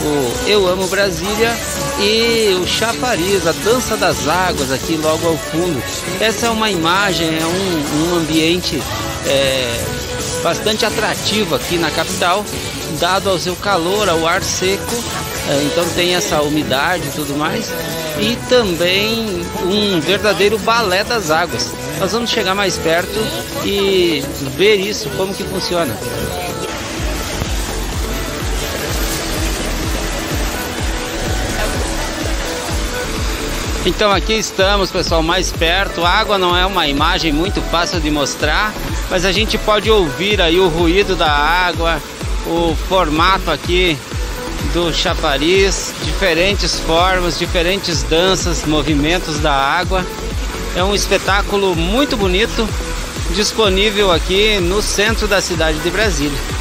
o 0.04 0.48
Eu 0.48 0.66
Amo 0.66 0.86
Brasília 0.88 1.56
e 2.00 2.54
o 2.54 2.66
Chapariz, 2.66 3.46
a 3.46 3.52
Dança 3.52 3.96
das 3.96 4.28
Águas 4.28 4.70
aqui 4.70 4.96
logo 4.96 5.26
ao 5.26 5.36
fundo. 5.36 5.82
Essa 6.20 6.46
é 6.46 6.50
uma 6.50 6.70
imagem, 6.70 7.28
é 7.28 7.44
um, 7.44 8.12
um 8.12 8.16
ambiente. 8.18 8.82
eh, 9.26 10.02
bastante 10.42 10.84
atrativo 10.84 11.54
aqui 11.54 11.78
na 11.78 11.90
capital, 11.90 12.44
dado 12.98 13.30
ao 13.30 13.38
seu 13.38 13.54
calor, 13.56 14.08
ao 14.08 14.26
ar 14.26 14.42
seco, 14.42 15.02
então 15.64 15.84
tem 15.94 16.14
essa 16.14 16.40
umidade 16.42 17.08
e 17.08 17.10
tudo 17.10 17.36
mais, 17.36 17.72
e 18.20 18.36
também 18.48 19.44
um 19.64 20.00
verdadeiro 20.00 20.58
balé 20.58 21.02
das 21.04 21.30
águas. 21.30 21.72
Nós 21.98 22.12
vamos 22.12 22.30
chegar 22.30 22.54
mais 22.54 22.76
perto 22.78 23.18
e 23.64 24.22
ver 24.56 24.76
isso, 24.76 25.08
como 25.16 25.34
que 25.34 25.44
funciona. 25.44 25.96
Então 33.84 34.12
aqui 34.12 34.34
estamos, 34.34 34.92
pessoal, 34.92 35.24
mais 35.24 35.50
perto. 35.50 36.04
A 36.04 36.10
água 36.10 36.38
não 36.38 36.56
é 36.56 36.64
uma 36.64 36.86
imagem 36.86 37.32
muito 37.32 37.60
fácil 37.62 38.00
de 38.00 38.12
mostrar, 38.12 38.72
mas 39.10 39.24
a 39.24 39.32
gente 39.32 39.58
pode 39.58 39.90
ouvir 39.90 40.40
aí 40.40 40.60
o 40.60 40.68
ruído 40.68 41.16
da 41.16 41.28
água, 41.28 42.00
o 42.46 42.76
formato 42.88 43.50
aqui 43.50 43.98
do 44.72 44.92
chafariz, 44.92 45.92
diferentes 46.02 46.78
formas, 46.78 47.38
diferentes 47.38 48.02
danças, 48.02 48.64
movimentos 48.64 49.38
da 49.38 49.52
água. 49.52 50.04
É 50.74 50.82
um 50.82 50.94
espetáculo 50.94 51.76
muito 51.76 52.16
bonito, 52.16 52.68
disponível 53.34 54.10
aqui 54.10 54.58
no 54.60 54.80
centro 54.80 55.28
da 55.28 55.40
cidade 55.40 55.78
de 55.80 55.90
Brasília. 55.90 56.51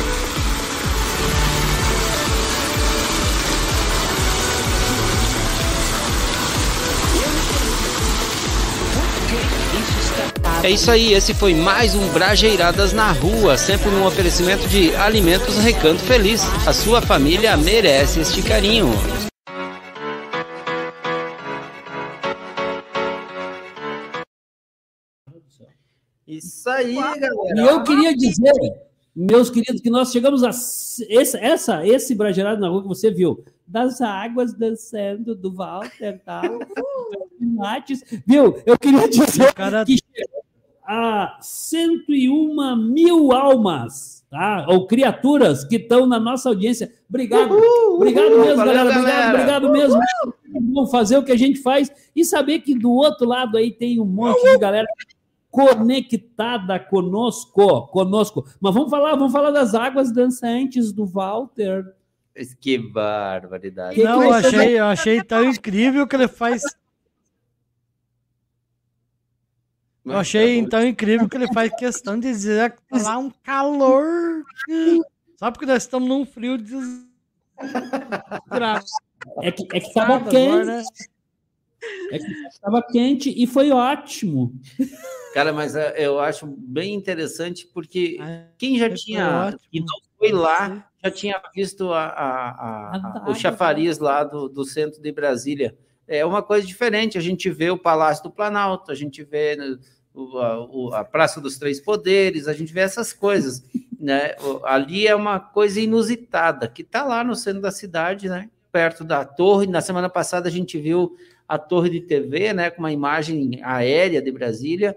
É 10.63 10.69
isso 10.69 10.91
aí, 10.91 11.13
esse 11.13 11.33
foi 11.33 11.55
mais 11.55 11.95
um 11.95 12.07
Brajeiradas 12.13 12.93
na 12.93 13.11
Rua, 13.11 13.57
sempre 13.57 13.89
num 13.89 14.05
oferecimento 14.05 14.67
de 14.67 14.95
Alimentos 14.95 15.57
Recanto 15.57 16.03
Feliz. 16.03 16.43
A 16.67 16.71
sua 16.71 17.01
família 17.01 17.57
merece 17.57 18.19
este 18.19 18.43
carinho. 18.43 18.89
Isso 26.27 26.69
aí, 26.69 26.93
galera. 26.93 27.33
E 27.55 27.59
eu 27.59 27.83
queria 27.83 28.15
dizer, 28.15 28.53
meus 29.15 29.49
queridos, 29.49 29.81
que 29.81 29.89
nós 29.89 30.11
chegamos 30.11 30.43
a 30.43 30.51
esse, 30.51 31.37
essa, 31.39 31.87
esse 31.87 32.13
Brajeirado 32.13 32.61
na 32.61 32.69
rua 32.69 32.83
que 32.83 32.87
você 32.87 33.09
viu, 33.09 33.43
das 33.65 33.99
águas 33.99 34.53
dançando 34.53 35.33
do 35.33 35.51
Walter, 35.51 36.21
tá? 36.23 36.43
Pilates. 37.39 38.03
Viu? 38.27 38.61
Eu 38.63 38.77
queria 38.77 39.09
dizer 39.09 39.51
que 39.85 39.97
chegou 39.97 40.41
a 40.93 41.37
101 41.39 42.75
mil 42.75 43.31
almas, 43.31 44.25
tá? 44.29 44.65
Ou 44.67 44.85
criaturas 44.85 45.63
que 45.63 45.77
estão 45.77 46.05
na 46.05 46.19
nossa 46.19 46.49
audiência. 46.49 46.91
Obrigado. 47.07 47.53
obrigado 47.95 48.37
mesmo, 48.39 48.57
Valeu, 48.57 48.57
galera. 48.57 48.89
Obrigado, 48.89 49.05
galera. 49.05 49.29
obrigado 49.29 49.71
mesmo. 49.71 50.01
Vamos 50.53 50.91
fazer 50.91 51.17
o 51.17 51.23
que 51.23 51.31
a 51.31 51.37
gente 51.37 51.61
faz 51.61 51.89
e 52.13 52.25
saber 52.25 52.59
que 52.59 52.77
do 52.77 52.91
outro 52.91 53.25
lado 53.25 53.57
aí 53.57 53.71
tem 53.71 54.01
um 54.01 54.05
monte 54.05 54.43
de 54.43 54.57
galera 54.57 54.85
conectada 55.49 56.77
conosco, 56.77 57.87
conosco. 57.87 58.45
Mas 58.59 58.73
vamos 58.73 58.89
falar, 58.89 59.15
vamos 59.15 59.31
falar 59.31 59.51
das 59.51 59.73
águas 59.73 60.11
dançantes 60.11 60.91
do 60.91 61.05
Walter. 61.05 61.85
Que 62.59 62.77
barbaridade. 62.77 64.03
Não, 64.03 64.23
eu 64.23 64.33
achei, 64.33 64.79
eu 64.79 64.85
achei 64.85 65.23
tão 65.23 65.45
incrível 65.45 66.05
que 66.05 66.17
ele 66.17 66.27
faz. 66.27 66.63
Eu 70.03 70.17
achei 70.17 70.65
tão 70.67 70.85
incrível 70.85 71.29
que 71.29 71.37
ele 71.37 71.51
faz 71.53 71.71
questão 71.75 72.19
de 72.19 72.27
dizer 72.27 72.71
que 72.71 72.81
tá 72.89 72.97
lá 73.03 73.17
um 73.17 73.29
calor. 73.43 74.43
Só 75.37 75.51
porque 75.51 75.65
nós 75.65 75.83
estamos 75.83 76.07
num 76.09 76.25
frio 76.25 76.57
desgraçado. 76.57 77.11
É 79.43 79.51
que, 79.51 79.63
é 79.73 79.79
que 79.79 79.93
tava 79.93 80.15
Agora, 80.15 80.31
quente. 80.31 80.65
né? 80.65 80.83
É 82.11 82.19
que 82.19 82.25
tava 82.61 82.81
quente 82.83 83.29
e 83.35 83.45
foi 83.47 83.71
ótimo. 83.71 84.53
Cara, 85.33 85.53
mas 85.53 85.75
eh, 85.75 85.93
eu 85.97 86.19
acho 86.19 86.45
bem 86.47 86.93
interessante 86.93 87.67
porque 87.73 88.17
quem 88.57 88.77
já 88.77 88.87
foi 88.87 88.95
tinha 88.95 89.57
e 89.71 89.79
não 89.79 89.97
foi 90.17 90.31
lá 90.31 90.87
já 91.03 91.09
tinha 91.09 91.41
visto 91.55 91.91
a, 91.91 92.05
a- 92.05 92.49
a- 92.49 93.23
a- 93.25 93.29
o 93.29 93.33
chafariz 93.35 93.97
lá 93.97 94.23
do, 94.23 94.47
do 94.49 94.63
centro 94.63 95.01
de 95.01 95.11
Brasília. 95.11 95.75
É 96.17 96.25
uma 96.25 96.41
coisa 96.41 96.65
diferente. 96.67 97.17
A 97.17 97.21
gente 97.21 97.49
vê 97.49 97.69
o 97.69 97.77
Palácio 97.77 98.23
do 98.23 98.31
Planalto, 98.31 98.91
a 98.91 98.95
gente 98.95 99.23
vê 99.23 99.55
né, 99.55 99.77
o- 100.13 100.37
a, 100.37 100.59
o- 100.65 100.93
a 100.93 101.03
Praça 101.03 101.39
dos 101.39 101.57
Três 101.57 101.79
Poderes, 101.79 102.47
a 102.47 102.53
gente 102.53 102.73
vê 102.73 102.81
essas 102.81 103.13
coisas. 103.13 103.63
Né? 103.99 104.35
O- 104.41 104.65
Ali 104.65 105.07
é 105.07 105.15
uma 105.15 105.39
coisa 105.39 105.79
inusitada 105.79 106.67
que 106.67 106.81
está 106.81 107.03
lá 107.03 107.23
no 107.23 107.35
centro 107.35 107.61
da 107.61 107.71
cidade, 107.71 108.27
né? 108.27 108.49
perto 108.71 109.03
da 109.03 109.25
torre. 109.25 109.67
Na 109.67 109.81
semana 109.81 110.09
passada 110.09 110.47
a 110.47 110.51
gente 110.51 110.77
viu 110.79 111.15
a 111.47 111.57
torre 111.57 111.89
de 111.89 111.99
TV, 111.99 112.53
né, 112.53 112.69
com 112.71 112.79
uma 112.79 112.91
imagem 112.93 113.59
aérea 113.63 114.21
de 114.21 114.31
Brasília. 114.31 114.95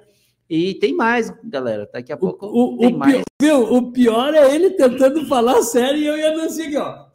E 0.49 0.75
tem 0.75 0.95
mais, 0.95 1.33
galera. 1.43 1.91
Daqui 1.93 2.13
a 2.13 2.17
pouco 2.17 2.47
O, 2.47 2.79
tem 2.79 2.95
o, 2.95 2.99
mais. 2.99 3.17
pi- 3.17 3.23
viu, 3.41 3.63
o 3.75 3.91
pior 3.91 4.33
é 4.33 4.55
ele 4.55 4.71
tentando 4.71 5.27
falar 5.27 5.61
sério 5.63 5.99
e 5.99 6.07
eu 6.07 6.17
ia 6.17 6.45
assim 6.45 6.67
aqui, 6.69 6.77
ó. 6.77 7.07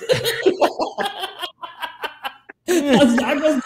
As 3.02 3.18
águas 3.18 3.60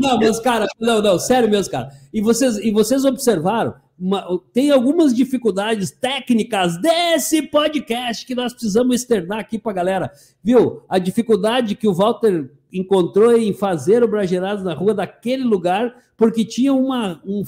Não, 0.00 0.18
mas, 0.18 0.40
cara, 0.40 0.66
não, 0.80 1.02
não, 1.02 1.18
sério 1.18 1.48
mesmo, 1.50 1.70
cara. 1.70 1.90
E 2.12 2.20
vocês, 2.20 2.56
e 2.58 2.70
vocês 2.70 3.04
observaram, 3.04 3.74
uma- 3.98 4.40
tem 4.52 4.70
algumas 4.70 5.14
dificuldades 5.14 5.90
técnicas 5.90 6.80
desse 6.80 7.42
podcast 7.42 8.24
que 8.26 8.34
nós 8.34 8.52
precisamos 8.52 8.96
externar 8.96 9.38
aqui 9.40 9.58
pra 9.58 9.72
galera. 9.72 10.10
Viu? 10.42 10.82
A 10.88 10.98
dificuldade 10.98 11.74
que 11.74 11.86
o 11.86 11.94
Walter 11.94 12.50
encontrou 12.72 13.36
em 13.36 13.52
fazer 13.52 14.02
o 14.02 14.08
Brageirados 14.08 14.64
na 14.64 14.72
rua 14.74 14.94
daquele 14.94 15.44
lugar, 15.44 15.94
porque 16.16 16.44
tinha 16.44 16.72
uma, 16.72 17.20
um, 17.26 17.42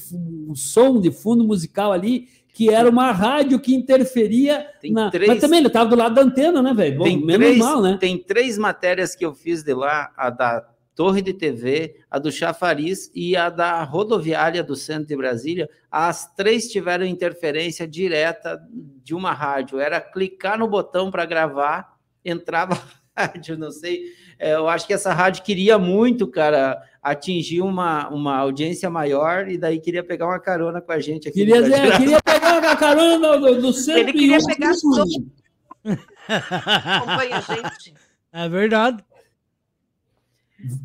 um 0.51 0.55
som 0.55 1.01
de 1.01 1.11
fundo 1.11 1.43
musical 1.45 1.93
ali 1.93 2.29
que 2.55 2.71
era 2.71 2.89
uma 2.89 3.11
rádio 3.11 3.59
que 3.61 3.75
interferia 3.75 4.67
na. 4.91 5.11
três- 5.11 5.29
Mas 5.29 5.41
também 5.41 5.59
ele 5.59 5.67
estava 5.67 5.91
do 5.91 5.97
lado 5.97 6.15
da 6.15 6.23
antena, 6.23 6.63
né, 6.63 6.73
velho? 6.73 6.99
Bom, 6.99 7.05
Tem 7.05 7.19
menos 7.19 7.47
três, 7.49 7.59
mal, 7.59 7.83
né? 7.83 7.97
tem 8.01 8.17
três 8.17 8.57
matérias 8.57 9.15
que 9.17 9.27
eu 9.27 9.35
fiz 9.35 9.63
de 9.65 9.75
lá, 9.75 10.13
a 10.17 10.31
da 10.31 10.65
Torre 10.95 11.21
de 11.21 11.35
TV, 11.35 11.97
a 12.09 12.21
do 12.21 12.31
Chafariz 12.31 13.11
e 13.13 13.37
a 13.37 13.51
da 13.51 13.83
rodoviária 13.83 14.63
do 14.63 14.77
centro 14.77 15.09
de 15.09 15.17
Brasília. 15.17 15.69
As 15.91 16.33
três 16.37 16.69
tiveram 16.69 17.05
interferência 17.05 17.89
direta 17.89 18.61
de 19.03 19.13
uma 19.17 19.33
rádio. 19.33 19.81
Era 19.81 20.01
clicar 20.01 20.57
no 20.57 20.69
botão 20.69 21.11
para 21.11 21.27
gravar, 21.27 21.97
entrava 22.25 22.75
a 23.17 23.25
rádio, 23.25 23.59
não 23.59 23.73
sei. 23.73 24.03
É, 24.39 24.55
eu 24.55 24.69
acho 24.69 24.87
que 24.87 24.93
essa 24.95 25.13
rádio 25.13 25.43
queria 25.43 25.79
muito, 25.79 26.27
cara, 26.29 26.81
atingir 27.03 27.61
uma, 27.61 28.09
uma 28.11 28.37
audiência 28.37 28.89
maior 28.91 29.49
e 29.49 29.57
daí 29.59 29.79
queria 29.81 30.03
pegar 30.03 30.27
uma 30.27 30.41
carona 30.41 30.81
com 30.81 30.91
a 30.93 30.99
gente 30.99 31.29
aqui. 31.29 31.39
Queria, 31.41 31.63
dizer, 31.63 31.97
queria 31.97 32.19
pegar 32.55 32.73
a 32.73 32.77
carona 32.77 33.39
do, 33.39 33.61
do 33.61 33.73
centro 33.73 34.01
Ele 34.03 34.13
queria 34.13 34.39
e 34.39 34.45
pegar 34.47 34.73
um- 34.73 35.95
Acompanha 36.27 37.37
a 37.37 37.41
gente. 37.41 37.95
É 38.33 38.49
verdade. 38.49 39.05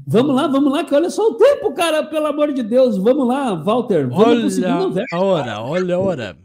Vamos 0.05 0.35
lá, 0.35 0.47
vamos 0.47 0.73
lá, 0.73 0.83
que 0.83 0.93
olha 0.93 1.09
só 1.09 1.29
o 1.29 1.35
tempo, 1.35 1.71
cara, 1.73 2.03
pelo 2.03 2.25
amor 2.27 2.51
de 2.51 2.61
Deus. 2.63 2.97
Vamos 2.97 3.25
lá, 3.27 3.53
Walter. 3.55 4.07
Vamos 4.09 4.39
pro 4.41 4.49
segundo 4.49 4.83
Olha 4.85 4.93
verso. 4.93 5.15
a 5.15 5.19
hora, 5.19 5.61
olha 5.61 5.95
a 5.95 5.99
hora. 5.99 6.37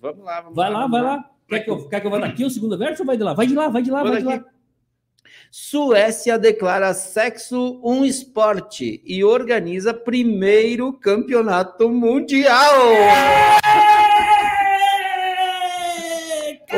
Vamos 0.00 0.24
lá, 0.24 0.40
vamos 0.40 0.56
Vai 0.56 0.70
lá. 0.70 0.78
lá, 0.78 0.86
vamos 0.86 1.00
vai 1.00 1.02
lá. 1.16 1.30
Quer 1.48 1.60
que, 1.60 1.70
eu, 1.70 1.88
quer 1.88 2.00
que 2.00 2.06
eu 2.06 2.10
vá 2.10 2.18
daqui 2.18 2.44
o 2.44 2.50
segundo 2.50 2.76
verso 2.78 3.02
ou 3.02 3.06
vai 3.06 3.16
de 3.16 3.22
lá? 3.22 3.34
Vai 3.34 3.46
de 3.46 3.54
lá, 3.54 3.68
vai 3.68 3.82
de 3.82 3.90
lá, 3.90 4.02
Vou 4.02 4.10
vai 4.10 4.20
de 4.20 4.26
lá. 4.26 4.36
daqui. 4.38 4.48
Suécia 5.50 6.38
declara 6.38 6.92
sexo 6.94 7.80
um 7.84 8.04
esporte 8.04 9.00
e 9.04 9.22
organiza 9.22 9.92
primeiro 9.94 10.92
campeonato 10.94 11.88
mundial. 11.88 12.72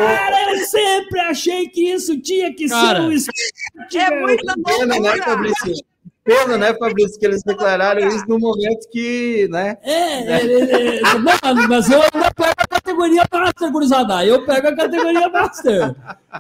Cara, 0.06 0.52
eu 0.52 0.64
sempre 0.66 1.20
achei 1.20 1.68
que 1.68 1.92
isso 1.92 2.20
tinha 2.20 2.52
que 2.54 2.68
Cara, 2.68 3.00
ser 3.00 3.06
um 3.06 3.12
esporte. 3.12 3.98
É 3.98 4.20
muita 4.20 4.54
Pena, 4.64 5.00
né. 5.00 5.16
Fabrício? 5.22 5.74
Pena, 6.24 6.58
né, 6.58 6.74
Fabrício, 6.74 7.18
que 7.18 7.24
eles 7.24 7.42
declararam 7.42 8.06
isso 8.06 8.24
no 8.28 8.38
momento 8.38 8.86
que, 8.90 9.48
né? 9.50 9.78
É, 9.82 9.92
é, 9.92 10.46
é, 10.46 10.96
é, 10.98 11.02
não, 11.18 11.68
mas 11.68 11.90
eu 11.90 12.02
ainda 12.02 12.30
pego 12.34 12.52
a 12.58 12.66
categoria 12.68 13.22
Master, 13.32 13.72
gurizada. 13.72 14.26
Eu 14.26 14.44
pego 14.44 14.68
a 14.68 14.76
categoria 14.76 15.28
Master. 15.30 15.94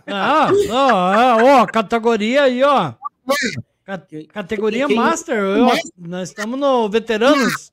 Ah, 0.06 0.50
ó, 0.70 1.42
ó, 1.42 1.62
ó, 1.62 1.66
categoria 1.66 2.42
aí, 2.42 2.62
ó. 2.62 2.92
Ca- 3.86 4.02
Categoria 4.34 4.86
Quem- 4.86 4.96
Master, 4.96 5.42
ó, 5.42 5.74
nós 5.96 6.28
estamos 6.28 6.60
no 6.60 6.88
Veteranos. 6.90 7.72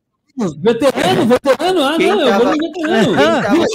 Veterano, 0.58 1.26
veterano, 1.28 1.84
ah, 1.84 1.96
Quem 1.98 2.08
não, 2.12 2.20
eu 2.22 2.26
vou 2.26 2.40
tava- 2.40 2.56
no 2.56 2.58
veterano. 2.58 3.06
Quem 3.18 3.42
tava, 3.42 3.66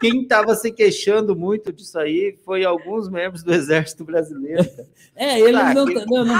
quem 0.00 0.26
tava 0.26 0.54
se 0.54 0.72
queixando 0.72 1.36
muito 1.36 1.72
disso 1.72 1.98
aí 1.98 2.38
foi 2.44 2.64
alguns 2.64 3.08
membros 3.08 3.42
do 3.42 3.52
Exército 3.52 4.04
Brasileiro. 4.04 4.64
cara. 4.64 4.88
É, 5.14 5.38
eles 5.38 5.60
Ah, 5.60 5.74
não. 5.74 5.84
que- 5.86 5.94
Não, 6.06 6.24
não, 6.24 6.34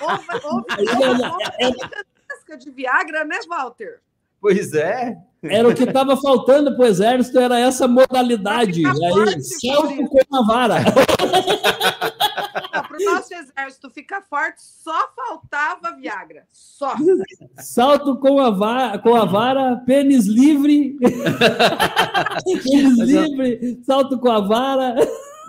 Houve, 0.00 0.26
houve, 0.44 0.66
Aí, 0.70 0.86
houve, 0.88 1.04
olha, 1.04 1.32
houve 1.32 1.78
muita 1.78 2.04
casca 2.28 2.56
de 2.56 2.70
Viagra, 2.70 3.24
né, 3.24 3.38
Walter? 3.48 4.00
Pois 4.40 4.72
é. 4.74 5.16
Era 5.42 5.68
o 5.68 5.74
que 5.74 5.84
estava 5.84 6.16
faltando 6.16 6.74
pro 6.76 6.86
exército, 6.86 7.38
era 7.38 7.58
essa 7.58 7.86
modalidade. 7.88 8.82
Aí, 8.86 9.42
salto 9.42 10.04
com 10.06 10.36
a 10.36 10.46
vara. 10.46 10.76
Para 12.92 13.00
o 13.00 13.14
nosso 13.14 13.32
exército 13.32 13.88
ficar 13.88 14.20
forte, 14.20 14.60
só 14.60 15.08
faltava 15.16 15.96
Viagra. 15.96 16.44
Só. 16.52 16.94
Salto 17.56 18.16
com 18.18 18.38
a 18.38 18.50
vara, 18.50 18.98
com 18.98 19.14
a 19.14 19.24
vara 19.24 19.76
pênis 19.86 20.26
livre. 20.26 20.98
pênis 22.44 22.98
livre, 22.98 23.80
salto 23.82 24.18
com 24.18 24.30
a 24.30 24.40
vara. 24.40 24.94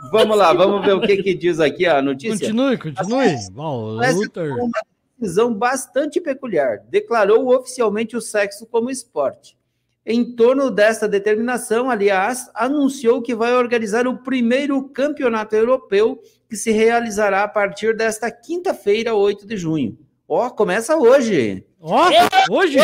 Vamos 0.10 0.38
lá, 0.38 0.54
vamos 0.54 0.86
ver 0.86 0.94
o 0.94 1.02
que, 1.02 1.22
que 1.22 1.34
diz 1.34 1.60
aqui 1.60 1.86
a 1.86 2.02
notícia. 2.02 2.48
Continue, 2.48 2.78
continue. 2.78 3.36
Walter. 3.54 4.30
tomou 4.32 4.66
uma 4.66 4.82
decisão 5.20 5.54
bastante 5.54 6.22
peculiar. 6.22 6.80
Declarou 6.90 7.54
oficialmente 7.54 8.16
o 8.16 8.22
sexo 8.22 8.66
como 8.66 8.90
esporte. 8.90 9.58
Em 10.06 10.36
torno 10.36 10.72
dessa 10.72 11.10
determinação, 11.10 11.90
aliás, 11.90 12.50
anunciou 12.54 13.22
que 13.22 13.36
vai 13.36 13.54
organizar 13.54 14.08
o 14.08 14.18
primeiro 14.18 14.82
campeonato 14.90 15.56
europeu 15.56 16.22
que 16.54 16.58
se 16.58 16.72
realizará 16.72 17.42
a 17.42 17.48
partir 17.48 17.98
desta 17.98 18.30
quinta-feira, 18.30 19.16
8 19.16 19.48
de 19.48 19.58
junho. 19.58 19.98
Ó, 20.30 20.52
começa 20.52 20.96
hoje. 20.96 21.66
Ó, 21.82 22.10
hoje? 22.52 22.78
É 22.78 22.84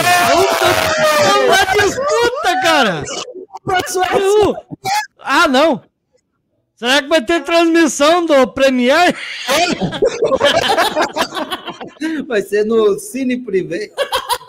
uma 1.46 1.66
disputa, 1.76 2.62
cara! 2.64 3.04
Ah, 5.20 5.48
não! 5.48 5.84
Será 6.76 7.04
que 7.04 7.10
vai 7.10 7.24
ter 7.24 7.44
transmissão 7.44 8.26
do 8.26 8.48
Premier? 8.48 9.16
Vai 12.28 12.42
ser 12.42 12.66
no 12.66 12.98
Cine 12.98 13.38
Privé. 13.38 13.92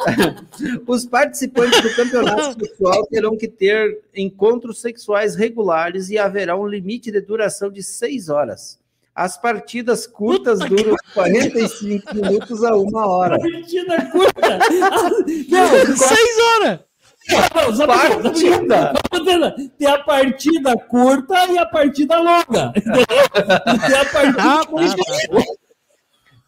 Os 0.87 1.05
participantes 1.05 1.79
do 1.83 1.95
campeonato 1.95 2.59
sexual 2.59 3.07
terão 3.09 3.37
que 3.37 3.49
ter 3.49 4.01
encontros 4.17 4.81
sexuais 4.81 5.37
regulares 5.37 6.09
e 6.09 6.17
haverá 6.17 6.57
um 6.57 6.67
limite 6.67 7.11
de 7.11 7.21
duração 7.21 7.71
de 7.71 7.83
seis 7.83 8.31
horas. 8.31 8.80
As 9.15 9.37
partidas 9.37 10.07
curtas 10.07 10.61
duram 10.61 10.97
45 11.15 12.15
minutos 12.15 12.65
a 12.65 12.75
uma 12.77 13.07
hora. 13.07 13.39
Partida 13.39 14.11
curta. 14.11 14.59
Não, 15.49 15.97
seis 15.97 16.39
horas! 16.39 16.81
Não, 17.29 17.87
Partida. 17.87 18.93
Tem 19.79 19.87
a 19.89 19.99
partida 19.99 20.77
curta 20.77 21.47
e 21.53 21.59
a 21.59 21.67
partida 21.67 22.19
longa. 22.19 22.73
Tem 22.75 23.95
a 23.95 24.01
Ah, 24.39 24.67
partida. 24.67 25.03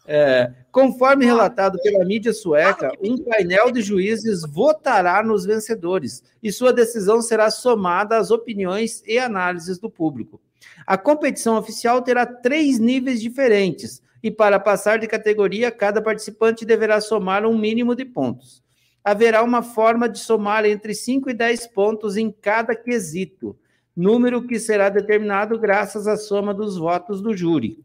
É, 0.05 0.51
conforme 0.71 1.25
relatado 1.25 1.77
pela 1.81 2.03
mídia 2.03 2.33
sueca, 2.33 2.91
um 3.01 3.17
painel 3.17 3.71
de 3.71 3.81
juízes 3.81 4.41
votará 4.45 5.23
nos 5.23 5.45
vencedores 5.45 6.21
e 6.41 6.51
sua 6.51 6.73
decisão 6.73 7.21
será 7.21 7.49
somada 7.49 8.17
às 8.17 8.29
opiniões 8.29 9.01
e 9.05 9.17
análises 9.17 9.79
do 9.79 9.89
público. 9.89 10.41
A 10.85 10.97
competição 10.97 11.57
oficial 11.57 12.01
terá 12.01 12.25
três 12.25 12.79
níveis 12.79 13.21
diferentes 13.21 14.01
e, 14.21 14.29
para 14.31 14.59
passar 14.59 14.99
de 14.99 15.07
categoria, 15.07 15.71
cada 15.71 16.01
participante 16.01 16.65
deverá 16.65 17.01
somar 17.01 17.45
um 17.45 17.57
mínimo 17.57 17.95
de 17.95 18.05
pontos. 18.05 18.63
Haverá 19.03 19.43
uma 19.43 19.61
forma 19.61 20.07
de 20.07 20.19
somar 20.19 20.65
entre 20.65 20.93
5 20.93 21.29
e 21.29 21.33
10 21.33 21.67
pontos 21.67 22.15
em 22.15 22.31
cada 22.31 22.75
quesito, 22.75 23.57
número 23.95 24.47
que 24.47 24.59
será 24.59 24.89
determinado 24.89 25.59
graças 25.59 26.07
à 26.07 26.15
soma 26.15 26.53
dos 26.53 26.77
votos 26.77 27.21
do 27.21 27.35
júri 27.35 27.83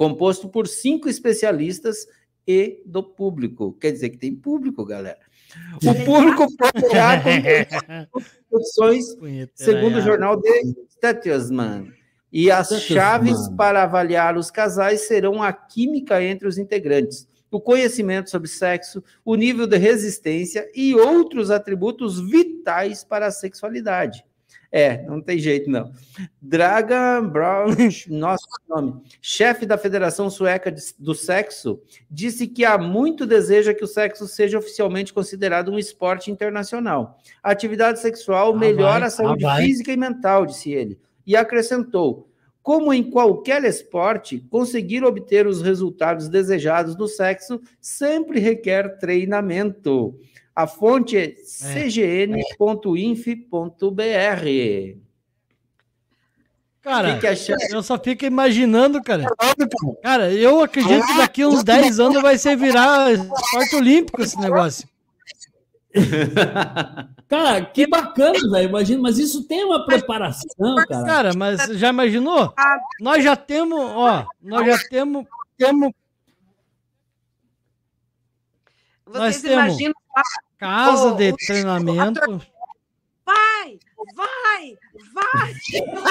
composto 0.00 0.48
por 0.48 0.66
cinco 0.66 1.10
especialistas 1.10 2.06
e 2.46 2.82
do 2.86 3.02
público. 3.02 3.74
Quer 3.74 3.92
dizer 3.92 4.08
que 4.08 4.16
tem 4.16 4.34
público, 4.34 4.82
galera. 4.82 5.18
O 5.76 6.04
público 6.06 6.46
poderá 6.56 7.18
concorrer 7.18 7.68
com 8.48 8.56
opções, 8.56 9.04
segundo 9.54 9.98
o 9.98 10.00
jornal 10.00 10.40
de 10.40 10.48
Statesman. 11.00 11.92
E 12.30 12.50
as 12.50 12.68
chaves 12.82 13.48
para 13.56 13.82
avaliar 13.82 14.36
os 14.36 14.50
casais 14.50 15.08
serão 15.08 15.42
a 15.42 15.50
química 15.50 16.22
entre 16.22 16.46
os 16.46 16.58
integrantes, 16.58 17.26
o 17.50 17.60
conhecimento 17.60 18.30
sobre 18.30 18.48
sexo, 18.48 19.02
o 19.24 19.34
nível 19.34 19.66
de 19.66 19.78
resistência 19.78 20.70
e 20.74 20.94
outros 20.94 21.50
atributos 21.50 22.20
vitais 22.20 23.02
para 23.02 23.26
a 23.26 23.30
sexualidade. 23.32 24.24
É, 24.72 25.02
não 25.04 25.20
tem 25.20 25.38
jeito 25.38 25.68
não. 25.68 25.92
Dragan 26.40 27.28
Brown, 27.28 27.70
nosso 28.08 28.46
nome, 28.68 29.02
chefe 29.20 29.66
da 29.66 29.76
Federação 29.76 30.30
Sueca 30.30 30.72
do 30.98 31.14
Sexo, 31.14 31.80
disse 32.08 32.46
que 32.46 32.64
há 32.64 32.78
muito 32.78 33.26
deseja 33.26 33.74
que 33.74 33.82
o 33.82 33.88
sexo 33.88 34.28
seja 34.28 34.58
oficialmente 34.58 35.12
considerado 35.12 35.72
um 35.72 35.78
esporte 35.78 36.30
internacional. 36.30 37.18
A 37.42 37.50
atividade 37.50 37.98
sexual 37.98 38.56
melhora 38.56 39.00
vai, 39.00 39.08
a 39.08 39.10
saúde 39.10 39.44
ah, 39.44 39.56
física 39.56 39.92
e 39.92 39.96
mental, 39.96 40.46
disse 40.46 40.70
ele. 40.70 41.00
E 41.26 41.34
acrescentou: 41.34 42.30
como 42.62 42.92
em 42.92 43.10
qualquer 43.10 43.64
esporte, 43.64 44.38
conseguir 44.50 45.02
obter 45.02 45.46
os 45.46 45.62
resultados 45.62 46.28
desejados 46.28 46.96
no 46.96 47.08
sexo 47.08 47.60
sempre 47.80 48.38
requer 48.38 48.98
treinamento. 48.98 50.14
A 50.62 50.66
fonte 50.66 51.16
é 51.16 51.34
cgn.inf.br. 51.42 52.50
Cara, 56.82 57.14
Que 57.14 57.20
que 57.34 57.52
é 57.52 57.56
eu 57.70 57.82
só 57.82 57.98
fico 57.98 58.24
imaginando, 58.26 59.02
cara. 59.02 59.24
Cara, 60.02 60.32
eu 60.32 60.62
acredito 60.62 61.06
que 61.06 61.16
daqui 61.16 61.46
uns 61.46 61.64
10 61.64 61.98
anos 62.00 62.20
vai 62.20 62.36
ser 62.36 62.56
virar 62.56 63.12
esporte 63.12 63.76
olímpico 63.76 64.22
esse 64.22 64.38
negócio. 64.38 64.88
Cara, 67.28 67.64
que 67.64 67.86
bacana, 67.86 68.38
velho. 68.50 68.68
Imagina, 68.68 69.02
mas 69.02 69.18
isso 69.18 69.44
tem 69.44 69.64
uma 69.64 69.84
preparação, 69.86 70.76
cara. 70.88 71.04
Cara, 71.04 71.34
mas 71.34 71.64
já 71.78 71.88
imaginou? 71.88 72.54
Nós 73.00 73.24
já 73.24 73.34
temos, 73.34 73.78
ó, 73.78 74.26
nós 74.40 74.66
já 74.66 74.78
temos, 74.88 75.26
temos 75.56 75.92
nós 79.12 79.36
Vocês 79.36 79.42
temos 79.42 79.54
imaginam. 79.54 79.94
Casa 80.60 81.08
o- 81.12 81.16
de 81.16 81.32
treinamento. 81.36 82.20
Vai, 83.26 83.78
vai, 84.14 84.76
vai. 85.14 85.52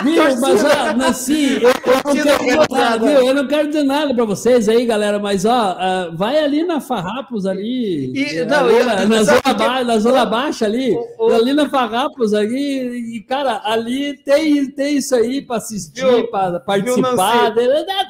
Viu, 0.04 0.24
mas 0.39 0.64
ó, 0.64 0.93
Nancy, 0.95 1.62
eu, 1.62 1.70
eu 1.70 1.74
não 1.95 2.14
quero 2.14 2.39
dizer 2.39 2.68
nada, 2.70 2.97
viu? 3.08 3.28
Eu 3.28 3.34
não 3.34 3.47
quero 3.47 3.68
dizer 3.68 3.84
nada 3.84 4.14
pra 4.14 4.26
vocês 4.26 4.70
aí, 4.70 4.86
galera, 4.86 5.20
mas 5.20 5.45
ó, 5.45 5.52
ah, 5.78 6.10
vai 6.14 6.38
ali 6.38 6.64
na 6.64 6.80
Farrapos 6.80 7.45
ali, 7.45 8.12
E- 8.16 8.39
ali 8.39 8.45
não, 8.45 8.70
eu- 8.70 8.86
na, 8.86 9.06
na 9.06 9.24
zona 9.24 9.41
que- 9.41 9.54
ba- 9.54 9.84
na 9.84 10.00
zona 10.00 10.26
baixa 10.26 10.66
ali, 10.66 10.97
ali 11.36 11.54
na 11.54 11.70
Farrapos 11.70 12.34
ali, 12.34 13.16
e 13.18 13.22
cara, 13.22 13.62
ali 13.66 14.18
tem, 14.24 14.70
tem 14.72 14.97
isso 14.97 15.16
aí 15.16 15.41
pra 15.41 15.58
assistir, 15.58 16.06
Viu? 16.06 16.28
pra 16.30 16.50
Viu, 16.52 16.60
participar, 16.62 17.54
Nancy? 17.56 17.56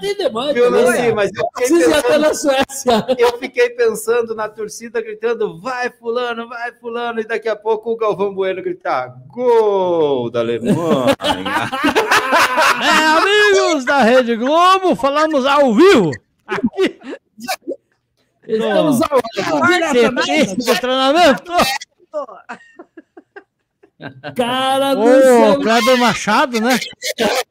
tem, 0.02 0.16
demais. 0.18 0.54
Viu, 0.54 0.72
Nancy? 0.72 0.98
cara. 0.98 1.16
Mas 1.16 1.32
eu 1.36 1.46
fiquei 1.68 1.86
até 1.94 2.02
pensando- 2.02 2.20
na 2.22 2.34
Suécia. 2.34 3.06
Eu 3.18 3.38
fiquei 3.40 3.70
pensando 3.72 4.36
na 4.36 4.48
torcida 4.50 5.02
gritando, 5.02 5.60
vai 5.60 5.90
fulano, 5.90 6.48
vai 6.48 6.72
fulano, 6.74 7.20
e 7.20 7.24
daqui 7.28 7.48
a 7.50 7.56
pouco 7.56 7.92
o 7.92 7.98
Galvão 7.98 8.34
Bueno 8.34 8.62
gritar, 8.62 9.14
gol 9.28 10.30
da 10.30 10.40
Alemanha. 10.40 10.78
É, 12.82 13.05
amigos 13.17 13.86
da 13.86 14.01
Rede 14.01 14.36
Globo, 14.36 14.95
falamos 14.95 15.45
ao 15.45 15.73
vivo. 15.73 16.11
Aqui. 16.47 16.99
Estamos 18.47 19.01
ao 19.01 19.21
CT 19.21 20.55
de 20.57 20.80
treinamento. 20.82 21.51
Cara 24.36 24.93
do 24.95 25.01
Ô, 25.01 25.63
céu. 25.63 25.97
Machado, 25.97 26.59
né? 26.61 26.80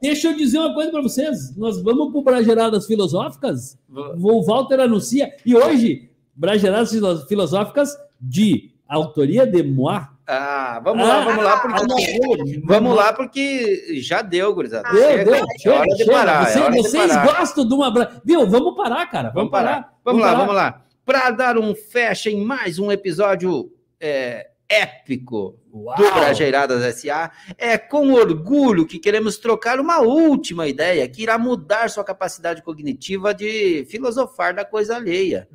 Deixa 0.00 0.28
eu 0.28 0.36
dizer 0.36 0.58
uma 0.58 0.72
coisa 0.74 0.90
para 0.90 1.02
vocês. 1.02 1.54
Nós 1.56 1.80
vamos 1.82 2.10
para 2.10 2.18
o 2.18 2.22
Brageradas 2.22 2.86
Filosóficas. 2.86 3.78
O 3.90 4.42
Walter 4.42 4.80
anuncia. 4.80 5.30
E 5.44 5.54
hoje, 5.54 6.10
Brageradas 6.34 6.90
Filo- 6.90 7.26
Filosóficas 7.26 7.94
de 8.20 8.72
autoria 8.88 9.46
de 9.46 9.62
Moá. 9.62 10.10
Ah, 10.30 10.78
vamos 10.84 11.08
lá, 11.08 11.24
vamos 11.24 11.42
lá, 11.42 11.56
porque, 11.58 12.60
vamos 12.62 12.94
lá, 12.94 13.12
porque 13.14 13.98
já 14.02 14.20
deu, 14.20 14.54
gurizada. 14.54 14.86
Deu, 14.90 15.00
Chega, 15.02 15.24
deu, 15.24 15.34
é 15.34 15.58
chega, 15.58 15.74
hora 15.74 15.88
de 15.96 16.04
parar, 16.04 16.44
Vocês, 16.44 16.56
é 16.56 16.60
hora 16.60 16.70
de 16.70 16.82
vocês 16.82 17.06
parar. 17.14 17.26
gostam 17.38 17.66
de 17.66 17.74
uma... 17.74 18.20
Viu? 18.22 18.46
Vamos 18.46 18.76
parar, 18.76 19.06
cara. 19.06 19.30
Vamos, 19.30 19.34
Vamos 19.34 19.50
parar. 19.50 19.72
parar. 19.82 19.94
Vamos 20.04 20.20
lá, 20.20 20.26
parar. 20.28 20.38
vamos 20.38 20.54
lá. 20.54 20.82
Para 21.06 21.30
dar 21.30 21.56
um 21.56 21.74
fecha 21.74 22.28
em 22.28 22.44
mais 22.44 22.78
um 22.78 22.92
episódio 22.92 23.72
é, 23.98 24.48
épico 24.68 25.58
do 25.72 26.10
Brajeiradas 26.12 27.00
SA, 27.00 27.30
é 27.56 27.78
com 27.78 28.12
orgulho 28.12 28.86
que 28.86 28.98
queremos 28.98 29.38
trocar 29.38 29.80
uma 29.80 30.00
última 30.00 30.66
ideia 30.68 31.08
que 31.08 31.22
irá 31.22 31.38
mudar 31.38 31.88
sua 31.88 32.04
capacidade 32.04 32.62
cognitiva 32.62 33.32
de 33.32 33.86
filosofar 33.88 34.54
da 34.54 34.62
coisa 34.62 34.96
alheia. 34.96 35.48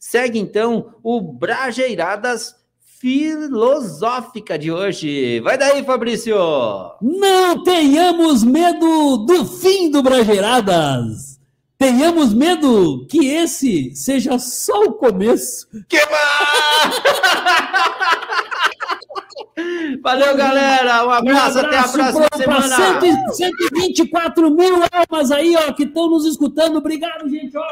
Segue 0.00 0.40
então 0.40 0.96
o 1.00 1.20
Brajeiradas 1.20 2.56
Filosófica 3.06 4.58
de 4.58 4.72
hoje. 4.72 5.38
Vai 5.38 5.56
daí, 5.56 5.84
Fabrício! 5.84 6.34
Não 7.00 7.62
tenhamos 7.62 8.42
medo 8.42 9.18
do 9.18 9.46
fim 9.46 9.88
do 9.92 10.02
Brageiradas. 10.02 11.38
Tenhamos 11.78 12.34
medo 12.34 13.06
que 13.08 13.28
esse 13.28 13.94
seja 13.94 14.40
só 14.40 14.86
o 14.86 14.94
começo. 14.94 15.68
Que 15.88 15.98
Valeu, 20.02 20.36
galera. 20.36 21.06
Um 21.06 21.10
abraço, 21.10 21.60
até 21.60 21.78
a 21.78 21.86
próxima 21.86 22.28
pra- 22.28 22.44
pra 22.44 22.60
semana. 22.60 23.00
100 23.32 23.34
124 23.34 24.50
mil 24.50 24.80
almas 24.90 25.30
aí, 25.30 25.54
ó, 25.54 25.72
que 25.72 25.84
estão 25.84 26.10
nos 26.10 26.26
escutando. 26.26 26.78
Obrigado, 26.78 27.28
gente, 27.28 27.56
ó. 27.56 27.62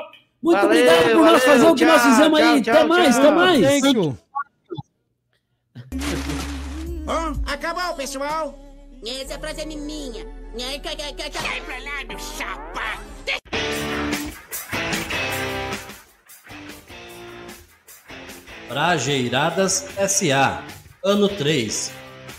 Muito 0.41 0.61
Valeu, 0.61 0.71
obrigado 0.71 1.03
por 1.11 1.17
nós 1.17 1.25
valeu, 1.25 1.41
fazer 1.41 1.67
o 1.67 1.75
que 1.75 1.85
nós 1.85 2.03
fizemos 2.03 2.39
tchau, 2.39 2.53
aí. 2.53 2.63
tchau, 2.63 2.75
até 2.75 2.85
mais, 2.87 3.17
tchau. 3.17 3.25
até 3.25 3.35
mais. 3.35 3.61
Thank 3.83 3.97
you. 3.97 4.17
Ó, 7.07 7.53
acabou, 7.53 7.95
pessoal. 7.95 8.59
Essa 9.07 9.39
frase 9.39 9.61
é 9.61 9.67
minha. 9.67 10.25
Cai. 10.83 10.97
Sai 11.33 11.61
pra 11.63 11.79
lá, 11.79 12.05
meu 12.09 12.19
chapa. 12.19 13.03
Brajeiradas 18.69 19.87
SA, 20.09 20.65
ano 21.05 21.29
3, 21.29 21.93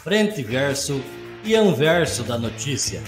frente 0.03 0.41
verso 0.41 1.01
e 1.43 1.55
anverso 1.55 2.23
da 2.23 2.37
notícia. 2.37 3.01